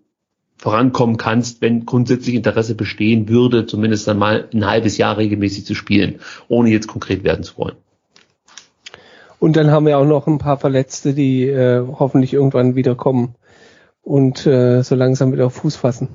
vorankommen 0.57 1.17
kannst, 1.17 1.61
wenn 1.61 1.85
grundsätzlich 1.85 2.35
Interesse 2.35 2.75
bestehen 2.75 3.29
würde, 3.29 3.65
zumindest 3.65 4.07
dann 4.07 4.17
mal 4.17 4.47
ein 4.53 4.65
halbes 4.65 4.97
Jahr 4.97 5.17
regelmäßig 5.17 5.65
zu 5.65 5.75
spielen, 5.75 6.19
ohne 6.47 6.69
jetzt 6.69 6.87
konkret 6.87 7.23
werden 7.23 7.43
zu 7.43 7.57
wollen. 7.57 7.75
Und 9.39 9.57
dann 9.57 9.69
haben 9.69 9.85
wir 9.85 9.97
auch 9.97 10.05
noch 10.05 10.27
ein 10.27 10.37
paar 10.37 10.57
Verletzte, 10.57 11.13
die 11.13 11.43
äh, 11.43 11.85
hoffentlich 11.85 12.33
irgendwann 12.33 12.75
wieder 12.75 12.95
kommen 12.95 13.35
und 14.01 14.45
äh, 14.47 14.81
so 14.81 14.95
langsam 14.95 15.33
wieder 15.33 15.47
auf 15.47 15.55
Fuß 15.55 15.75
fassen. 15.75 16.09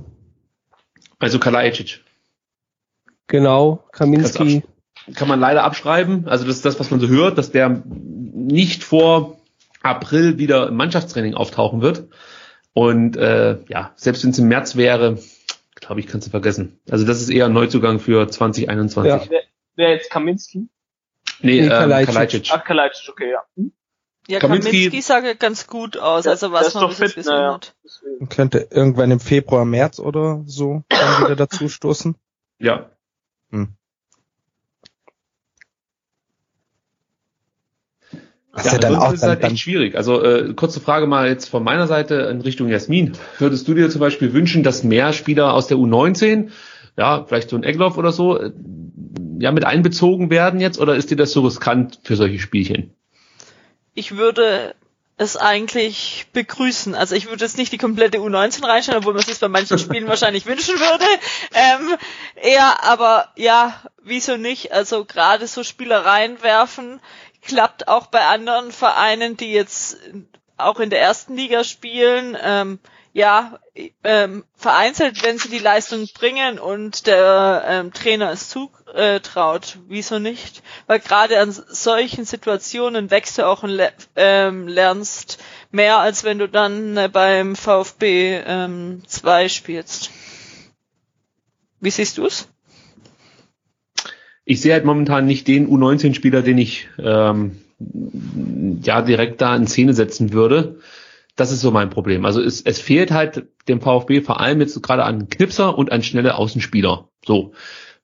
Also 1.19 1.39
Kalajdzic. 1.39 2.01
Genau, 3.27 3.85
Kaminski. 3.93 4.63
Kann 5.15 5.29
man 5.29 5.41
leider 5.41 5.65
abschreiben. 5.65 6.27
Also 6.27 6.47
das 6.47 6.57
ist 6.57 6.65
das, 6.65 6.81
was 6.81 6.91
man 6.91 7.01
so 7.01 7.09
hört, 7.09 7.39
dass 7.39 7.53
der 7.53 7.83
nicht 7.87 8.85
vor 8.85 9.39
April 9.83 10.39
wieder 10.39 10.69
im 10.69 10.77
Mannschaftstraining 10.77 11.35
auftauchen 11.35 11.81
wird. 11.81 12.09
Und 12.73 13.17
äh, 13.17 13.59
ja, 13.69 13.93
selbst 13.97 14.23
wenn 14.25 14.31
es 14.31 14.39
im 14.39 14.49
März 14.49 14.77
wäre, 14.77 15.19
glaube 15.75 16.01
ich, 16.01 16.07
kannst 16.07 16.27
du 16.27 16.31
vergessen. 16.31 16.81
Also 16.91 17.07
das 17.07 17.21
ist 17.21 17.31
eher 17.31 17.47
ein 17.47 17.53
Neuzugang 17.53 17.99
für 17.99 18.29
2021. 18.29 19.11
Ja. 19.11 19.23
Wer, 19.29 19.43
wer 19.77 19.91
jetzt 19.91 20.11
Kaminski? 20.11 20.69
Nee, 21.41 21.61
nee 21.63 21.67
ähm, 21.67 21.69
Kalajdzic. 21.69 22.51
Ach, 22.53 22.65
Kalajdzic, 22.65 23.09
okay, 23.09 23.31
ja. 23.33 23.43
Hm? 23.57 23.73
Ja, 24.29 24.39
Kaminski, 24.39 24.71
Kaminski 24.71 25.01
sah 25.01 25.21
ganz 25.33 25.67
gut 25.67 25.97
aus, 25.97 26.27
also 26.27 26.53
was 26.53 26.75
man 26.75 26.89
bis 26.89 27.17
jetzt 27.17 27.27
ja. 27.27 27.55
hat. 27.55 27.75
Könnte 28.29 28.69
irgendwann 28.71 29.11
im 29.11 29.19
Februar, 29.19 29.65
März 29.65 29.99
oder 29.99 30.43
so 30.47 30.85
dann 30.89 31.25
wieder 31.25 31.37
dazu 31.37 31.69
stoßen. 31.69 32.15
Ja. 32.59 32.91
Was 38.53 38.65
ja, 38.65 38.73
ja 38.73 38.79
dann 38.79 38.97
auch 38.97 39.13
ist 39.13 39.23
dann, 39.23 39.31
halt 39.31 39.45
echt 39.45 39.61
schwierig. 39.61 39.95
Also 39.97 40.23
äh, 40.23 40.55
kurze 40.55 40.81
Frage 40.81 41.07
mal 41.07 41.29
jetzt 41.29 41.49
von 41.49 41.63
meiner 41.63 41.87
Seite 41.87 42.15
in 42.33 42.41
Richtung 42.41 42.69
Jasmin. 42.69 43.13
Würdest 43.39 43.69
du 43.69 43.75
dir 43.75 43.91
zum 43.91 44.01
Beispiel 44.01 44.33
wünschen, 44.33 44.63
dass 44.63 44.83
mehr 44.83 45.13
Spieler 45.13 45.55
aus 45.55 45.69
der 45.69 45.77
U19, 45.77 46.49
ja, 46.97 47.25
vielleicht 47.25 47.51
so 47.51 47.57
ein 47.57 47.63
Egloff 47.63 47.97
oder 47.97 48.11
so, 48.11 48.39
äh, 48.39 48.51
ja, 49.39 49.53
mit 49.53 49.65
einbezogen 49.65 50.31
werden 50.31 50.61
jetzt 50.61 50.81
oder 50.81 50.97
ist 50.97 51.11
dir 51.11 51.17
das 51.17 51.31
so 51.33 51.43
riskant 51.43 52.01
für 52.03 52.17
solche 52.17 52.41
Spielchen? 52.41 52.93
Ich 53.95 54.17
würde 54.17 54.75
es 55.21 55.37
eigentlich 55.37 56.27
begrüßen. 56.33 56.95
Also 56.95 57.15
ich 57.15 57.29
würde 57.29 57.45
jetzt 57.45 57.59
nicht 57.59 57.73
die 57.73 57.79
komplette 57.79 58.19
U19 58.19 58.67
reinstellen, 58.67 59.01
obwohl 59.01 59.13
man 59.13 59.23
es 59.23 59.39
bei 59.39 59.49
manchen 59.49 59.79
Spielen 59.79 60.09
wahrscheinlich 60.09 60.47
wünschen 60.47 60.81
würde. 60.81 61.05
Ähm, 61.53 61.97
eher, 62.37 62.83
aber 62.85 63.29
ja, 63.37 63.83
wieso 64.03 64.39
nicht? 64.39 64.73
Also 64.73 65.05
gerade 65.05 65.47
so 65.47 65.63
Spielereien 65.63 66.43
werfen 66.43 67.01
klappt 67.43 67.89
auch 67.89 68.07
bei 68.07 68.25
anderen 68.27 68.73
Vereinen, 68.73 69.37
die 69.37 69.53
jetzt 69.53 69.99
auch 70.57 70.81
in 70.81 70.91
der 70.91 71.01
ersten 71.01 71.37
Liga 71.37 71.65
spielen. 71.65 72.37
Ähm, 72.41 72.79
ja, 73.13 73.59
ähm, 74.05 74.45
vereinzelt, 74.55 75.25
wenn 75.25 75.39
sie 75.39 75.49
die 75.49 75.59
Leistung 75.59 76.07
bringen 76.15 76.61
und 76.61 77.09
der 77.09 77.65
ähm, 77.67 77.93
Trainer 77.93 78.31
es 78.31 78.49
zutraut, 78.49 79.79
wieso 79.89 80.21
nicht? 80.21 80.63
Weil 80.87 81.01
gerade 81.01 81.41
an 81.41 81.51
solchen 81.51 82.25
Situationen 82.25 83.11
wächst 83.11 83.39
du 83.39 83.47
auch 83.47 83.65
und 83.65 83.81
ähm, 84.15 84.69
lernst 84.69 85.39
mehr, 85.73 85.99
als 85.99 86.23
wenn 86.23 86.39
du 86.39 86.49
dann 86.49 86.97
äh, 86.97 87.09
beim 87.09 87.57
VfB 87.57 88.43
2 88.45 89.43
ähm, 89.43 89.49
spielst. 89.49 90.11
Wie 91.81 91.91
siehst 91.91 92.19
du's? 92.19 92.47
Ich 94.45 94.61
sehe 94.61 94.73
halt 94.73 94.85
momentan 94.85 95.27
nicht 95.27 95.47
den 95.49 95.69
U19-Spieler, 95.69 96.43
den 96.43 96.59
ich 96.59 96.89
ähm, 96.99 97.57
ja 98.83 99.03
direkt 99.03 99.41
da 99.41 99.55
in 99.57 99.67
Szene 99.67 99.95
setzen 99.95 100.33
würde. 100.33 100.79
Das 101.37 101.53
ist 101.53 101.61
so 101.61 101.71
mein 101.71 101.91
Problem. 101.91 102.25
Also 102.25 102.43
es, 102.43 102.61
es 102.61 102.81
fehlt 102.81 103.13
halt 103.13 103.47
dem 103.69 103.81
VfB 103.81 104.21
vor 104.21 104.41
allem 104.41 104.61
jetzt 104.61 104.83
gerade 104.83 105.05
an 105.05 105.29
Knipser 105.29 105.77
und 105.77 105.93
an 105.93 106.03
schnelle 106.03 106.37
Außenspieler. 106.37 107.09
So. 107.25 107.53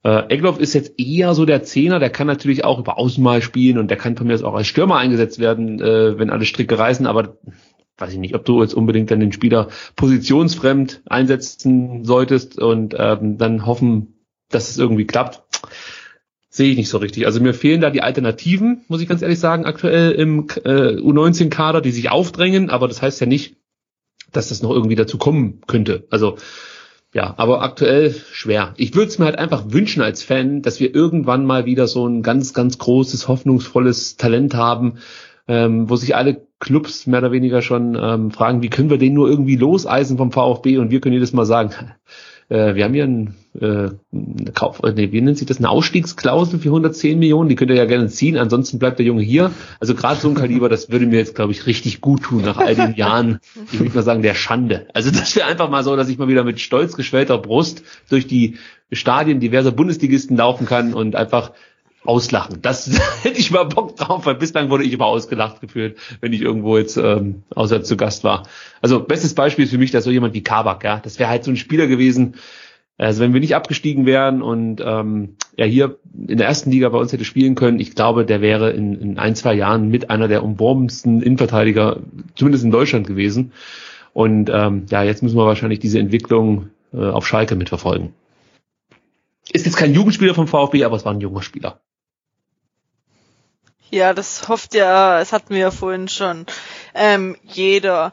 Äh, 0.02 0.32
Egloff 0.32 0.60
ist 0.60 0.74
jetzt 0.74 0.98
eher 0.98 1.34
so 1.34 1.44
der 1.44 1.62
Zehner, 1.62 1.98
der 1.98 2.10
kann 2.10 2.26
natürlich 2.26 2.64
auch 2.64 2.78
über 2.78 2.98
Außen 2.98 3.22
mal 3.22 3.42
spielen 3.42 3.78
und 3.78 3.90
der 3.90 3.98
kann 3.98 4.16
von 4.16 4.26
mir 4.26 4.34
aus 4.34 4.42
auch 4.42 4.54
als 4.54 4.68
Stürmer 4.68 4.96
eingesetzt 4.96 5.38
werden, 5.38 5.80
äh, 5.80 6.18
wenn 6.18 6.30
alle 6.30 6.44
Stricke 6.44 6.78
reißen, 6.78 7.06
aber 7.06 7.38
weiß 7.98 8.12
ich 8.12 8.18
nicht, 8.18 8.34
ob 8.34 8.44
du 8.44 8.62
jetzt 8.62 8.74
unbedingt 8.74 9.10
dann 9.10 9.20
den 9.20 9.32
Spieler 9.32 9.68
positionsfremd 9.96 11.02
einsetzen 11.06 12.04
solltest 12.04 12.58
und 12.58 12.94
ähm, 12.96 13.38
dann 13.38 13.66
hoffen, 13.66 14.14
dass 14.48 14.70
es 14.70 14.78
irgendwie 14.78 15.06
klappt 15.06 15.42
sehe 16.56 16.70
ich 16.70 16.76
nicht 16.76 16.88
so 16.88 16.98
richtig. 16.98 17.26
Also 17.26 17.40
mir 17.40 17.54
fehlen 17.54 17.80
da 17.80 17.90
die 17.90 18.02
Alternativen, 18.02 18.84
muss 18.88 19.00
ich 19.00 19.08
ganz 19.08 19.22
ehrlich 19.22 19.38
sagen, 19.38 19.66
aktuell 19.66 20.12
im 20.12 20.46
äh, 20.64 20.96
U19-Kader, 20.96 21.80
die 21.80 21.90
sich 21.90 22.10
aufdrängen, 22.10 22.70
aber 22.70 22.88
das 22.88 23.02
heißt 23.02 23.20
ja 23.20 23.26
nicht, 23.26 23.56
dass 24.32 24.48
das 24.48 24.62
noch 24.62 24.70
irgendwie 24.70 24.96
dazu 24.96 25.18
kommen 25.18 25.60
könnte. 25.66 26.06
Also 26.10 26.36
ja, 27.12 27.34
aber 27.36 27.62
aktuell 27.62 28.14
schwer. 28.32 28.74
Ich 28.76 28.94
würde 28.94 29.08
es 29.08 29.18
mir 29.18 29.26
halt 29.26 29.38
einfach 29.38 29.64
wünschen 29.68 30.02
als 30.02 30.22
Fan, 30.22 30.62
dass 30.62 30.80
wir 30.80 30.94
irgendwann 30.94 31.46
mal 31.46 31.64
wieder 31.64 31.86
so 31.86 32.06
ein 32.06 32.22
ganz, 32.22 32.52
ganz 32.52 32.78
großes, 32.78 33.28
hoffnungsvolles 33.28 34.16
Talent 34.16 34.54
haben, 34.54 34.98
ähm, 35.48 35.88
wo 35.88 35.96
sich 35.96 36.16
alle 36.16 36.46
Clubs 36.58 37.06
mehr 37.06 37.20
oder 37.20 37.32
weniger 37.32 37.62
schon 37.62 37.96
ähm, 38.00 38.30
fragen, 38.30 38.62
wie 38.62 38.70
können 38.70 38.90
wir 38.90 38.98
den 38.98 39.14
nur 39.14 39.28
irgendwie 39.28 39.56
loseisen 39.56 40.16
vom 40.16 40.32
VfB 40.32 40.78
und 40.78 40.90
wir 40.90 41.00
können 41.00 41.14
jedes 41.14 41.32
Mal 41.32 41.46
sagen, 41.46 41.70
äh, 42.48 42.74
wir 42.74 42.84
haben 42.84 42.94
hier 42.94 43.04
einen 43.04 43.34
äh, 43.60 43.90
eine 44.12 44.52
Kauf, 44.54 44.82
äh, 44.82 44.92
nee, 44.92 45.12
wie 45.12 45.20
nennt 45.20 45.38
sich 45.38 45.46
das, 45.46 45.58
eine 45.58 45.68
Ausstiegsklausel 45.68 46.58
für 46.58 46.68
110 46.68 47.18
Millionen, 47.18 47.48
die 47.48 47.56
könnt 47.56 47.70
ihr 47.70 47.76
ja 47.76 47.84
gerne 47.86 48.08
ziehen, 48.08 48.36
ansonsten 48.36 48.78
bleibt 48.78 48.98
der 48.98 49.06
Junge 49.06 49.22
hier. 49.22 49.50
Also 49.80 49.94
gerade 49.94 50.20
so 50.20 50.28
ein 50.28 50.34
Kaliber, 50.34 50.68
das 50.68 50.90
würde 50.90 51.06
mir 51.06 51.18
jetzt, 51.18 51.34
glaube 51.34 51.52
ich, 51.52 51.66
richtig 51.66 52.00
gut 52.00 52.22
tun 52.22 52.42
nach 52.42 52.58
all 52.58 52.74
den 52.74 52.94
Jahren, 52.94 53.40
ich 53.72 53.78
würde 53.78 53.94
mal 53.94 54.02
sagen, 54.02 54.22
der 54.22 54.34
Schande. 54.34 54.86
Also 54.92 55.10
das 55.10 55.34
wäre 55.36 55.46
einfach 55.46 55.70
mal 55.70 55.84
so, 55.84 55.96
dass 55.96 56.08
ich 56.08 56.18
mal 56.18 56.28
wieder 56.28 56.44
mit 56.44 56.60
stolz 56.60 56.96
geschwellter 56.96 57.38
Brust 57.38 57.82
durch 58.08 58.26
die 58.26 58.56
Stadien 58.92 59.40
diverser 59.40 59.72
Bundesligisten 59.72 60.36
laufen 60.36 60.66
kann 60.66 60.94
und 60.94 61.16
einfach 61.16 61.52
auslachen. 62.06 62.60
Das 62.62 62.88
hätte 63.22 63.38
ich 63.38 63.50
mal 63.50 63.64
Bock 63.64 63.96
drauf, 63.96 64.26
weil 64.26 64.34
bislang 64.34 64.70
wurde 64.70 64.84
ich 64.84 64.92
immer 64.92 65.06
ausgelacht 65.06 65.60
gefühlt, 65.60 65.98
wenn 66.20 66.32
ich 66.32 66.42
irgendwo 66.42 66.78
jetzt 66.78 66.96
ähm, 66.96 67.42
außer 67.54 67.82
zu 67.82 67.96
Gast 67.96 68.24
war. 68.24 68.46
Also 68.82 69.00
bestes 69.00 69.34
Beispiel 69.34 69.64
ist 69.64 69.70
für 69.70 69.78
mich, 69.78 69.90
dass 69.90 70.04
so 70.04 70.10
jemand 70.10 70.34
wie 70.34 70.42
Kabak, 70.42 70.84
ja, 70.84 71.00
das 71.00 71.18
wäre 71.18 71.30
halt 71.30 71.44
so 71.44 71.50
ein 71.50 71.56
Spieler 71.56 71.86
gewesen, 71.86 72.34
also 72.98 73.20
wenn 73.20 73.34
wir 73.34 73.40
nicht 73.40 73.54
abgestiegen 73.54 74.06
wären 74.06 74.40
und 74.40 74.80
ähm, 74.82 75.36
ja 75.56 75.66
hier 75.66 75.98
in 76.26 76.38
der 76.38 76.46
ersten 76.46 76.70
Liga 76.70 76.88
bei 76.88 76.98
uns 76.98 77.12
hätte 77.12 77.26
spielen 77.26 77.54
können, 77.54 77.78
ich 77.78 77.94
glaube, 77.94 78.24
der 78.24 78.40
wäre 78.40 78.70
in, 78.70 78.94
in 78.94 79.18
ein, 79.18 79.34
zwei 79.34 79.54
Jahren 79.54 79.88
mit 79.88 80.08
einer 80.08 80.28
der 80.28 80.42
umworbensten 80.42 81.22
Innenverteidiger, 81.22 82.00
zumindest 82.36 82.64
in 82.64 82.70
Deutschland 82.70 83.06
gewesen. 83.06 83.52
Und 84.14 84.50
ähm, 84.50 84.86
ja, 84.90 85.02
jetzt 85.02 85.22
müssen 85.22 85.36
wir 85.36 85.44
wahrscheinlich 85.44 85.78
diese 85.78 85.98
Entwicklung 85.98 86.70
äh, 86.94 87.04
auf 87.04 87.26
Schalke 87.26 87.54
mitverfolgen. 87.54 88.14
Ist 89.52 89.66
jetzt 89.66 89.76
kein 89.76 89.92
Jugendspieler 89.92 90.34
vom 90.34 90.48
VfB, 90.48 90.84
aber 90.84 90.96
es 90.96 91.04
war 91.04 91.12
ein 91.12 91.20
junger 91.20 91.42
Spieler. 91.42 91.80
Ja, 93.90 94.14
das 94.14 94.48
hofft 94.48 94.74
ja, 94.74 95.20
es 95.20 95.32
hatten 95.32 95.50
wir 95.50 95.60
ja 95.60 95.70
vorhin 95.70 96.08
schon 96.08 96.46
ähm, 96.94 97.36
jeder. 97.44 98.12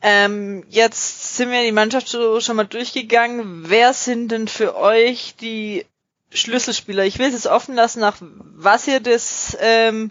Ähm, 0.00 0.64
jetzt 0.68 1.36
sind 1.36 1.52
wir 1.52 1.62
die 1.62 1.70
Mannschaft 1.70 2.08
schon 2.10 2.56
mal 2.56 2.64
durchgegangen. 2.64 3.70
Wer 3.70 3.92
sind 3.92 4.32
denn 4.32 4.48
für 4.48 4.76
euch 4.76 5.36
die 5.40 5.86
Schlüsselspieler? 6.30 7.04
Ich 7.04 7.20
will 7.20 7.28
es 7.28 7.34
jetzt 7.34 7.46
offen 7.46 7.76
lassen, 7.76 8.00
nach 8.00 8.16
was 8.20 8.88
ihr 8.88 8.98
das 8.98 9.56
ähm, 9.60 10.10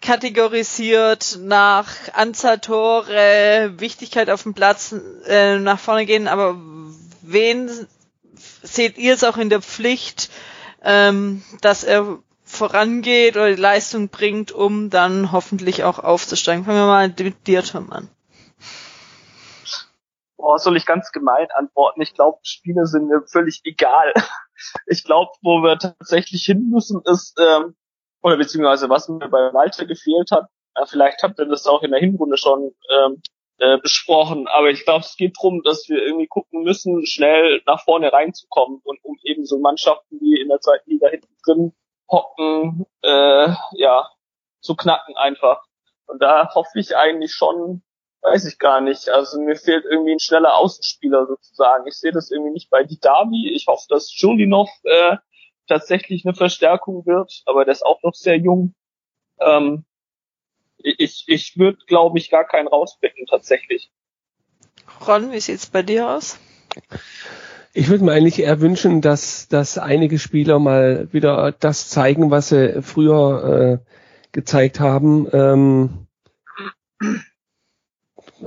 kategorisiert, 0.00 1.38
nach 1.40 1.88
Anzahl 2.14 2.58
Tore, 2.58 3.74
Wichtigkeit 3.76 4.28
auf 4.28 4.42
dem 4.42 4.54
Platz 4.54 4.94
äh, 5.26 5.58
nach 5.58 5.78
vorne 5.78 6.04
gehen, 6.04 6.26
aber 6.26 6.56
wen 7.22 7.70
seht 8.62 8.98
ihr 8.98 9.14
es 9.14 9.24
auch 9.24 9.36
in 9.36 9.50
der 9.50 9.62
Pflicht, 9.62 10.30
ähm, 10.82 11.42
dass 11.60 11.84
er 11.84 12.18
vorangeht 12.56 13.36
oder 13.36 13.54
die 13.54 13.60
Leistung 13.60 14.08
bringt, 14.08 14.50
um 14.50 14.90
dann 14.90 15.30
hoffentlich 15.32 15.84
auch 15.84 15.98
aufzusteigen? 15.98 16.64
Fangen 16.64 16.78
wir 16.78 16.86
mal 16.86 17.08
mit 17.08 17.46
dir, 17.46 17.62
Tom, 17.62 17.92
an. 17.92 18.08
Boah, 20.36 20.58
soll 20.58 20.76
ich 20.76 20.86
ganz 20.86 21.12
gemein 21.12 21.48
antworten? 21.54 22.02
Ich 22.02 22.14
glaube, 22.14 22.38
Spiele 22.42 22.86
sind 22.86 23.08
mir 23.08 23.22
völlig 23.26 23.60
egal. 23.64 24.12
Ich 24.86 25.04
glaube, 25.04 25.32
wo 25.42 25.58
wir 25.62 25.78
tatsächlich 25.78 26.46
hin 26.46 26.70
müssen, 26.70 27.02
ist, 27.04 27.38
ähm, 27.38 27.76
oder 28.22 28.38
beziehungsweise 28.38 28.88
was 28.88 29.06
mir 29.06 29.28
bei 29.28 29.52
Walter 29.52 29.84
gefehlt 29.84 30.30
hat, 30.30 30.46
äh, 30.74 30.86
vielleicht 30.86 31.22
habt 31.22 31.38
ihr 31.38 31.44
das 31.44 31.66
auch 31.66 31.82
in 31.82 31.90
der 31.90 32.00
Hinrunde 32.00 32.38
schon 32.38 32.74
ähm, 32.90 33.20
äh, 33.58 33.76
besprochen, 33.78 34.48
aber 34.48 34.70
ich 34.70 34.84
glaube, 34.84 35.04
es 35.04 35.14
geht 35.16 35.36
darum, 35.36 35.62
dass 35.62 35.90
wir 35.90 36.02
irgendwie 36.02 36.26
gucken 36.26 36.62
müssen, 36.62 37.04
schnell 37.04 37.60
nach 37.66 37.84
vorne 37.84 38.10
reinzukommen 38.10 38.80
und 38.82 38.98
um 39.04 39.18
eben 39.24 39.44
so 39.44 39.58
Mannschaften, 39.58 40.18
die 40.20 40.40
in 40.40 40.48
der 40.48 40.60
zweiten 40.60 40.88
Liga 40.88 41.08
hinten 41.08 41.36
drin 41.44 41.72
hocken, 42.08 42.86
äh, 43.02 43.48
ja, 43.72 44.10
zu 44.60 44.76
knacken 44.76 45.16
einfach. 45.16 45.64
Und 46.06 46.22
da 46.22 46.54
hoffe 46.54 46.78
ich 46.78 46.96
eigentlich 46.96 47.32
schon, 47.32 47.82
weiß 48.22 48.46
ich 48.46 48.58
gar 48.58 48.80
nicht. 48.80 49.08
Also 49.08 49.40
mir 49.40 49.56
fehlt 49.56 49.84
irgendwie 49.84 50.12
ein 50.12 50.20
schneller 50.20 50.54
Außenspieler 50.56 51.26
sozusagen. 51.26 51.86
Ich 51.86 51.94
sehe 51.94 52.12
das 52.12 52.30
irgendwie 52.30 52.52
nicht 52.52 52.70
bei 52.70 52.84
Didavi. 52.84 53.52
Ich 53.54 53.66
hoffe, 53.66 53.86
dass 53.88 54.12
Julinov 54.20 54.70
äh, 54.84 55.16
tatsächlich 55.66 56.24
eine 56.24 56.34
Verstärkung 56.34 57.06
wird, 57.06 57.42
aber 57.46 57.64
der 57.64 57.72
ist 57.72 57.84
auch 57.84 58.02
noch 58.02 58.14
sehr 58.14 58.36
jung. 58.36 58.74
Ähm, 59.40 59.84
ich 60.78 61.24
ich 61.26 61.56
würde, 61.58 61.78
glaube 61.86 62.18
ich, 62.18 62.30
gar 62.30 62.46
keinen 62.46 62.68
rauspicken 62.68 63.26
tatsächlich. 63.26 63.90
Ron, 65.06 65.32
wie 65.32 65.40
sieht's 65.40 65.66
bei 65.66 65.82
dir 65.82 66.08
aus? 66.08 66.38
Ich 67.78 67.90
würde 67.90 68.04
mir 68.04 68.12
eigentlich 68.12 68.40
eher 68.40 68.62
wünschen, 68.62 69.02
dass, 69.02 69.48
dass 69.48 69.76
einige 69.76 70.18
Spieler 70.18 70.58
mal 70.58 71.08
wieder 71.12 71.52
das 71.52 71.90
zeigen, 71.90 72.30
was 72.30 72.48
sie 72.48 72.80
früher 72.80 73.82
äh, 73.84 73.92
gezeigt 74.32 74.80
haben. 74.80 75.28
Ähm, 75.30 76.06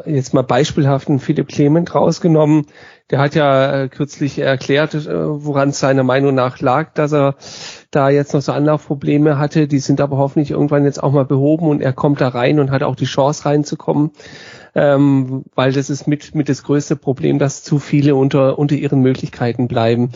jetzt 0.08 0.34
mal 0.34 0.42
beispielhaften 0.42 1.20
Philipp 1.20 1.50
Clement 1.50 1.94
rausgenommen. 1.94 2.66
Der 3.12 3.20
hat 3.20 3.34
ja 3.34 3.84
äh, 3.84 3.90
kürzlich 3.90 4.38
erklärt, 4.38 4.94
äh, 4.94 5.08
woran 5.08 5.70
es 5.70 5.80
seiner 5.80 6.04
Meinung 6.04 6.36
nach 6.36 6.60
lag, 6.60 6.94
dass 6.94 7.12
er 7.12 7.36
da 7.90 8.10
jetzt 8.10 8.34
noch 8.34 8.42
so 8.42 8.52
Anlaufprobleme 8.52 9.40
hatte. 9.40 9.68
Die 9.68 9.80
sind 9.80 10.00
aber 10.00 10.18
hoffentlich 10.18 10.52
irgendwann 10.52 10.86
jetzt 10.86 11.02
auch 11.02 11.12
mal 11.12 11.26
behoben 11.26 11.68
und 11.68 11.82
er 11.82 11.94
kommt 11.94 12.22
da 12.22 12.28
rein 12.28 12.60
und 12.60 12.70
hat 12.70 12.84
auch 12.84 12.96
die 12.96 13.06
Chance 13.06 13.46
reinzukommen. 13.46 14.12
Ähm, 14.76 15.44
weil 15.56 15.72
das 15.72 15.90
ist 15.90 16.08
mit, 16.08 16.36
mit 16.36 16.48
das 16.48 16.62
größte 16.62 16.96
Problem, 16.96 17.40
dass 17.40 17.64
zu 17.64 17.80
viele 17.80 18.14
unter, 18.14 18.60
unter 18.60 18.76
ihren 18.76 19.02
Möglichkeiten 19.02 19.68
bleiben. 19.68 20.12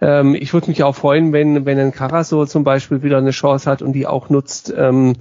Ähm, 0.00 0.34
ich 0.34 0.54
würde 0.54 0.68
mich 0.68 0.82
auch 0.82 0.96
freuen, 0.96 1.34
wenn, 1.34 1.66
wenn 1.66 1.78
ein 1.78 1.92
Karaso 1.92 2.46
zum 2.46 2.64
Beispiel 2.64 3.02
wieder 3.02 3.18
eine 3.18 3.32
Chance 3.32 3.70
hat 3.70 3.82
und 3.82 3.92
die 3.92 4.06
auch 4.06 4.30
nutzt. 4.30 4.72
Ähm, 4.74 5.16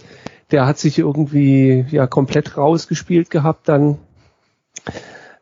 der 0.52 0.66
hat 0.66 0.78
sich 0.78 0.98
irgendwie 0.98 1.86
ja 1.90 2.08
komplett 2.08 2.56
rausgespielt 2.58 3.30
gehabt 3.30 3.68
dann. 3.68 3.98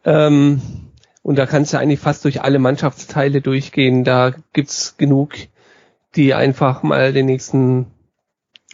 Ähm, 0.03 0.88
und 1.21 1.37
da 1.37 1.45
kannst 1.45 1.73
du 1.73 1.77
eigentlich 1.77 1.99
fast 1.99 2.25
durch 2.25 2.41
alle 2.41 2.59
Mannschaftsteile 2.59 3.41
durchgehen. 3.41 4.03
Da 4.03 4.33
gibt's 4.53 4.97
genug, 4.97 5.35
die 6.15 6.33
einfach 6.33 6.83
mal 6.83 7.13
den 7.13 7.25
nächsten 7.25 7.87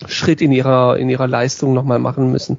Schritt 0.08 0.42
in 0.42 0.52
ihrer, 0.52 0.98
in 0.98 1.10
ihrer 1.10 1.28
Leistung 1.28 1.74
nochmal 1.74 2.00
machen 2.00 2.32
müssen. 2.32 2.58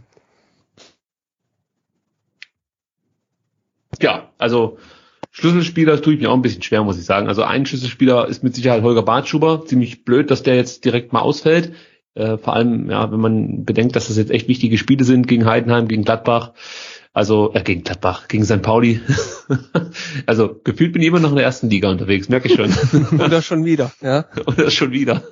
Ja, 4.01 4.31
also 4.39 4.79
Schlüsselspieler 5.31 6.01
tue 6.01 6.15
ich 6.15 6.21
mir 6.21 6.31
auch 6.31 6.35
ein 6.35 6.43
bisschen 6.43 6.63
schwer, 6.63 6.83
muss 6.83 6.99
ich 6.99 7.05
sagen. 7.05 7.29
Also 7.29 7.43
ein 7.43 7.67
Schlüsselspieler 7.67 8.27
ist 8.27 8.43
mit 8.43 8.55
Sicherheit 8.55 8.83
Holger 8.83 9.03
Bartschuber. 9.03 9.65
Ziemlich 9.67 10.05
blöd, 10.05 10.31
dass 10.31 10.43
der 10.43 10.57
jetzt 10.57 10.85
direkt 10.85 11.13
mal 11.13 11.21
ausfällt. 11.21 11.75
Äh, 12.15 12.39
vor 12.39 12.55
allem, 12.55 12.91
ja, 12.91 13.13
wenn 13.13 13.21
man 13.21 13.65
bedenkt, 13.65 13.97
dass 13.97 14.09
das 14.09 14.17
jetzt 14.17 14.31
echt 14.31 14.49
wichtige 14.49 14.79
Spiele 14.79 15.05
sind 15.05 15.29
gegen 15.29 15.45
Heidenheim, 15.45 15.89
gegen 15.89 16.05
Gladbach. 16.05 16.53
Also 17.17 17.55
äh, 17.55 17.63
gegen 17.63 17.83
Gladbach, 17.83 18.29
gegen 18.29 18.45
St. 18.45 18.61
Pauli. 18.61 19.01
also 20.27 20.61
gefühlt 20.63 20.93
bin 20.93 21.01
ich 21.01 21.09
immer 21.09 21.19
noch 21.19 21.31
in 21.31 21.37
der 21.37 21.47
ersten 21.47 21.71
Liga 21.71 21.91
unterwegs, 21.91 22.29
merke 22.29 22.49
ich 22.49 22.57
schon. 22.57 22.71
Oder 23.19 23.41
schon 23.41 23.65
wieder, 23.65 23.91
ja. 24.03 24.27
Oder 24.47 24.71
schon 24.71 24.93
wieder. 24.93 25.23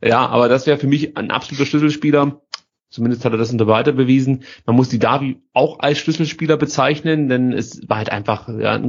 Ja, 0.00 0.28
aber 0.28 0.48
das 0.48 0.68
wäre 0.68 0.78
für 0.78 0.86
mich 0.86 1.16
ein 1.16 1.32
absoluter 1.32 1.66
Schlüsselspieler. 1.66 2.40
Zumindest 2.88 3.24
hat 3.24 3.32
er 3.32 3.38
das 3.38 3.50
unter 3.50 3.66
weiter 3.66 3.90
bewiesen. 3.90 4.44
Man 4.64 4.76
muss 4.76 4.90
die 4.90 5.00
Davi 5.00 5.42
auch 5.52 5.80
als 5.80 5.98
Schlüsselspieler 5.98 6.56
bezeichnen, 6.56 7.28
denn 7.28 7.52
es 7.52 7.80
war 7.88 7.96
halt 7.96 8.10
einfach 8.10 8.48
ja, 8.48 8.80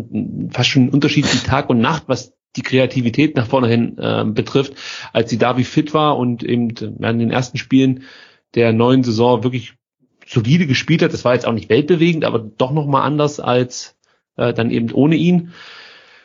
fast 0.52 0.70
schon 0.70 0.84
ein 0.84 0.90
Unterschied 0.90 1.26
wie 1.34 1.48
Tag 1.48 1.72
und 1.72 1.80
Nacht, 1.80 2.04
was 2.06 2.36
die 2.58 2.62
Kreativität 2.62 3.36
nach 3.36 3.48
vorne 3.48 3.70
hin 3.70 3.98
äh, 3.98 4.24
betrifft, 4.24 4.76
als 5.14 5.32
die 5.32 5.40
Davi 5.40 5.64
fit 5.64 5.96
war 5.96 6.20
und 6.20 6.44
eben 6.44 6.70
ja, 7.00 7.10
in 7.10 7.18
den 7.18 7.32
ersten 7.32 7.58
Spielen 7.58 8.04
der 8.54 8.72
neuen 8.72 9.04
Saison 9.04 9.44
wirklich 9.44 9.74
solide 10.26 10.68
gespielt 10.68 11.02
hat. 11.02 11.14
Das 11.14 11.26
war 11.26 11.34
jetzt 11.34 11.46
auch 11.46 11.54
nicht 11.54 11.70
weltbewegend, 11.70 12.26
aber 12.26 12.40
doch 12.40 12.72
nochmal 12.72 13.04
anders 13.04 13.40
als 13.40 13.96
äh, 14.38 14.54
dann 14.54 14.72
eben 14.72 14.92
ohne 14.92 15.16
ihn. 15.16 15.54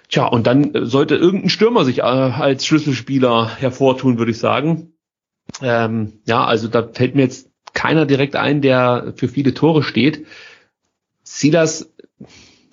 Tja, 0.09 0.27
und 0.27 0.47
dann 0.47 0.73
sollte 0.87 1.17
irgendein 1.17 1.51
Stürmer 1.51 1.85
sich 1.85 1.99
äh, 1.99 2.03
als 2.03 2.67
Schlüsselspieler 2.67 3.57
hervortun, 3.57 4.19
würde 4.19 4.33
ich 4.33 4.39
sagen. 4.39 4.93
Ähm, 5.63 6.21
ja, 6.27 6.45
also 6.45 6.69
da 6.69 6.89
fällt 6.89 7.15
mir 7.15 7.23
jetzt 7.23 7.51
keiner 7.73 8.07
direkt 8.07 8.37
ein, 8.37 8.63
der 8.63 9.13
für 9.17 9.29
viele 9.29 9.55
Tore 9.55 9.83
steht. 9.83 10.27
Silas 11.23 11.93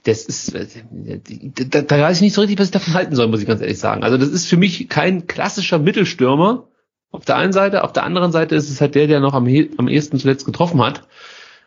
das 0.08 0.24
ist, 0.24 0.54
da, 0.56 1.82
da 1.82 2.00
weiß 2.00 2.18
ich 2.18 2.22
nicht 2.22 2.34
so 2.34 2.42
richtig, 2.42 2.58
was 2.60 2.68
ich 2.68 2.72
davon 2.72 2.94
halten 2.94 3.16
soll, 3.16 3.28
muss 3.28 3.42
ich 3.42 3.48
ganz 3.48 3.60
ehrlich 3.60 3.78
sagen. 3.78 4.04
Also 4.04 4.18
das 4.18 4.30
ist 4.30 4.48
für 4.48 4.56
mich 4.56 4.88
kein 4.88 5.28
klassischer 5.28 5.80
Mittelstürmer. 5.80 6.70
Auf 7.12 7.26
der 7.26 7.38
einen 7.38 7.54
Seite, 7.54 7.84
auf 7.84 7.94
der 7.94 8.04
anderen 8.04 8.32
Seite 8.32 8.56
ist 8.56 8.70
es 8.70 8.82
halt 8.82 8.96
der, 8.96 9.08
der 9.08 9.20
noch 9.20 9.34
am, 9.34 9.48
am 9.78 9.88
ehesten 9.88 10.20
zuletzt 10.20 10.46
getroffen 10.46 10.82
hat. 10.82 11.08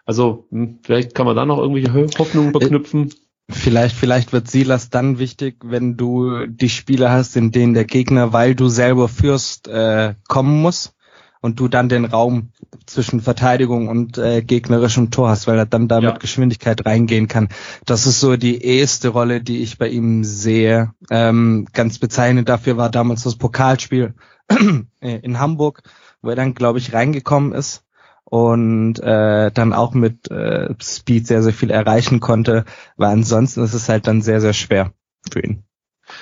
Also 0.05 0.47
hm, 0.51 0.80
vielleicht 0.82 1.14
kann 1.14 1.26
man 1.26 1.36
da 1.36 1.45
noch 1.47 1.59
irgendwelche 1.59 1.93
Hoffnungen 2.18 2.53
beknüpfen. 2.53 3.12
Vielleicht, 3.49 3.97
vielleicht 3.97 4.32
wird 4.32 4.49
Silas 4.49 4.91
dann 4.91 5.18
wichtig, 5.18 5.57
wenn 5.64 5.97
du 5.97 6.47
die 6.47 6.68
Spiele 6.68 7.11
hast, 7.11 7.36
in 7.36 7.51
denen 7.51 7.74
der 7.74 7.84
Gegner, 7.84 8.32
weil 8.32 8.55
du 8.55 8.68
selber 8.68 9.09
führst, 9.09 9.66
äh, 9.66 10.14
kommen 10.28 10.62
muss 10.62 10.95
und 11.41 11.59
du 11.59 11.68
dann 11.68 11.88
den 11.88 12.05
Raum 12.05 12.51
zwischen 12.86 13.20
Verteidigung 13.20 13.88
und 13.88 14.18
äh, 14.18 14.43
gegnerischem 14.43 15.11
Tor 15.11 15.30
hast, 15.30 15.47
weil 15.47 15.59
er 15.59 15.66
dann 15.66 15.88
da 15.88 15.99
ja. 15.99 16.12
mit 16.12 16.20
Geschwindigkeit 16.20 16.84
reingehen 16.86 17.28
kann. 17.28 17.49
Das 17.86 18.07
ist 18.07 18.20
so 18.20 18.36
die 18.36 18.62
erste 18.62 19.09
Rolle, 19.09 19.41
die 19.41 19.62
ich 19.62 19.78
bei 19.78 19.88
ihm 19.88 20.22
sehe. 20.22 20.93
Ähm, 21.11 21.66
ganz 21.72 21.99
bezeichnend 21.99 22.49
dafür 22.49 22.76
war 22.76 22.91
damals 22.91 23.24
das 23.24 23.36
Pokalspiel 23.36 24.14
in 25.01 25.38
Hamburg, 25.38 25.82
wo 26.22 26.30
er 26.30 26.36
dann, 26.36 26.55
glaube 26.55 26.78
ich, 26.78 26.92
reingekommen 26.92 27.53
ist 27.53 27.84
und 28.24 29.01
äh, 29.01 29.51
dann 29.51 29.72
auch 29.72 29.94
mit 29.94 30.30
äh, 30.30 30.74
Speed 30.82 31.26
sehr, 31.26 31.42
sehr 31.42 31.53
viel 31.53 31.70
erreichen 31.70 32.20
konnte, 32.20 32.64
weil 32.96 33.11
ansonsten 33.11 33.62
ist 33.62 33.74
es 33.74 33.88
halt 33.88 34.07
dann 34.07 34.22
sehr, 34.22 34.40
sehr 34.40 34.53
schwer 34.53 34.92
für 35.30 35.40
ihn. 35.40 35.64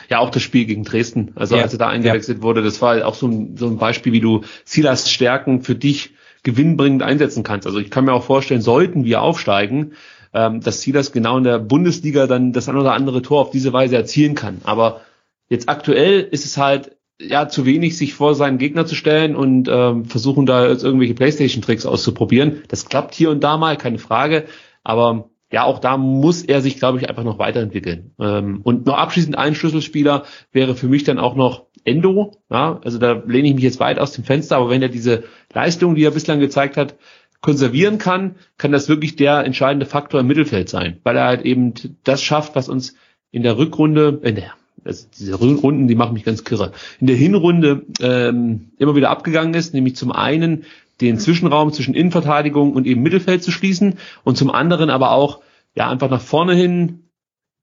Ja, 0.08 0.18
auch 0.18 0.30
das 0.30 0.42
Spiel 0.42 0.66
gegen 0.66 0.84
Dresden, 0.84 1.32
also 1.34 1.56
ja. 1.56 1.62
als 1.62 1.72
er 1.72 1.78
da 1.78 1.88
eingewechselt 1.88 2.38
ja. 2.38 2.42
wurde, 2.42 2.62
das 2.62 2.82
war 2.82 3.06
auch 3.06 3.14
so 3.14 3.26
ein, 3.26 3.56
so 3.56 3.66
ein 3.66 3.78
Beispiel, 3.78 4.12
wie 4.12 4.20
du 4.20 4.42
Silas 4.64 5.10
Stärken 5.10 5.62
für 5.62 5.74
dich 5.74 6.14
gewinnbringend 6.42 7.02
einsetzen 7.02 7.42
kannst. 7.42 7.66
Also 7.66 7.78
ich 7.78 7.90
kann 7.90 8.04
mir 8.04 8.12
auch 8.12 8.24
vorstellen, 8.24 8.60
sollten 8.60 9.04
wir 9.04 9.22
aufsteigen, 9.22 9.92
ähm, 10.32 10.60
dass 10.60 10.82
Silas 10.82 11.12
genau 11.12 11.38
in 11.38 11.44
der 11.44 11.58
Bundesliga 11.58 12.26
dann 12.26 12.52
das 12.52 12.68
ein 12.68 12.76
oder 12.76 12.92
andere 12.92 13.22
Tor 13.22 13.40
auf 13.40 13.50
diese 13.50 13.72
Weise 13.72 13.96
erzielen 13.96 14.34
kann. 14.34 14.60
Aber 14.64 15.00
jetzt 15.48 15.68
aktuell 15.68 16.20
ist 16.20 16.44
es 16.44 16.56
halt 16.56 16.97
ja 17.20 17.48
zu 17.48 17.66
wenig, 17.66 17.96
sich 17.96 18.14
vor 18.14 18.34
seinen 18.34 18.58
Gegner 18.58 18.86
zu 18.86 18.94
stellen 18.94 19.36
und 19.36 19.68
ähm, 19.68 20.04
versuchen 20.04 20.46
da 20.46 20.68
jetzt 20.68 20.84
irgendwelche 20.84 21.14
Playstation-Tricks 21.14 21.86
auszuprobieren. 21.86 22.62
Das 22.68 22.88
klappt 22.88 23.14
hier 23.14 23.30
und 23.30 23.42
da 23.42 23.56
mal, 23.56 23.76
keine 23.76 23.98
Frage. 23.98 24.46
Aber 24.84 25.30
ja, 25.50 25.64
auch 25.64 25.78
da 25.78 25.96
muss 25.96 26.42
er 26.42 26.60
sich, 26.60 26.78
glaube 26.78 26.98
ich, 26.98 27.08
einfach 27.08 27.24
noch 27.24 27.38
weiterentwickeln. 27.38 28.12
Ähm, 28.20 28.60
und 28.62 28.86
noch 28.86 28.98
abschließend 28.98 29.36
ein 29.36 29.54
Schlüsselspieler 29.54 30.24
wäre 30.52 30.74
für 30.74 30.88
mich 30.88 31.04
dann 31.04 31.18
auch 31.18 31.34
noch 31.34 31.66
Endo. 31.84 32.36
Ja, 32.50 32.80
also 32.84 32.98
da 32.98 33.22
lehne 33.26 33.48
ich 33.48 33.54
mich 33.54 33.64
jetzt 33.64 33.80
weit 33.80 33.98
aus 33.98 34.12
dem 34.12 34.24
Fenster, 34.24 34.56
aber 34.56 34.70
wenn 34.70 34.82
er 34.82 34.88
diese 34.88 35.24
Leistung, 35.52 35.94
die 35.94 36.04
er 36.04 36.10
bislang 36.10 36.38
gezeigt 36.38 36.76
hat, 36.76 36.96
konservieren 37.40 37.98
kann, 37.98 38.36
kann 38.58 38.72
das 38.72 38.88
wirklich 38.88 39.16
der 39.16 39.44
entscheidende 39.44 39.86
Faktor 39.86 40.20
im 40.20 40.26
Mittelfeld 40.26 40.68
sein, 40.68 40.98
weil 41.04 41.16
er 41.16 41.26
halt 41.26 41.42
eben 41.42 41.72
das 42.04 42.22
schafft, 42.22 42.56
was 42.56 42.68
uns 42.68 42.94
in 43.30 43.42
der 43.42 43.58
Rückrunde, 43.58 44.20
in 44.22 44.34
der 44.34 44.52
also 44.84 45.06
diese 45.18 45.34
Runden, 45.34 45.88
die 45.88 45.94
machen 45.94 46.14
mich 46.14 46.24
ganz 46.24 46.44
kirre, 46.44 46.72
in 47.00 47.06
der 47.06 47.16
Hinrunde 47.16 47.82
ähm, 48.00 48.70
immer 48.78 48.96
wieder 48.96 49.10
abgegangen 49.10 49.54
ist, 49.54 49.74
nämlich 49.74 49.96
zum 49.96 50.12
einen 50.12 50.64
den 51.00 51.18
Zwischenraum 51.18 51.72
zwischen 51.72 51.94
Innenverteidigung 51.94 52.72
und 52.72 52.86
eben 52.86 53.02
Mittelfeld 53.02 53.42
zu 53.42 53.50
schließen 53.50 53.94
und 54.24 54.36
zum 54.36 54.50
anderen 54.50 54.90
aber 54.90 55.12
auch 55.12 55.40
ja 55.74 55.88
einfach 55.88 56.10
nach 56.10 56.20
vorne 56.20 56.54
hin 56.54 57.08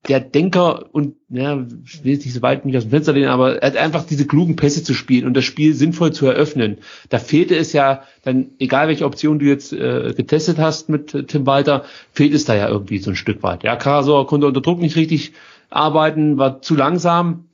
der 0.07 0.19
Denker 0.19 0.93
und 0.93 1.15
ja, 1.29 1.65
ich 1.83 2.03
will 2.03 2.13
jetzt 2.13 2.25
nicht 2.25 2.33
so 2.35 2.41
weit 2.41 2.65
mich 2.65 2.77
aus 2.77 2.83
dem 2.83 2.91
Fenster 2.91 3.13
lehnen, 3.13 3.29
aber 3.29 3.61
er 3.61 3.67
hat 3.67 3.77
einfach 3.77 4.05
diese 4.05 4.27
klugen 4.27 4.55
Pässe 4.55 4.83
zu 4.83 4.93
spielen 4.93 5.25
und 5.25 5.35
das 5.35 5.45
Spiel 5.45 5.73
sinnvoll 5.73 6.13
zu 6.13 6.27
eröffnen. 6.27 6.77
Da 7.09 7.17
fehlte 7.17 7.55
es 7.55 7.73
ja 7.73 8.03
dann, 8.23 8.51
egal 8.59 8.87
welche 8.87 9.05
Option 9.05 9.39
du 9.39 9.45
jetzt 9.45 9.73
äh, 9.73 10.13
getestet 10.15 10.59
hast 10.59 10.89
mit 10.89 11.27
Tim 11.27 11.45
Walter, 11.45 11.85
fehlt 12.11 12.33
es 12.33 12.45
da 12.45 12.55
ja 12.55 12.69
irgendwie 12.69 12.99
so 12.99 13.09
ein 13.09 13.15
Stück 13.15 13.41
weit. 13.41 13.63
Ja, 13.63 13.75
Karasor 13.75 14.27
konnte 14.27 14.47
unter 14.47 14.61
Druck 14.61 14.79
nicht 14.79 14.95
richtig 14.95 15.33
arbeiten, 15.75 16.37
war 16.37 16.61
zu 16.61 16.75
langsam 16.75 17.44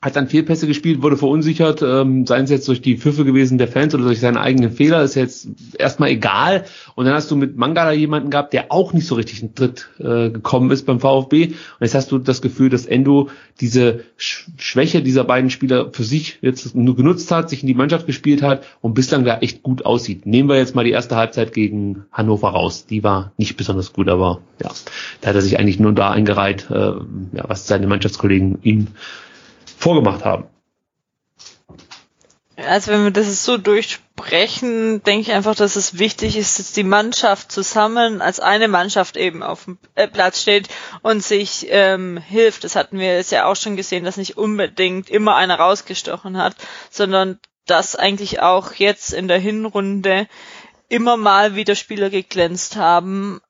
hat 0.00 0.14
dann 0.14 0.28
Fehlpässe 0.28 0.68
gespielt, 0.68 1.02
wurde 1.02 1.16
verunsichert, 1.16 1.82
ähm, 1.82 2.24
seien 2.24 2.44
es 2.44 2.50
jetzt 2.50 2.68
durch 2.68 2.80
die 2.80 2.96
Pfiffe 2.96 3.24
gewesen 3.24 3.58
der 3.58 3.66
Fans 3.66 3.96
oder 3.96 4.04
durch 4.04 4.20
seine 4.20 4.40
eigenen 4.40 4.70
Fehler, 4.70 5.02
ist 5.02 5.16
jetzt 5.16 5.48
erstmal 5.76 6.10
egal. 6.10 6.66
Und 6.94 7.06
dann 7.06 7.14
hast 7.14 7.32
du 7.32 7.36
mit 7.36 7.56
Mangala 7.56 7.90
jemanden 7.90 8.30
gehabt, 8.30 8.52
der 8.52 8.70
auch 8.70 8.92
nicht 8.92 9.08
so 9.08 9.16
richtig 9.16 9.42
in 9.42 9.56
Tritt 9.56 9.88
äh, 9.98 10.30
gekommen 10.30 10.70
ist 10.70 10.86
beim 10.86 11.00
VfB. 11.00 11.46
Und 11.46 11.56
jetzt 11.80 11.96
hast 11.96 12.12
du 12.12 12.18
das 12.18 12.42
Gefühl, 12.42 12.70
dass 12.70 12.86
Endo 12.86 13.30
diese 13.60 14.04
Sch 14.16 14.46
Schwäche 14.56 15.02
dieser 15.02 15.24
beiden 15.24 15.50
Spieler 15.50 15.90
für 15.92 16.04
sich 16.04 16.38
jetzt 16.42 16.76
nur 16.76 16.94
genutzt 16.94 17.32
hat, 17.32 17.50
sich 17.50 17.62
in 17.62 17.66
die 17.66 17.74
Mannschaft 17.74 18.06
gespielt 18.06 18.40
hat 18.40 18.62
und 18.80 18.94
bislang 18.94 19.24
da 19.24 19.38
echt 19.38 19.64
gut 19.64 19.84
aussieht. 19.84 20.26
Nehmen 20.26 20.48
wir 20.48 20.58
jetzt 20.58 20.76
mal 20.76 20.84
die 20.84 20.92
erste 20.92 21.16
Halbzeit 21.16 21.52
gegen 21.52 22.04
Hannover 22.12 22.50
raus. 22.50 22.86
Die 22.86 23.02
war 23.02 23.32
nicht 23.36 23.56
besonders 23.56 23.92
gut, 23.92 24.08
aber 24.08 24.42
ja, 24.62 24.70
da 25.22 25.30
hat 25.30 25.34
er 25.34 25.42
sich 25.42 25.58
eigentlich 25.58 25.80
nur 25.80 25.92
da 25.92 26.10
eingereiht, 26.10 26.70
äh, 26.70 26.74
ja, 26.74 27.44
was 27.48 27.66
seine 27.66 27.88
Mannschaftskollegen 27.88 28.58
ihm 28.62 28.86
vorgemacht 29.78 30.24
haben. 30.24 30.48
Also 32.56 32.90
wenn 32.90 33.04
wir 33.04 33.12
das 33.12 33.44
so 33.44 33.56
durchsprechen, 33.56 35.00
denke 35.04 35.20
ich 35.20 35.32
einfach, 35.32 35.54
dass 35.54 35.76
es 35.76 36.00
wichtig 36.00 36.36
ist, 36.36 36.58
dass 36.58 36.72
die 36.72 36.82
Mannschaft 36.82 37.52
zusammen 37.52 38.20
als 38.20 38.40
eine 38.40 38.66
Mannschaft 38.66 39.16
eben 39.16 39.44
auf 39.44 39.66
dem 39.66 39.78
äh, 39.94 40.08
Platz 40.08 40.42
steht 40.42 40.68
und 41.02 41.22
sich 41.22 41.68
ähm, 41.70 42.18
hilft. 42.18 42.64
Das 42.64 42.74
hatten 42.74 42.98
wir 42.98 43.14
jetzt 43.14 43.30
ja 43.30 43.44
auch 43.44 43.54
schon 43.54 43.76
gesehen, 43.76 44.04
dass 44.04 44.16
nicht 44.16 44.36
unbedingt 44.36 45.08
immer 45.08 45.36
einer 45.36 45.60
rausgestochen 45.60 46.36
hat, 46.36 46.56
sondern 46.90 47.38
dass 47.66 47.94
eigentlich 47.94 48.40
auch 48.40 48.72
jetzt 48.72 49.12
in 49.12 49.28
der 49.28 49.38
Hinrunde 49.38 50.26
immer 50.88 51.16
mal 51.16 51.54
wieder 51.54 51.76
Spieler 51.76 52.10
geglänzt 52.10 52.74
haben, 52.74 53.40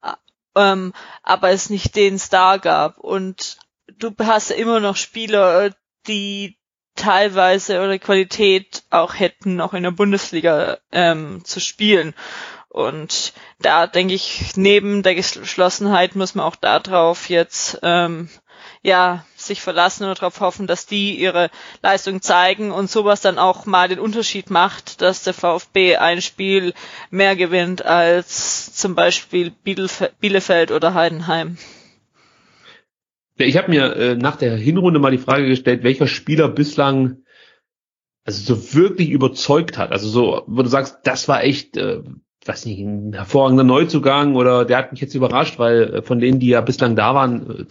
ähm, 0.55 0.93
aber 1.23 1.51
es 1.51 1.71
nicht 1.71 1.97
den 1.97 2.19
Star 2.19 2.59
gab. 2.59 2.99
Und 2.99 3.59
du 3.99 4.13
hast 4.19 4.51
immer 4.51 4.81
noch 4.81 4.97
Spieler, 4.97 5.71
die 6.09 6.59
teilweise 6.97 7.81
oder 7.81 7.99
Qualität 7.99 8.83
auch 8.91 9.15
hätten, 9.15 9.57
noch 9.57 9.73
in 9.73 9.85
der 9.85 9.93
Bundesliga 9.93 10.79
ähm, 10.91 11.45
zu 11.45 11.61
spielen. 11.61 12.15
Und 12.69 13.33
da 13.61 13.87
denke 13.87 14.15
ich, 14.15 14.57
neben 14.57 15.03
der 15.03 15.15
Geschlossenheit 15.15 16.17
muss 16.17 16.35
man 16.35 16.45
auch 16.45 16.57
darauf 16.57 17.29
jetzt 17.29 17.79
ähm, 17.83 18.29
ja 18.83 19.25
sich 19.37 19.63
verlassen 19.63 20.05
oder 20.05 20.15
darauf 20.15 20.41
hoffen, 20.41 20.67
dass 20.67 20.87
die 20.87 21.17
ihre 21.19 21.51
Leistung 21.83 22.21
zeigen 22.21 22.71
und 22.71 22.91
sowas 22.91 23.21
dann 23.21 23.39
auch 23.39 23.65
mal 23.67 23.89
den 23.89 23.99
Unterschied 23.99 24.51
macht, 24.51 25.01
dass 25.01 25.23
der 25.23 25.35
VfB 25.35 25.97
ein 25.97 26.21
Spiel 26.21 26.75
mehr 27.11 27.37
gewinnt 27.37 27.85
als 27.85 28.75
zum 28.75 28.95
Beispiel 28.95 29.51
Bielefeld 29.51 30.71
oder 30.71 30.95
Heidenheim. 30.95 31.59
Ja, 33.39 33.47
ich 33.47 33.57
habe 33.57 33.71
mir 33.71 33.97
äh, 33.97 34.15
nach 34.17 34.37
der 34.37 34.57
Hinrunde 34.57 34.99
mal 34.99 35.11
die 35.11 35.19
Frage 35.19 35.47
gestellt, 35.47 35.85
welcher 35.85 36.07
Spieler 36.07 36.49
bislang 36.49 37.19
also 38.25 38.57
so 38.57 38.75
wirklich 38.75 39.09
überzeugt 39.09 39.79
hat. 39.79 39.91
Also 39.91 40.09
so, 40.09 40.43
wo 40.47 40.63
du 40.63 40.69
sagst, 40.69 40.99
das 41.05 41.29
war 41.29 41.45
echt, 41.45 41.79
äh, 41.79 42.03
weiß 42.45 42.67
nicht, 42.67 42.81
ein 42.81 43.15
hervorragender 43.15 43.65
Neuzugang 43.65 44.35
oder 44.35 44.67
der 44.67 44.77
hat 44.77 44.93
mich 44.93 45.01
jetzt 45.01 45.15
überrascht, 45.15 45.59
weil 45.59 45.95
äh, 45.95 46.03
von 46.03 46.21
denen, 46.21 46.39
die 46.39 46.49
ja 46.49 46.61
bislang 46.61 46.95
da 46.95 47.15
waren, 47.15 47.61
äh, 47.61 47.65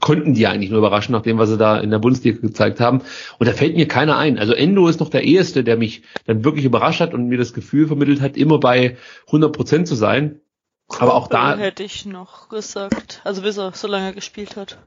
konnten 0.00 0.34
die 0.34 0.42
ja 0.42 0.50
eigentlich 0.50 0.68
nur 0.68 0.80
überraschen, 0.80 1.12
nach 1.12 1.22
dem, 1.22 1.38
was 1.38 1.48
sie 1.48 1.56
da 1.56 1.78
in 1.78 1.90
der 1.90 2.00
Bundesliga 2.00 2.38
gezeigt 2.38 2.80
haben. 2.80 3.00
Und 3.38 3.48
da 3.48 3.54
fällt 3.54 3.76
mir 3.76 3.88
keiner 3.88 4.18
ein. 4.18 4.38
Also 4.38 4.52
Endo 4.52 4.88
ist 4.88 5.00
noch 5.00 5.08
der 5.08 5.24
Erste, 5.24 5.64
der 5.64 5.78
mich 5.78 6.02
dann 6.26 6.44
wirklich 6.44 6.66
überrascht 6.66 7.00
hat 7.00 7.14
und 7.14 7.28
mir 7.28 7.38
das 7.38 7.54
Gefühl 7.54 7.86
vermittelt 7.86 8.20
hat, 8.20 8.36
immer 8.36 8.58
bei 8.58 8.98
100 9.28 9.52
Prozent 9.56 9.88
zu 9.88 9.94
sein. 9.94 10.40
Aber 10.88 11.14
auch 11.14 11.28
da 11.28 11.56
hätte 11.56 11.82
ich 11.82 12.06
noch 12.06 12.48
gesagt, 12.48 13.20
also 13.24 13.42
bis 13.42 13.58
er 13.58 13.72
so 13.72 13.88
lange 13.88 14.14
gespielt 14.14 14.56
hat. 14.56 14.78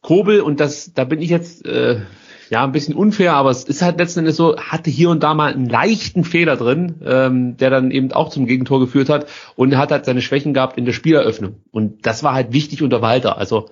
Kobel 0.00 0.40
und 0.40 0.60
das, 0.60 0.92
da 0.94 1.04
bin 1.04 1.20
ich 1.20 1.30
jetzt 1.30 1.64
äh, 1.66 2.02
ja 2.50 2.62
ein 2.62 2.72
bisschen 2.72 2.94
unfair, 2.94 3.34
aber 3.34 3.50
es 3.50 3.64
ist 3.64 3.82
halt 3.82 3.98
letzten 3.98 4.20
Endes 4.20 4.36
so, 4.36 4.56
hatte 4.56 4.90
hier 4.90 5.10
und 5.10 5.22
da 5.22 5.34
mal 5.34 5.52
einen 5.52 5.68
leichten 5.68 6.24
Fehler 6.24 6.56
drin, 6.56 7.00
ähm, 7.04 7.56
der 7.56 7.70
dann 7.70 7.90
eben 7.90 8.12
auch 8.12 8.28
zum 8.28 8.46
Gegentor 8.46 8.80
geführt 8.80 9.08
hat 9.08 9.26
und 9.56 9.72
er 9.72 9.78
hat 9.78 9.90
halt 9.90 10.04
seine 10.04 10.22
Schwächen 10.22 10.54
gehabt 10.54 10.78
in 10.78 10.84
der 10.84 10.92
Spieleröffnung 10.92 11.62
und 11.70 12.06
das 12.06 12.22
war 12.22 12.34
halt 12.34 12.52
wichtig 12.52 12.82
unter 12.82 13.02
Walter. 13.02 13.38
Also 13.38 13.70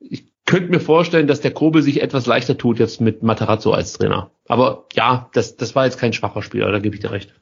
ich 0.00 0.26
könnte 0.44 0.70
mir 0.70 0.80
vorstellen, 0.80 1.28
dass 1.28 1.40
der 1.40 1.52
Kobel 1.52 1.82
sich 1.82 2.02
etwas 2.02 2.26
leichter 2.26 2.58
tut 2.58 2.78
jetzt 2.80 3.00
mit 3.00 3.22
Matarazzo 3.22 3.70
als 3.70 3.92
Trainer. 3.94 4.32
Aber 4.48 4.86
ja, 4.94 5.30
das, 5.32 5.56
das 5.56 5.74
war 5.74 5.84
jetzt 5.84 5.98
kein 5.98 6.12
schwacher 6.12 6.42
Spieler, 6.42 6.72
da 6.72 6.80
gebe 6.80 6.96
ich 6.96 7.00
dir 7.00 7.12
recht. 7.12 7.32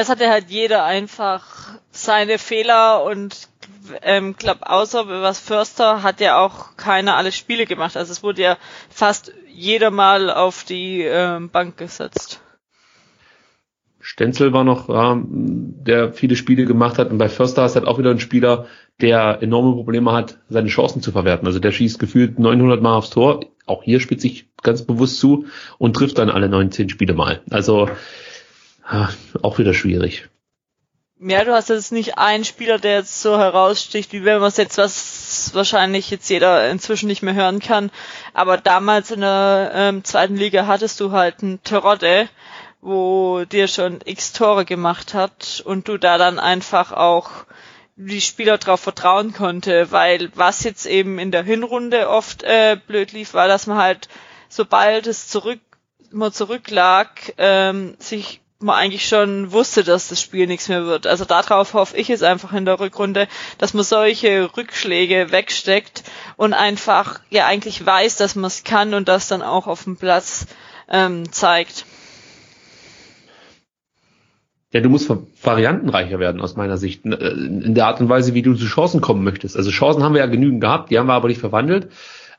Es 0.00 0.08
hatte 0.08 0.30
halt 0.30 0.48
jeder 0.48 0.84
einfach 0.84 1.44
seine 1.90 2.38
Fehler 2.38 3.04
und 3.04 3.48
ähm, 4.02 4.36
glaube, 4.36 4.68
außer 4.70 5.06
was 5.06 5.38
Förster 5.38 6.02
hat 6.02 6.20
ja 6.20 6.38
auch 6.38 6.76
keiner 6.76 7.16
alle 7.16 7.32
Spiele 7.32 7.66
gemacht. 7.66 7.96
Also 7.96 8.12
es 8.12 8.22
wurde 8.22 8.42
ja 8.42 8.58
fast 8.88 9.32
jeder 9.52 9.90
mal 9.90 10.30
auf 10.30 10.64
die 10.64 11.02
ähm, 11.02 11.50
Bank 11.50 11.76
gesetzt. 11.76 12.40
Stenzel 14.00 14.52
war 14.52 14.64
noch, 14.64 14.88
ja, 14.88 15.22
der 15.24 16.12
viele 16.12 16.34
Spiele 16.34 16.64
gemacht 16.64 16.98
hat. 16.98 17.10
Und 17.10 17.18
bei 17.18 17.28
Förster 17.28 17.64
ist 17.64 17.76
halt 17.76 17.86
auch 17.86 17.98
wieder 17.98 18.10
ein 18.10 18.18
Spieler, 18.18 18.66
der 19.00 19.42
enorme 19.42 19.74
Probleme 19.74 20.12
hat, 20.12 20.38
seine 20.48 20.68
Chancen 20.68 21.02
zu 21.02 21.12
verwerten. 21.12 21.46
Also 21.46 21.60
der 21.60 21.70
schießt 21.70 21.98
gefühlt 21.98 22.38
900 22.38 22.82
Mal 22.82 22.96
aufs 22.96 23.10
Tor. 23.10 23.40
Auch 23.64 23.84
hier 23.84 24.00
spielt 24.00 24.20
sich 24.20 24.48
ganz 24.62 24.82
bewusst 24.82 25.20
zu 25.20 25.46
und 25.78 25.94
trifft 25.94 26.18
dann 26.18 26.30
alle 26.30 26.48
19 26.48 26.88
Spiele 26.88 27.14
mal. 27.14 27.42
Also 27.50 27.88
auch 29.42 29.58
wieder 29.58 29.74
schwierig. 29.74 30.28
Ja, 31.24 31.44
du 31.44 31.52
hast 31.52 31.68
jetzt 31.68 31.92
nicht 31.92 32.18
einen 32.18 32.44
Spieler, 32.44 32.78
der 32.78 32.96
jetzt 32.96 33.22
so 33.22 33.38
heraussticht, 33.38 34.12
wie 34.12 34.24
wenn 34.24 34.40
man 34.40 34.48
es 34.48 34.56
jetzt 34.56 34.76
was 34.76 35.50
wahrscheinlich 35.54 36.10
jetzt 36.10 36.28
jeder 36.28 36.68
inzwischen 36.68 37.06
nicht 37.06 37.22
mehr 37.22 37.34
hören 37.34 37.60
kann. 37.60 37.92
Aber 38.34 38.56
damals 38.56 39.12
in 39.12 39.20
der 39.20 39.70
ähm, 39.72 40.02
zweiten 40.02 40.36
Liga 40.36 40.66
hattest 40.66 40.98
du 40.98 41.12
halt 41.12 41.42
einen 41.42 41.62
Terodde, 41.62 42.28
wo 42.80 43.44
dir 43.44 43.68
schon 43.68 44.00
x 44.04 44.32
Tore 44.32 44.64
gemacht 44.64 45.14
hat 45.14 45.62
und 45.64 45.86
du 45.86 45.96
da 45.96 46.18
dann 46.18 46.40
einfach 46.40 46.90
auch 46.90 47.30
die 47.94 48.20
Spieler 48.20 48.58
darauf 48.58 48.80
vertrauen 48.80 49.32
konnte, 49.32 49.92
weil 49.92 50.30
was 50.34 50.64
jetzt 50.64 50.86
eben 50.86 51.20
in 51.20 51.30
der 51.30 51.44
Hinrunde 51.44 52.08
oft 52.08 52.42
äh, 52.42 52.76
blöd 52.84 53.12
lief, 53.12 53.32
war, 53.32 53.46
dass 53.46 53.68
man 53.68 53.78
halt 53.78 54.08
sobald 54.52 55.06
es 55.06 55.28
zurück 55.28 55.60
mal 56.10 56.32
zurücklag, 56.32 57.32
ähm, 57.38 57.94
sich 57.98 58.41
man 58.62 58.76
eigentlich 58.76 59.06
schon 59.06 59.52
wusste, 59.52 59.84
dass 59.84 60.08
das 60.08 60.20
Spiel 60.20 60.46
nichts 60.46 60.68
mehr 60.68 60.86
wird. 60.86 61.06
Also 61.06 61.24
darauf 61.24 61.74
hoffe 61.74 61.96
ich 61.96 62.10
es 62.10 62.22
einfach 62.22 62.52
in 62.52 62.64
der 62.64 62.80
Rückrunde, 62.80 63.28
dass 63.58 63.74
man 63.74 63.84
solche 63.84 64.56
Rückschläge 64.56 65.32
wegsteckt 65.32 66.04
und 66.36 66.54
einfach 66.54 67.20
ja 67.30 67.46
eigentlich 67.46 67.84
weiß, 67.84 68.16
dass 68.16 68.34
man 68.34 68.46
es 68.46 68.64
kann 68.64 68.94
und 68.94 69.08
das 69.08 69.28
dann 69.28 69.42
auch 69.42 69.66
auf 69.66 69.84
dem 69.84 69.96
Platz 69.96 70.46
ähm, 70.88 71.30
zeigt. 71.32 71.84
Ja, 74.72 74.80
du 74.80 74.88
musst 74.88 75.10
variantenreicher 75.42 76.18
werden 76.18 76.40
aus 76.40 76.56
meiner 76.56 76.78
Sicht, 76.78 77.04
äh, 77.04 77.10
in 77.10 77.74
der 77.74 77.86
Art 77.86 78.00
und 78.00 78.08
Weise, 78.08 78.32
wie 78.32 78.42
du 78.42 78.54
zu 78.54 78.64
Chancen 78.64 79.02
kommen 79.02 79.22
möchtest. 79.22 79.56
Also 79.56 79.70
Chancen 79.70 80.02
haben 80.02 80.14
wir 80.14 80.20
ja 80.20 80.26
genügend 80.26 80.62
gehabt, 80.62 80.90
die 80.90 80.98
haben 80.98 81.06
wir 81.06 81.14
aber 81.14 81.28
nicht 81.28 81.40
verwandelt. 81.40 81.90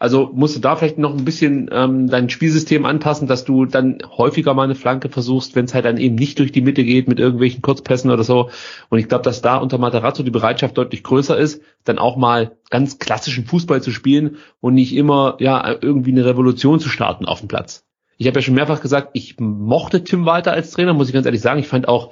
Also 0.04 0.30
musst 0.34 0.54
du 0.58 0.60
da 0.60 0.76
vielleicht 0.76 0.97
noch 0.97 1.18
ein 1.18 1.24
bisschen 1.24 1.70
ähm, 1.72 2.10
dein 2.10 2.30
Spielsystem 2.30 2.86
anpassen, 2.86 3.26
dass 3.26 3.45
du 3.45 3.66
dann 3.66 3.99
häufiger 4.18 4.54
mal 4.54 4.64
eine 4.64 4.76
Flanke 4.76 5.08
versuchst, 5.08 5.56
wenn 5.56 5.64
es 5.64 5.74
halt 5.74 5.86
dann 5.86 5.95
eben 5.95 6.16
nicht 6.16 6.39
durch 6.39 6.51
die 6.51 6.60
Mitte 6.60 6.84
geht 6.84 7.08
mit 7.08 7.22
irgendwelchen 7.22 7.62
Kurzpässen 7.62 8.12
oder 8.12 8.26
so. 8.26 8.49
Und 8.89 8.99
ich 8.99 9.08
glaube, 9.08 9.24
dass 9.24 9.41
da 9.41 9.56
unter 9.56 9.78
Materazzo 9.78 10.22
die 10.24 10.30
Bereitschaft 10.30 10.78
deutlich 10.78 11.04
größer 11.04 11.38
ist, 11.38 11.62
dann 11.86 11.99
auch 11.99 12.18
mal 12.18 12.58
ganz 12.70 12.99
klassischen 12.99 13.45
Fußball 13.45 13.82
zu 13.82 13.91
spielen 13.91 14.39
und 14.60 14.74
nicht 14.74 14.93
immer 14.93 15.38
ja 15.39 15.74
irgendwie 15.80 16.12
eine 16.12 16.26
Revolution 16.26 16.82
zu 16.82 16.89
starten 16.89 17.24
auf 17.24 17.39
dem 17.39 17.47
Platz. 17.47 17.86
Ich 18.18 18.28
habe 18.28 18.38
ja 18.38 18.41
schon 18.41 18.56
mehrfach 18.56 18.82
gesagt, 18.82 19.12
ich 19.14 19.39
mochte 19.39 20.04
Tim 20.04 20.26
Walter 20.26 20.51
als 20.51 20.72
Trainer, 20.72 20.93
muss 20.93 21.08
ich 21.08 21.14
ganz 21.14 21.26
ehrlich 21.26 21.39
sagen. 21.39 21.62
Ich 21.62 21.70
fand 21.70 21.88
auch 21.88 22.12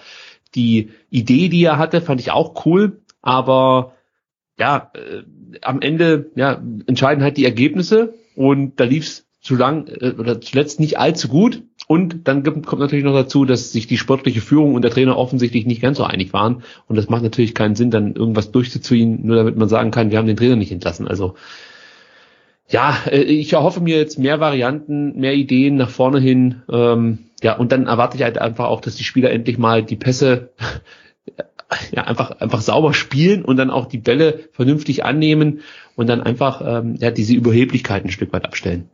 die 0.56 0.92
Idee, 1.10 1.50
die 1.50 1.66
er 1.66 1.78
hatte, 1.78 2.00
fand 2.00 2.22
ich 2.22 2.32
auch 2.32 2.66
cool, 2.66 3.02
aber 3.22 3.96
ja, 4.58 4.92
äh, 4.94 5.24
am 5.62 5.82
Ende 5.82 6.32
ja, 6.36 6.62
entscheiden 6.88 7.24
halt 7.24 7.38
die 7.38 7.46
Ergebnisse 7.46 8.14
und 8.36 8.80
da 8.80 8.84
lief's 8.84 9.26
zu 9.42 9.56
lang 9.56 9.88
äh, 9.88 10.14
oder 10.18 10.40
zuletzt 10.40 10.80
nicht 10.80 11.00
allzu 11.00 11.28
gut. 11.28 11.64
Und 11.88 12.28
dann 12.28 12.44
kommt 12.44 12.80
natürlich 12.80 13.04
noch 13.04 13.14
dazu, 13.14 13.44
dass 13.44 13.74
sich 13.74 13.86
die 13.86 13.98
sportliche 13.98 14.40
Führung 14.40 14.76
und 14.76 14.84
der 14.84 14.92
Trainer 14.92 15.18
offensichtlich 15.18 15.66
nicht 15.66 15.82
ganz 15.82 15.98
so 15.98 16.04
einig 16.04 16.32
waren. 16.32 16.64
Und 16.88 16.96
das 16.96 17.10
macht 17.10 17.24
natürlich 17.24 17.54
keinen 17.54 17.76
Sinn, 17.76 17.92
dann 17.92 18.16
irgendwas 18.16 18.52
durchzuziehen, 18.52 19.26
nur 19.26 19.36
damit 19.36 19.58
man 19.58 19.68
sagen 19.68 19.92
kann, 19.92 20.10
wir 20.10 20.18
haben 20.18 20.28
den 20.28 20.38
Trainer 20.38 20.56
nicht 20.56 20.72
entlassen. 20.72 21.08
Also 21.08 21.36
ja, 22.70 22.96
äh, 23.08 23.22
ich 23.22 23.52
erhoffe 23.54 23.82
mir 23.82 23.98
jetzt 23.98 24.18
mehr 24.18 24.40
Varianten, 24.40 25.20
mehr 25.20 25.34
Ideen 25.34 25.76
nach 25.76 25.90
vorne 25.90 26.20
hin. 26.20 26.62
Ähm, 26.72 27.20
ja, 27.44 27.58
und 27.58 27.72
dann 27.72 27.88
erwarte 27.88 28.18
ich 28.18 28.24
halt 28.24 28.38
einfach 28.38 28.66
auch, 28.66 28.82
dass 28.82 28.96
die 28.96 29.04
Spieler 29.04 29.32
endlich 29.32 29.58
mal 29.58 29.84
die 29.84 29.96
Pässe 29.96 30.52
ja 31.92 32.04
einfach 32.04 32.32
einfach 32.40 32.62
sauber 32.62 32.94
spielen 32.94 33.44
und 33.44 33.58
dann 33.58 33.70
auch 33.70 33.86
die 33.86 33.98
Bälle 33.98 34.50
vernünftig 34.54 35.06
annehmen 35.06 35.62
und 35.96 36.08
dann 36.08 36.22
einfach 36.22 36.62
ähm, 36.64 36.96
ja 37.00 37.12
diese 37.12 37.34
Überheblichkeit 37.34 38.06
ein 38.06 38.12
Stück 38.12 38.34
weit 38.34 38.46
abstellen. 38.46 38.90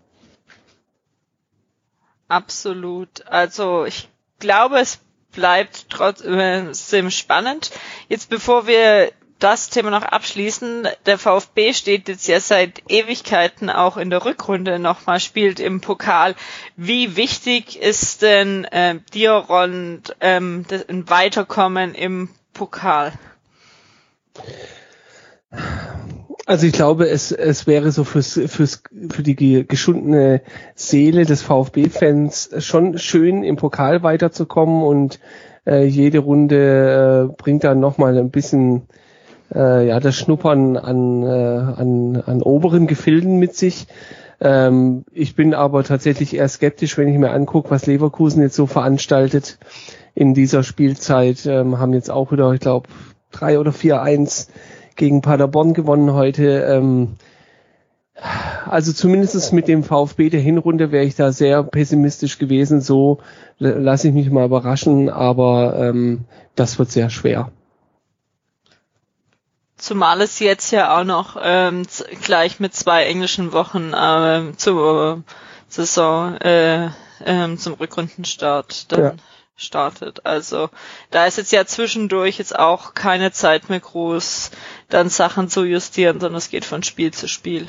Absolut. 2.28 3.26
Also 3.28 3.86
ich 3.86 4.10
glaube, 4.40 4.80
es 4.80 5.00
bleibt 5.32 5.90
trotzdem 5.90 7.12
spannend. 7.12 7.72
Jetzt 8.10 8.30
bevor 8.30 8.68
wir 8.68 9.12
das 9.40 9.70
Thema 9.70 9.92
noch 9.92 10.04
abschließen. 10.04 10.88
Der 11.06 11.18
VfB 11.18 11.74
steht 11.74 12.08
jetzt 12.08 12.28
ja 12.28 12.40
seit 12.40 12.82
Ewigkeiten 12.90 13.70
auch 13.70 13.98
in 13.98 14.10
der 14.10 14.26
Rückrunde 14.26 14.80
nochmal, 14.80 15.20
spielt 15.20 15.60
im 15.60 15.82
Pokal. 15.82 16.36
Wie 16.76 17.16
wichtig 17.16 17.80
ist 17.80 18.22
denn 18.22 18.66
äh, 18.66 19.00
dir, 19.14 19.32
Ron, 19.32 20.02
ähm, 20.22 20.66
ein 20.90 21.10
Weiterkommen 21.10 21.94
im 21.94 22.30
Pokal? 22.58 23.14
Also 26.46 26.66
ich 26.66 26.74
glaube, 26.74 27.08
es, 27.08 27.32
es 27.32 27.68
wäre 27.68 27.92
so 27.92 28.04
fürs, 28.04 28.40
fürs, 28.48 28.82
für 29.10 29.24
die 29.24 29.68
geschundene 29.68 30.42
Seele 30.76 31.26
des 31.26 31.42
VfB-Fans 31.42 32.52
schon 32.60 32.98
schön, 32.98 33.44
im 33.44 33.58
Pokal 33.58 34.02
weiterzukommen 34.02 34.84
und 34.84 35.20
äh, 35.66 35.86
jede 35.86 36.20
Runde 36.20 37.30
äh, 37.30 37.36
bringt 37.42 37.64
dann 37.64 37.80
nochmal 37.80 38.18
ein 38.18 38.32
bisschen 38.32 38.84
äh, 39.54 39.88
ja, 39.88 40.00
das 40.00 40.16
Schnuppern 40.16 40.78
an, 40.78 41.24
äh, 41.24 41.28
an, 41.28 42.24
an 42.26 42.42
oberen 42.42 42.88
Gefilden 42.88 43.38
mit 43.38 43.56
sich. 43.56 43.88
Ähm, 44.40 45.06
ich 45.12 45.36
bin 45.36 45.54
aber 45.54 45.84
tatsächlich 45.84 46.36
eher 46.36 46.48
skeptisch, 46.48 46.98
wenn 46.98 47.08
ich 47.08 47.18
mir 47.18 47.32
angucke, 47.32 47.72
was 47.72 47.86
Leverkusen 47.86 48.42
jetzt 48.42 48.56
so 48.56 48.68
veranstaltet 48.68 49.58
in 50.18 50.34
dieser 50.34 50.64
Spielzeit. 50.64 51.46
Ähm, 51.46 51.78
haben 51.78 51.94
jetzt 51.94 52.10
auch 52.10 52.32
wieder, 52.32 52.52
ich 52.52 52.60
glaube, 52.60 52.90
drei 53.32 53.60
oder 53.60 53.72
vier 53.72 54.02
eins 54.02 54.50
gegen 54.96 55.22
Paderborn 55.22 55.76
gewonnen 55.76 56.14
heute. 56.14 56.64
Ähm, 56.64 57.18
also 58.66 58.94
zumindest 58.94 59.54
mit 59.54 59.68
dem 59.68 59.84
VfB 59.84 60.32
der 60.32 60.40
Hinrunde 60.40 60.92
wäre 60.92 61.06
ich 61.06 61.14
da 61.14 61.32
sehr 61.32 61.62
pessimistisch 61.62 62.40
gewesen. 62.40 62.82
So 62.82 63.20
lasse 63.60 64.08
ich 64.08 64.14
mich 64.16 64.32
mal 64.32 64.46
überraschen, 64.46 65.10
aber 65.10 65.78
ähm, 65.78 66.26
das 66.56 66.80
wird 66.80 66.90
sehr 66.90 67.12
schwer. 67.12 67.52
Zumal 69.78 70.22
es 70.22 70.40
jetzt 70.40 70.72
ja 70.72 71.00
auch 71.00 71.04
noch 71.04 71.38
ähm, 71.40 71.84
gleich 72.24 72.60
mit 72.60 72.74
zwei 72.74 73.04
englischen 73.04 73.54
Wochen 73.54 73.92
ähm, 73.96 74.58
zur 74.58 75.22
Saison, 75.68 76.38
äh, 76.38 76.90
ähm, 77.24 77.60
zum 77.60 77.74
Rückrundenstart 77.74 78.92
dann 78.92 79.00
ja. 79.00 79.14
Startet. 79.58 80.26
Also 80.26 80.70
da 81.12 81.26
ist 81.26 81.38
jetzt 81.38 81.52
ja 81.52 81.66
zwischendurch 81.66 82.38
jetzt 82.38 82.58
auch 82.58 82.94
keine 82.94 83.32
Zeit 83.32 83.70
mehr 83.70 83.80
groß, 83.80 84.52
dann 84.88 85.10
Sachen 85.10 85.50
zu 85.50 85.66
justieren, 85.66 86.20
sondern 86.20 86.38
es 86.38 86.50
geht 86.50 86.64
von 86.64 86.84
Spiel 86.84 87.12
zu 87.12 87.28
Spiel. 87.28 87.68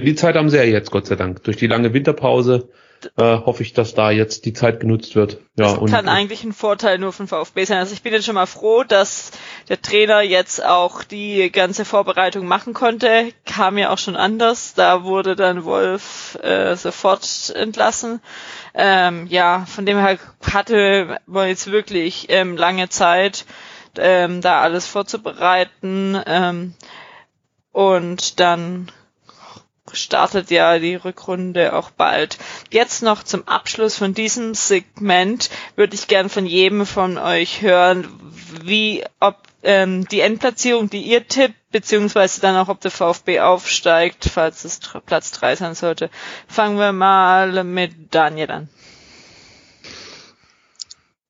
Die 0.00 0.14
Zeit 0.14 0.34
haben 0.34 0.50
sie 0.50 0.56
ja 0.56 0.64
jetzt, 0.64 0.90
Gott 0.90 1.06
sei 1.06 1.16
Dank. 1.16 1.44
Durch 1.44 1.56
die 1.56 1.68
lange 1.68 1.92
Winterpause 1.94 2.68
äh, 3.16 3.22
hoffe 3.22 3.62
ich, 3.62 3.72
dass 3.72 3.94
da 3.94 4.10
jetzt 4.10 4.44
die 4.44 4.52
Zeit 4.52 4.80
genutzt 4.80 5.14
wird. 5.14 5.38
Ja, 5.56 5.66
das 5.66 5.78
und, 5.78 5.90
kann 5.90 6.08
eigentlich 6.08 6.44
ein 6.44 6.52
Vorteil 6.52 6.98
nur 6.98 7.12
von 7.12 7.28
VfB 7.28 7.64
sein. 7.64 7.78
Also 7.78 7.92
ich 7.92 8.02
bin 8.02 8.12
jetzt 8.12 8.24
schon 8.24 8.34
mal 8.34 8.46
froh, 8.46 8.82
dass 8.82 9.30
der 9.68 9.80
Trainer 9.80 10.20
jetzt 10.22 10.64
auch 10.64 11.04
die 11.04 11.50
ganze 11.50 11.84
Vorbereitung 11.84 12.46
machen 12.46 12.74
konnte. 12.74 13.32
Kam 13.44 13.78
ja 13.78 13.90
auch 13.90 13.98
schon 13.98 14.16
anders. 14.16 14.74
Da 14.74 15.04
wurde 15.04 15.36
dann 15.36 15.64
Wolf 15.64 16.38
äh, 16.42 16.74
sofort 16.76 17.52
entlassen. 17.54 18.20
Ähm, 18.74 19.26
ja, 19.28 19.64
von 19.66 19.86
dem 19.86 19.98
her 19.98 20.18
hatte 20.52 21.18
man 21.26 21.48
jetzt 21.48 21.70
wirklich 21.70 22.26
ähm, 22.30 22.56
lange 22.56 22.88
Zeit, 22.88 23.44
ähm, 23.96 24.40
da 24.40 24.60
alles 24.60 24.86
vorzubereiten. 24.86 26.20
Ähm, 26.26 26.74
und 27.70 28.40
dann 28.40 28.90
startet 29.92 30.50
ja 30.50 30.78
die 30.78 30.94
Rückrunde 30.94 31.74
auch 31.74 31.90
bald. 31.90 32.38
Jetzt 32.70 33.02
noch 33.02 33.22
zum 33.22 33.46
Abschluss 33.46 33.96
von 33.96 34.14
diesem 34.14 34.54
Segment 34.54 35.50
würde 35.76 35.94
ich 35.94 36.08
gern 36.08 36.28
von 36.28 36.46
jedem 36.46 36.86
von 36.86 37.18
euch 37.18 37.60
hören, 37.62 38.08
wie 38.62 39.04
ob 39.20 39.36
ähm, 39.62 40.06
die 40.08 40.20
Endplatzierung, 40.20 40.90
die 40.90 41.02
ihr 41.02 41.26
tippt, 41.26 41.54
beziehungsweise 41.70 42.40
dann 42.40 42.56
auch, 42.56 42.68
ob 42.68 42.80
der 42.80 42.90
VfB 42.90 43.40
aufsteigt, 43.40 44.28
falls 44.32 44.64
es 44.64 44.80
Platz 45.06 45.32
3 45.32 45.56
sein 45.56 45.74
sollte. 45.74 46.10
Fangen 46.46 46.78
wir 46.78 46.92
mal 46.92 47.64
mit 47.64 48.14
Daniel 48.14 48.50
an. 48.50 48.68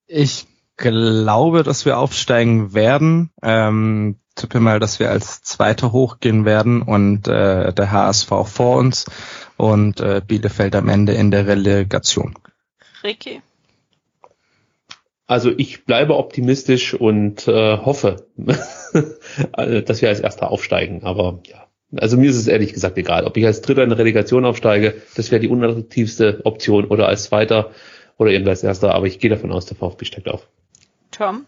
Ich 0.07 0.47
glaube, 0.77 1.63
dass 1.63 1.85
wir 1.85 1.99
aufsteigen 1.99 2.75
werden. 2.75 3.31
Ähm, 3.43 4.19
tippe 4.35 4.61
mal, 4.61 4.81
dass 4.81 4.99
wir 4.99 5.11
als 5.11 5.43
Zweiter 5.43 5.93
hochgehen 5.93 6.45
werden 6.45 6.83
und 6.83 7.29
äh, 7.29 7.73
der 7.73 7.93
HSV 7.93 8.29
vor 8.47 8.77
uns 8.79 9.07
und 9.57 10.01
äh, 10.01 10.21
Bielefeld 10.27 10.75
am 10.77 10.89
Ende 10.89 11.13
in 11.13 11.31
der 11.31 11.47
Relegation. 11.47 12.35
Ricky. 13.03 13.43
Also 15.27 15.51
ich 15.57 15.85
bleibe 15.85 16.17
optimistisch 16.17 16.95
und 16.95 17.49
äh, 17.49 17.79
hoffe, 17.79 18.27
dass 18.37 20.03
wir 20.03 20.09
als 20.09 20.21
Erster 20.21 20.51
aufsteigen. 20.51 21.03
Aber 21.05 21.41
ja, 21.47 21.67
also 21.97 22.17
mir 22.17 22.29
ist 22.29 22.37
es 22.37 22.47
ehrlich 22.47 22.75
gesagt 22.75 22.99
egal, 22.99 23.25
ob 23.25 23.37
ich 23.37 23.47
als 23.47 23.63
Dritter 23.63 23.83
in 23.83 23.89
der 23.89 23.99
Relegation 23.99 24.45
aufsteige, 24.45 25.01
das 25.17 25.31
wäre 25.31 25.41
die 25.41 25.49
unattraktivste 25.49 26.41
Option, 26.45 26.85
oder 26.87 27.09
als 27.09 27.25
Zweiter 27.25 27.71
oder 28.19 28.33
eben 28.33 28.47
als 28.47 28.63
Erster. 28.63 28.95
Aber 28.95 29.07
ich 29.07 29.19
gehe 29.19 29.31
davon 29.31 29.51
aus, 29.51 29.65
der 29.67 29.77
VfB 29.77 30.05
steigt 30.05 30.29
auf. 30.29 30.47
Tom? 31.11 31.47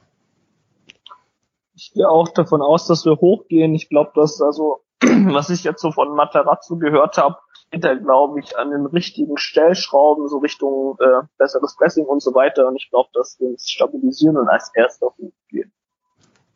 Ich 1.97 2.01
gehe 2.01 2.11
auch 2.11 2.29
davon 2.29 2.61
aus, 2.61 2.87
dass 2.87 3.07
wir 3.07 3.17
hochgehen. 3.23 3.75
Ich 3.75 3.89
glaube, 3.89 4.11
dass 4.15 4.43
also, 4.43 4.83
was 5.01 5.49
ich 5.49 5.65
jetzt 5.65 5.81
so 5.81 5.93
von 5.93 6.15
Materazzo 6.15 6.77
gehört 6.77 7.17
habe, 7.17 7.39
geht 7.71 7.87
er, 7.87 7.97
glaube 7.97 8.39
ich, 8.39 8.59
an 8.59 8.71
den 8.71 8.85
richtigen 8.85 9.39
Stellschrauben, 9.39 10.29
so 10.29 10.37
Richtung 10.37 10.99
äh, 11.01 11.27
besseres 11.39 11.75
Pressing 11.75 12.05
und 12.05 12.21
so 12.21 12.35
weiter. 12.35 12.69
Und 12.69 12.77
ich 12.77 12.91
glaube, 12.91 13.09
dass 13.15 13.41
wir 13.41 13.49
uns 13.49 13.71
stabilisieren 13.71 14.37
und 14.37 14.47
als 14.47 14.71
erster 14.75 15.07
hochgehen. 15.07 15.73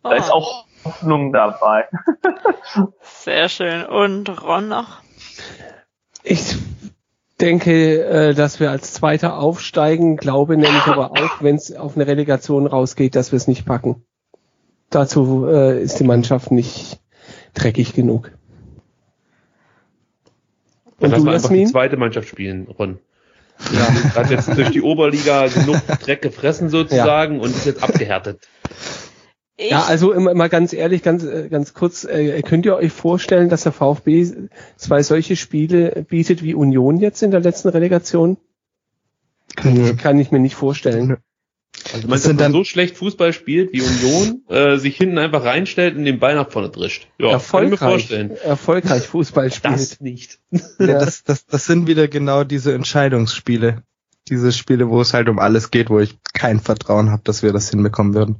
Oh. 0.05 0.11
Da 0.11 0.17
ist 0.17 0.31
auch 0.31 0.67
Hoffnung 0.85 1.33
dabei. 1.33 1.89
Sehr 3.01 3.49
schön. 3.49 3.87
Und 3.87 4.43
Ron 4.43 4.69
noch? 4.69 4.99
Ich 6.23 6.55
denke, 7.41 8.03
äh, 8.03 8.35
dass 8.35 8.61
wir 8.61 8.71
als 8.71 8.93
Zweiter 8.93 9.39
aufsteigen, 9.39 10.19
glaube 10.19 10.59
nämlich 10.59 10.85
aber 10.85 11.13
auch, 11.13 11.41
wenn 11.41 11.57
es 11.57 11.75
auf 11.75 11.97
eine 11.97 12.07
Relegation 12.07 12.67
rausgeht, 12.67 13.17
dass 13.17 13.33
wir 13.33 13.39
es 13.39 13.49
nicht 13.49 13.65
packen 13.65 14.05
dazu 14.91 15.47
äh, 15.49 15.83
ist 15.83 15.99
die 16.01 16.05
Mannschaft 16.05 16.51
nicht 16.51 17.01
dreckig 17.55 17.95
genug. 17.95 18.33
Und 20.99 21.17
du, 21.17 21.29
einfach 21.29 21.49
die 21.49 21.65
zweite 21.65 21.97
Mannschaft 21.97 22.29
spielen, 22.29 22.69
Ron. 22.79 22.99
Ja. 23.73 24.15
Hat 24.15 24.31
jetzt 24.31 24.49
durch 24.57 24.71
die 24.71 24.83
Oberliga 24.83 25.47
genug 25.49 25.81
Dreck 26.01 26.23
gefressen 26.23 26.69
sozusagen 26.69 27.37
ja. 27.37 27.43
und 27.43 27.51
ist 27.51 27.67
jetzt 27.67 27.83
abgehärtet. 27.83 28.47
Ich 29.57 29.71
ja, 29.71 29.83
also 29.83 30.13
immer, 30.13 30.31
immer 30.31 30.49
ganz 30.49 30.73
ehrlich, 30.73 31.03
ganz, 31.03 31.23
äh, 31.23 31.49
ganz 31.51 31.75
kurz, 31.75 32.05
äh, 32.05 32.41
könnt 32.43 32.65
ihr 32.65 32.77
euch 32.77 32.93
vorstellen, 32.93 33.51
dass 33.51 33.65
der 33.65 33.73
VfB 33.73 34.49
zwei 34.77 35.03
solche 35.03 35.37
Spiele 35.37 36.07
bietet 36.09 36.43
wie 36.43 36.55
Union 36.55 36.97
jetzt 36.97 37.23
in 37.23 37.31
der 37.31 37.41
letzten 37.41 37.69
Relegation? 37.69 38.39
Kann 39.57 40.19
ich 40.19 40.31
mir 40.31 40.39
nicht 40.39 40.55
vorstellen. 40.55 41.19
Also 41.93 42.09
man 42.09 42.19
sind 42.19 42.41
dann 42.41 42.53
so 42.53 42.65
schlecht 42.65 42.97
Fußball 42.97 43.33
spielt 43.33 43.73
wie 43.73 43.83
Union, 43.83 44.43
äh, 44.49 44.77
sich 44.77 44.97
hinten 44.97 45.19
einfach 45.19 45.45
reinstellt 45.45 45.97
und 45.97 46.05
den 46.05 46.19
Ball 46.19 46.35
nach 46.35 46.51
vorne 46.51 46.71
drischt. 46.71 47.09
Ja, 47.19 47.31
erfolgreich, 47.31 48.11
erfolgreich 48.11 49.07
Fußball 49.07 49.51
spielt. 49.53 49.75
Das 49.75 50.01
nicht. 50.01 50.39
Ja, 50.51 50.61
das, 50.79 51.25
das, 51.25 51.47
das 51.47 51.67
sind 51.67 51.87
wieder 51.87 52.09
genau 52.09 52.45
diese 52.45 52.75
Entscheidungsspiele. 52.75 53.83
Diese 54.29 54.53
Spiele, 54.53 54.89
wo 54.89 55.01
es 55.01 55.15
halt 55.15 55.29
um 55.29 55.39
alles 55.39 55.71
geht, 55.71 55.91
wo 55.91 55.99
ich 55.99 56.19
kein 56.33 56.61
Vertrauen 56.61 57.11
habe, 57.11 57.23
dass 57.25 57.43
wir 57.43 57.53
das 57.53 57.71
hinbekommen 57.71 58.15
würden. 58.15 58.37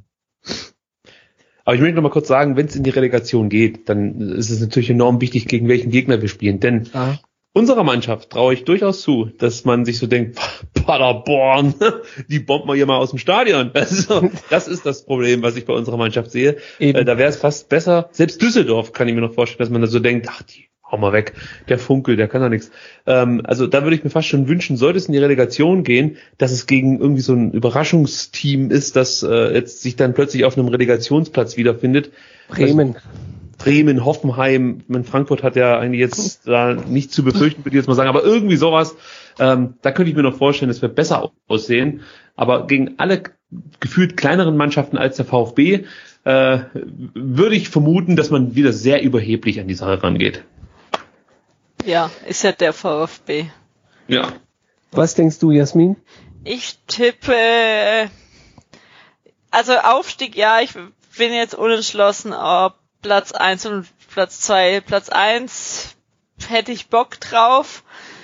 Aber 1.65 1.75
ich 1.75 1.81
möchte 1.81 1.97
noch 1.97 2.03
mal 2.03 2.11
kurz 2.11 2.29
sagen, 2.29 2.57
wenn 2.57 2.67
es 2.67 2.77
in 2.77 2.85
die 2.85 2.91
Relegation 2.91 3.49
geht, 3.49 3.89
dann 3.89 4.21
ist 4.21 4.51
es 4.51 4.61
natürlich 4.61 4.91
enorm 4.91 5.21
wichtig, 5.21 5.47
gegen 5.49 5.69
welchen 5.69 5.91
Gegner 5.91 6.21
wir 6.21 6.29
spielen. 6.29 6.61
Denn 6.61 6.89
ah 6.93 7.19
unserer 7.53 7.85
Mannschaft 7.85 8.31
traue 8.31 8.55
ich 8.55 8.65
durchaus 8.65 9.01
zu, 9.03 9.31
dass 9.39 9.65
man 9.65 9.85
sich 9.85 9.99
so 9.99 10.07
denkt, 10.07 10.39
Paderborn, 10.75 11.75
die 12.29 12.39
bombt 12.39 12.67
mal 12.67 12.77
hier 12.77 12.87
mal 12.87 12.99
aus 12.99 13.11
dem 13.11 13.19
Stadion. 13.19 13.71
Also, 13.81 14.31
das 14.51 14.69
ist 14.69 14.85
das 14.85 15.05
Problem, 15.05 15.43
was 15.43 15.57
ich 15.57 15.65
bei 15.65 15.73
unserer 15.73 15.97
Mannschaft 15.97 16.31
sehe. 16.31 16.59
Äh, 16.79 17.05
da 17.05 17.19
wäre 17.19 17.29
es 17.29 17.37
fast 17.37 17.69
besser, 17.69 18.09
selbst 18.13 18.43
Düsseldorf 18.43 18.93
kann 18.93 19.09
ich 19.09 19.15
mir 19.15 19.21
noch 19.21 19.33
vorstellen, 19.33 19.59
dass 19.59 19.71
man 19.71 19.81
da 19.81 19.87
so 19.87 19.99
denkt, 19.99 20.27
ach, 20.29 20.43
die 20.43 20.69
hau 20.91 20.99
mal 20.99 21.13
weg, 21.13 21.35
der 21.69 21.79
Funkel, 21.79 22.17
der 22.17 22.29
kann 22.29 22.43
doch 22.43 22.49
nichts. 22.49 22.71
Ähm, 23.07 23.43
also 23.45 23.67
da 23.67 23.83
würde 23.83 23.97
ich 23.97 24.05
mir 24.05 24.11
fast 24.11 24.29
schon 24.29 24.49
wünschen, 24.49 24.77
sollte 24.77 24.99
es 24.99 25.07
in 25.07 25.13
die 25.13 25.19
Relegation 25.19 25.83
gehen, 25.83 26.17
dass 26.39 26.53
es 26.53 26.67
gegen 26.67 27.01
irgendwie 27.01 27.23
so 27.23 27.33
ein 27.33 27.53
Überraschungsteam 27.53 28.71
ist, 28.71 28.97
das 28.97 29.23
äh, 29.23 29.55
jetzt 29.55 29.83
sich 29.83 29.97
dann 29.97 30.15
plötzlich 30.15 30.45
auf 30.45 30.59
einem 30.59 30.69
Relegationsplatz 30.69 31.57
wiederfindet. 31.57 32.11
Bremen. 32.49 32.97
Also, 32.97 33.09
Bremen, 33.61 34.05
Hoffenheim, 34.05 34.83
mein 34.89 35.05
Frankfurt 35.05 35.43
hat 35.43 35.55
ja 35.55 35.79
eigentlich 35.79 36.01
jetzt 36.01 36.41
da 36.47 36.75
nicht 36.75 37.13
zu 37.13 37.23
befürchten, 37.23 37.65
würde 37.65 37.77
ich 37.77 37.81
jetzt 37.81 37.89
mal 37.89 37.95
sagen, 37.95 38.09
aber 38.09 38.25
irgendwie 38.25 38.57
sowas, 38.57 38.97
ähm, 39.39 39.75
da 39.83 39.93
könnte 39.93 40.11
ich 40.11 40.17
mir 40.17 40.23
noch 40.23 40.37
vorstellen, 40.37 40.71
es 40.71 40.83
wird 40.83 40.95
besser 40.95 41.31
aussehen. 41.47 42.03
Aber 42.37 42.67
gegen 42.67 42.95
alle 42.97 43.23
gefühlt 43.81 44.17
kleineren 44.17 44.57
Mannschaften 44.57 44.97
als 44.97 45.17
der 45.17 45.27
VfB 45.27 45.85
äh, 46.25 46.59
würde 47.15 47.55
ich 47.55 47.69
vermuten, 47.69 48.17
dass 48.17 48.31
man 48.31 48.55
wieder 48.55 48.73
sehr 48.73 49.03
überheblich 49.03 49.61
an 49.61 49.69
die 49.69 49.75
Sache 49.75 50.03
rangeht. 50.03 50.45
Ja, 51.85 52.11
ist 52.27 52.43
ja 52.43 52.53
der 52.53 52.73
VfB. 52.73 53.47
Ja. 54.09 54.33
Was 54.93 55.15
denkst 55.15 55.39
du, 55.39 55.51
Jasmin? 55.51 55.97
Ich 56.45 56.79
tippe, 56.87 58.11
also 59.51 59.73
Aufstieg, 59.77 60.37
ja, 60.37 60.61
ich 60.61 60.73
bin 60.73 61.33
jetzt 61.33 61.55
unentschlossen, 61.55 62.33
ob 62.33 62.80
Platz 63.03 63.33
1 63.33 63.67
und 63.67 63.89
Platz 64.13 64.41
2. 64.41 64.81
Platz 64.81 65.09
1 65.09 65.97
hätte 66.49 66.73
ich 66.73 66.89
Bock 66.89 67.21
drauf. 67.21 67.83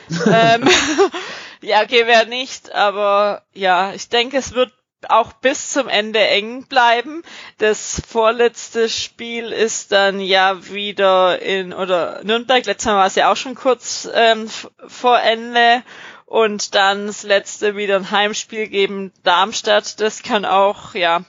ähm, 0.27 0.69
ja, 1.61 1.83
okay, 1.83 2.07
wäre 2.07 2.27
nicht, 2.27 2.75
aber 2.75 3.43
ja, 3.53 3.93
ich 3.93 4.09
denke, 4.09 4.37
es 4.37 4.55
wird 4.55 4.73
auch 5.09 5.33
bis 5.35 5.73
zum 5.73 5.89
Ende 5.89 6.21
eng 6.21 6.67
bleiben. 6.67 7.23
Das 7.59 8.03
vorletzte 8.09 8.89
Spiel 8.89 9.53
ist 9.53 9.93
dann 9.93 10.21
ja 10.21 10.69
wieder 10.69 11.41
in 11.43 11.73
oder 11.73 12.23
Nürnberg. 12.25 12.65
Letztes 12.67 12.87
Mal 12.87 12.97
war 12.97 13.07
es 13.07 13.15
ja 13.15 13.31
auch 13.31 13.37
schon 13.37 13.55
kurz 13.55 14.09
ähm, 14.13 14.49
vor 14.87 15.21
Ende 15.21 15.83
und 16.25 16.75
dann 16.75 17.07
das 17.07 17.23
letzte 17.23 17.77
wieder 17.77 17.97
ein 17.97 18.11
Heimspiel 18.11 18.69
geben 18.69 19.13
Darmstadt. 19.23 20.01
Das 20.01 20.23
kann 20.23 20.45
auch 20.45 20.95
ja 20.95 21.25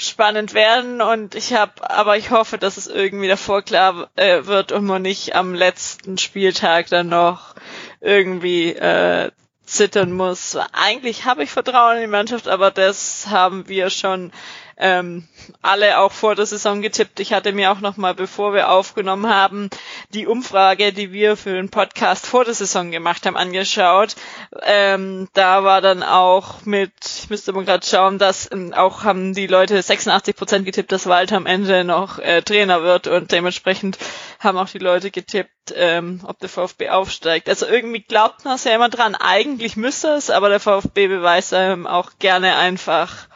spannend 0.00 0.54
werden 0.54 1.02
und 1.02 1.34
ich 1.34 1.54
habe, 1.54 1.90
aber 1.90 2.16
ich 2.16 2.30
hoffe, 2.30 2.56
dass 2.56 2.76
es 2.76 2.86
irgendwie 2.86 3.26
davor 3.26 3.62
klar 3.62 4.08
äh, 4.14 4.44
wird 4.44 4.70
und 4.70 4.84
man 4.86 5.02
nicht 5.02 5.34
am 5.34 5.54
letzten 5.54 6.18
Spieltag 6.18 6.86
dann 6.86 7.08
noch 7.08 7.56
irgendwie 8.00 8.70
äh, 8.74 9.32
zittern 9.64 10.12
muss. 10.12 10.56
Eigentlich 10.72 11.24
habe 11.24 11.42
ich 11.42 11.50
Vertrauen 11.50 11.96
in 11.96 12.02
die 12.02 12.06
Mannschaft, 12.06 12.46
aber 12.46 12.70
das 12.70 13.26
haben 13.28 13.66
wir 13.68 13.90
schon 13.90 14.30
ähm, 14.78 15.26
alle 15.60 15.98
auch 15.98 16.12
vor 16.12 16.34
der 16.34 16.46
Saison 16.46 16.82
getippt. 16.82 17.20
Ich 17.20 17.32
hatte 17.32 17.52
mir 17.52 17.72
auch 17.72 17.80
noch 17.80 17.96
mal, 17.96 18.14
bevor 18.14 18.54
wir 18.54 18.70
aufgenommen 18.70 19.28
haben, 19.28 19.70
die 20.14 20.26
Umfrage, 20.26 20.92
die 20.92 21.12
wir 21.12 21.36
für 21.36 21.54
den 21.54 21.68
Podcast 21.68 22.26
vor 22.26 22.44
der 22.44 22.54
Saison 22.54 22.90
gemacht 22.90 23.26
haben, 23.26 23.36
angeschaut. 23.36 24.14
Ähm, 24.62 25.28
da 25.34 25.64
war 25.64 25.80
dann 25.80 26.02
auch 26.02 26.64
mit, 26.64 26.92
ich 27.02 27.30
müsste 27.30 27.52
mal 27.52 27.64
gerade 27.64 27.86
schauen, 27.86 28.18
dass 28.18 28.50
ähm, 28.52 28.72
auch 28.72 29.04
haben 29.04 29.34
die 29.34 29.48
Leute 29.48 29.80
86 29.82 30.36
Prozent 30.36 30.64
getippt, 30.64 30.92
dass 30.92 31.06
Walter 31.06 31.36
am 31.36 31.46
Ende 31.46 31.82
noch 31.84 32.18
äh, 32.18 32.42
Trainer 32.42 32.82
wird 32.82 33.08
und 33.08 33.32
dementsprechend 33.32 33.98
haben 34.38 34.58
auch 34.58 34.68
die 34.68 34.78
Leute 34.78 35.10
getippt, 35.10 35.74
ähm, 35.74 36.20
ob 36.24 36.38
der 36.38 36.48
VfB 36.48 36.90
aufsteigt. 36.90 37.48
Also 37.48 37.66
irgendwie 37.66 38.02
glaubt 38.02 38.44
man 38.44 38.54
es 38.54 38.64
ja 38.64 38.74
immer 38.74 38.88
dran, 38.88 39.16
eigentlich 39.16 39.76
müsste 39.76 40.08
es, 40.10 40.30
aber 40.30 40.48
der 40.48 40.60
VfB 40.60 41.08
beweist 41.08 41.52
einem 41.52 41.86
auch 41.86 42.12
gerne 42.20 42.56
einfach, 42.56 43.28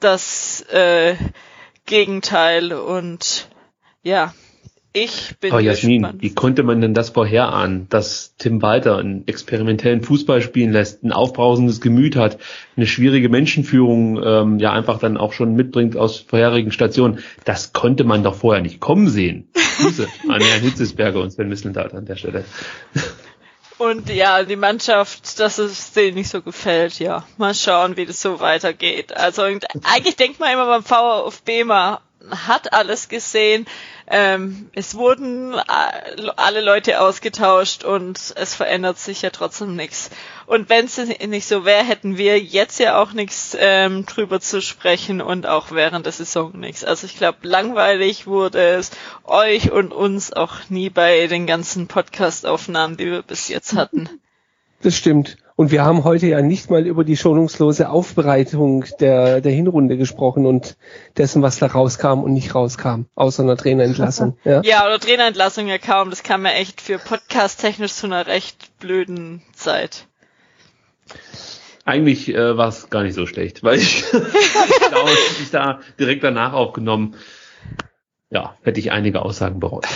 das 0.00 0.62
äh, 0.70 1.14
Gegenteil 1.86 2.72
und 2.72 3.48
ja, 4.02 4.32
ich 4.94 5.36
bin 5.38 5.52
Aber 5.52 5.60
Jasmin, 5.60 6.02
gespannt. 6.02 6.22
wie 6.22 6.34
konnte 6.34 6.62
man 6.62 6.80
denn 6.80 6.94
das 6.94 7.10
vorherahnen, 7.10 7.88
dass 7.90 8.34
Tim 8.38 8.62
Walter 8.62 8.96
einen 8.96 9.28
experimentellen 9.28 10.02
Fußball 10.02 10.40
spielen 10.40 10.72
lässt, 10.72 11.04
ein 11.04 11.12
aufbrausendes 11.12 11.80
Gemüt 11.80 12.16
hat, 12.16 12.38
eine 12.76 12.86
schwierige 12.86 13.28
Menschenführung 13.28 14.20
ähm, 14.22 14.58
ja 14.58 14.72
einfach 14.72 14.98
dann 14.98 15.18
auch 15.18 15.34
schon 15.34 15.54
mitbringt 15.54 15.96
aus 15.96 16.18
vorherigen 16.18 16.72
Stationen? 16.72 17.18
Das 17.44 17.72
konnte 17.72 18.04
man 18.04 18.22
doch 18.22 18.34
vorher 18.34 18.62
nicht 18.62 18.80
kommen 18.80 19.08
sehen. 19.08 19.48
Grüße 19.78 20.08
an 20.28 20.40
Herrn 20.40 20.62
Hitzesberger 20.62 21.20
und 21.20 21.30
Sven 21.32 21.48
Mislintat 21.48 21.94
an 21.94 22.06
der 22.06 22.16
Stelle. 22.16 22.44
Und 23.78 24.10
ja, 24.10 24.42
die 24.42 24.56
Mannschaft, 24.56 25.38
dass 25.38 25.58
es 25.58 25.92
denen 25.92 26.16
nicht 26.16 26.30
so 26.30 26.42
gefällt, 26.42 26.98
ja. 26.98 27.24
Mal 27.36 27.54
schauen, 27.54 27.96
wie 27.96 28.06
das 28.06 28.20
so 28.20 28.40
weitergeht. 28.40 29.16
Also 29.16 29.42
eigentlich 29.42 30.16
denkt 30.16 30.40
man 30.40 30.52
immer 30.52 30.66
beim 30.66 30.82
VfB 30.82 31.64
mal, 31.64 32.00
hat 32.30 32.72
alles 32.72 33.08
gesehen. 33.08 33.66
Ähm, 34.06 34.70
es 34.72 34.94
wurden 34.94 35.54
alle 35.54 36.60
Leute 36.62 37.00
ausgetauscht 37.00 37.84
und 37.84 38.18
es 38.36 38.54
verändert 38.54 38.98
sich 38.98 39.22
ja 39.22 39.30
trotzdem 39.30 39.76
nichts. 39.76 40.10
Und 40.46 40.68
wenn 40.70 40.86
es 40.86 40.96
nicht 40.96 41.46
so 41.46 41.64
wäre, 41.64 41.84
hätten 41.84 42.16
wir 42.16 42.38
jetzt 42.40 42.80
ja 42.80 43.00
auch 43.00 43.12
nichts 43.12 43.56
ähm, 43.58 44.06
drüber 44.06 44.40
zu 44.40 44.62
sprechen 44.62 45.20
und 45.20 45.46
auch 45.46 45.70
während 45.72 46.06
der 46.06 46.12
Saison 46.12 46.58
nichts. 46.58 46.84
Also 46.84 47.06
ich 47.06 47.16
glaube, 47.16 47.38
langweilig 47.42 48.26
wurde 48.26 48.76
es 48.76 48.90
euch 49.24 49.70
und 49.70 49.92
uns 49.92 50.32
auch 50.32 50.56
nie 50.70 50.90
bei 50.90 51.26
den 51.26 51.46
ganzen 51.46 51.86
Podcast-Aufnahmen, 51.86 52.96
die 52.96 53.10
wir 53.10 53.22
bis 53.22 53.48
jetzt 53.48 53.76
hatten. 53.76 54.08
Das 54.82 54.96
stimmt. 54.96 55.36
Und 55.56 55.72
wir 55.72 55.84
haben 55.84 56.04
heute 56.04 56.28
ja 56.28 56.40
nicht 56.40 56.70
mal 56.70 56.86
über 56.86 57.02
die 57.02 57.16
schonungslose 57.16 57.88
Aufbereitung 57.88 58.84
der, 59.00 59.40
der 59.40 59.50
Hinrunde 59.50 59.96
gesprochen 59.96 60.46
und 60.46 60.76
dessen, 61.16 61.42
was 61.42 61.58
da 61.58 61.66
rauskam 61.66 62.22
und 62.22 62.32
nicht 62.32 62.54
rauskam, 62.54 63.06
außer 63.16 63.42
einer 63.42 63.56
Trainerentlassung. 63.56 64.38
Ja, 64.44 64.62
ja 64.62 64.86
oder 64.86 65.00
Trainerentlassung 65.00 65.66
ja 65.66 65.78
kaum. 65.78 66.10
Das 66.10 66.22
kam 66.22 66.44
ja 66.44 66.52
echt 66.52 66.80
für 66.80 66.98
podcast-technisch 66.98 67.92
zu 67.92 68.06
einer 68.06 68.28
recht 68.28 68.78
blöden 68.78 69.42
Zeit. 69.52 70.06
Eigentlich 71.84 72.28
äh, 72.28 72.56
war 72.56 72.68
es 72.68 72.88
gar 72.88 73.02
nicht 73.02 73.14
so 73.14 73.26
schlecht, 73.26 73.64
weil 73.64 73.78
ich, 73.78 74.04
ich 74.12 74.90
glaube, 74.90 75.10
ich 75.42 75.50
da 75.50 75.80
direkt 75.98 76.22
danach 76.22 76.52
aufgenommen 76.52 77.16
ja, 78.30 78.54
hätte 78.62 78.78
ich 78.78 78.92
einige 78.92 79.22
Aussagen 79.22 79.58
bereut. 79.58 79.86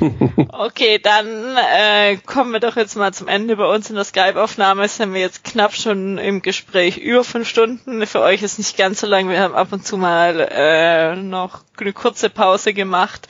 okay, 0.52 1.00
dann 1.00 1.56
äh, 1.56 2.16
kommen 2.18 2.52
wir 2.52 2.60
doch 2.60 2.76
jetzt 2.76 2.96
mal 2.96 3.12
zum 3.12 3.26
Ende 3.26 3.56
bei 3.56 3.66
uns 3.66 3.90
in 3.90 3.96
der 3.96 4.04
Skype-Aufnahme. 4.04 4.86
Sind 4.86 5.14
wir 5.14 5.20
jetzt 5.20 5.42
knapp 5.42 5.74
schon 5.74 6.16
im 6.18 6.42
Gespräch 6.42 6.98
über 6.98 7.24
fünf 7.24 7.48
Stunden. 7.48 8.06
Für 8.06 8.20
euch 8.20 8.42
ist 8.42 8.58
nicht 8.58 8.76
ganz 8.76 9.00
so 9.00 9.08
lang. 9.08 9.28
Wir 9.28 9.40
haben 9.40 9.54
ab 9.54 9.72
und 9.72 9.84
zu 9.84 9.96
mal 9.96 10.48
äh, 10.48 11.16
noch 11.16 11.64
eine 11.80 11.92
kurze 11.92 12.30
Pause 12.30 12.72
gemacht. 12.72 13.26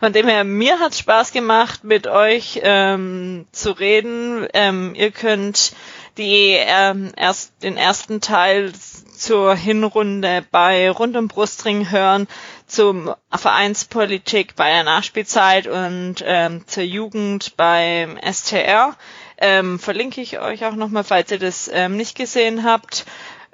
Von 0.00 0.12
dem 0.12 0.26
her, 0.26 0.42
mir 0.42 0.80
hat's 0.80 0.98
Spaß 0.98 1.30
gemacht, 1.30 1.84
mit 1.84 2.08
euch 2.08 2.60
ähm, 2.64 3.46
zu 3.52 3.70
reden. 3.70 4.48
Ähm, 4.52 4.94
ihr 4.96 5.12
könnt 5.12 5.74
die 6.18 6.56
ähm, 6.58 7.12
erst 7.16 7.62
den 7.62 7.76
ersten 7.76 8.20
Teil 8.20 8.72
zur 9.16 9.54
Hinrunde 9.54 10.44
bei 10.50 10.90
Rund 10.90 11.16
um 11.16 11.28
Brustring 11.28 11.90
hören 11.90 12.26
zum 12.70 13.14
Vereinspolitik 13.30 14.56
bei 14.56 14.70
der 14.70 14.84
Nachspielzeit 14.84 15.66
und 15.66 16.16
ähm, 16.24 16.66
zur 16.66 16.84
Jugend 16.84 17.56
beim 17.56 18.18
STR. 18.18 18.96
Ähm, 19.38 19.78
verlinke 19.78 20.20
ich 20.20 20.38
euch 20.38 20.64
auch 20.64 20.74
nochmal, 20.74 21.04
falls 21.04 21.30
ihr 21.30 21.38
das 21.38 21.70
ähm, 21.72 21.96
nicht 21.96 22.16
gesehen 22.16 22.62
habt 22.64 23.06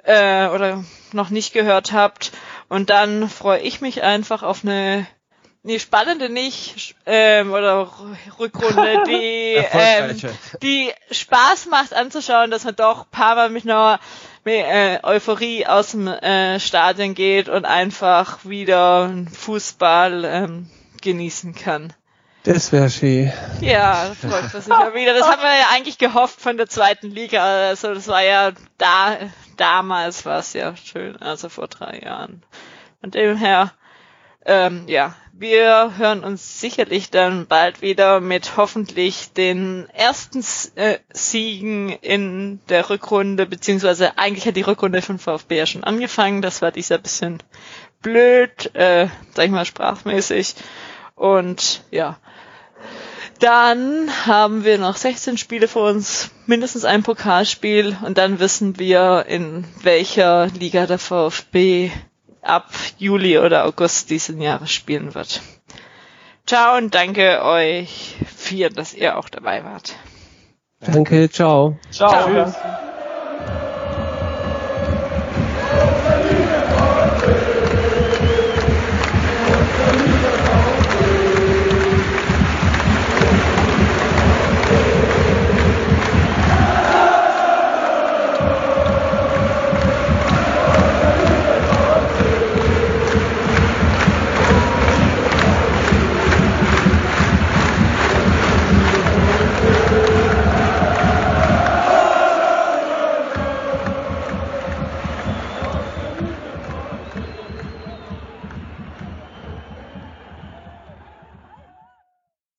äh, 0.03 0.47
oder 0.47 0.83
noch 1.13 1.29
nicht 1.29 1.53
gehört 1.53 1.93
habt. 1.93 2.31
Und 2.69 2.89
dann 2.89 3.29
freue 3.29 3.61
ich 3.61 3.81
mich 3.81 4.03
einfach 4.03 4.43
auf 4.43 4.63
eine 4.63 5.07
nee, 5.63 5.79
spannende 5.79 6.29
nicht 6.29 6.95
ähm, 7.05 7.51
oder 7.51 7.91
Rückrunde, 8.39 9.03
die 9.07 9.55
ähm, 9.71 10.17
die 10.61 10.91
Spaß 11.11 11.67
macht 11.67 11.93
anzuschauen, 11.93 12.51
dass 12.51 12.63
man 12.63 12.75
doch 12.75 13.09
paar 13.09 13.35
Mal 13.35 13.49
mit 13.49 13.65
einer 13.65 13.99
äh, 14.55 14.99
Euphorie 15.03 15.65
aus 15.65 15.91
dem 15.91 16.07
äh, 16.07 16.59
Stadion 16.59 17.13
geht 17.13 17.49
und 17.49 17.65
einfach 17.65 18.45
wieder 18.45 19.13
Fußball 19.33 20.25
ähm, 20.25 20.69
genießen 21.01 21.55
kann. 21.55 21.93
Das 22.43 22.71
wäre 22.71 22.89
schön. 22.89 23.33
Ja, 23.59 24.11
freut 24.21 24.53
man 24.53 24.61
sich 24.61 24.67
mal 24.67 24.93
wieder. 24.93 25.13
Das 25.13 25.27
haben 25.27 25.41
wir 25.41 25.49
ja 25.49 25.67
eigentlich 25.73 25.97
gehofft 25.97 26.39
von 26.39 26.55
der 26.55 26.67
zweiten 26.67 27.11
Liga. 27.11 27.43
Also 27.43 27.93
das 27.93 28.07
war 28.07 28.23
ja 28.23 28.51
da 28.77 29.17
damals 29.57 30.25
war 30.25 30.39
es 30.39 30.53
ja 30.53 30.75
schön, 30.75 31.17
also 31.17 31.49
vor 31.49 31.67
drei 31.67 31.99
Jahren. 31.99 32.43
Von 33.01 33.11
dem 33.11 33.35
her, 33.37 33.71
ähm, 34.47 34.83
ja, 34.87 35.15
wir 35.33 35.97
hören 35.97 36.23
uns 36.23 36.59
sicherlich 36.59 37.11
dann 37.11 37.45
bald 37.45 37.83
wieder 37.83 38.21
mit 38.21 38.57
hoffentlich 38.57 39.33
den 39.33 39.87
ersten 39.93 40.43
äh, 40.75 40.97
Siegen 41.11 41.89
in 41.89 42.59
der 42.69 42.89
Rückrunde, 42.89 43.45
beziehungsweise 43.45 44.17
eigentlich 44.17 44.47
hat 44.47 44.55
die 44.55 44.61
Rückrunde 44.61 45.03
von 45.03 45.19
VfB 45.19 45.57
ja 45.57 45.65
schon 45.67 45.83
angefangen. 45.83 46.41
Das 46.41 46.63
war 46.63 46.71
dieser 46.71 46.97
bisschen 46.97 47.43
blöd, 48.01 48.73
äh, 48.73 49.09
sag 49.35 49.45
ich 49.45 49.51
mal 49.51 49.65
sprachmäßig. 49.65 50.55
Und 51.13 51.83
ja, 51.91 52.17
dann 53.39 54.09
haben 54.25 54.63
wir 54.63 54.79
noch 54.79 54.95
16 54.95 55.37
Spiele 55.37 55.67
vor 55.67 55.89
uns, 55.89 56.31
mindestens 56.47 56.85
ein 56.85 57.03
Pokalspiel 57.03 57.95
und 58.03 58.17
dann 58.17 58.39
wissen 58.39 58.79
wir, 58.79 59.25
in 59.27 59.65
welcher 59.83 60.47
Liga 60.47 60.87
der 60.87 60.97
VfB 60.97 61.91
ab 62.47 62.69
Juli 62.97 63.37
oder 63.37 63.65
August 63.65 64.09
diesen 64.09 64.41
Jahres 64.41 64.71
spielen 64.71 65.13
wird. 65.15 65.41
Ciao 66.45 66.77
und 66.77 66.95
danke 66.95 67.43
euch 67.43 68.15
vier, 68.35 68.69
dass 68.69 68.93
ihr 68.93 69.17
auch 69.17 69.29
dabei 69.29 69.63
wart. 69.63 69.95
Danke, 70.79 71.29
ciao. 71.29 71.77
Ciao. 71.91 72.09
Ciao. 72.09 72.45
Tschüss. 72.45 72.55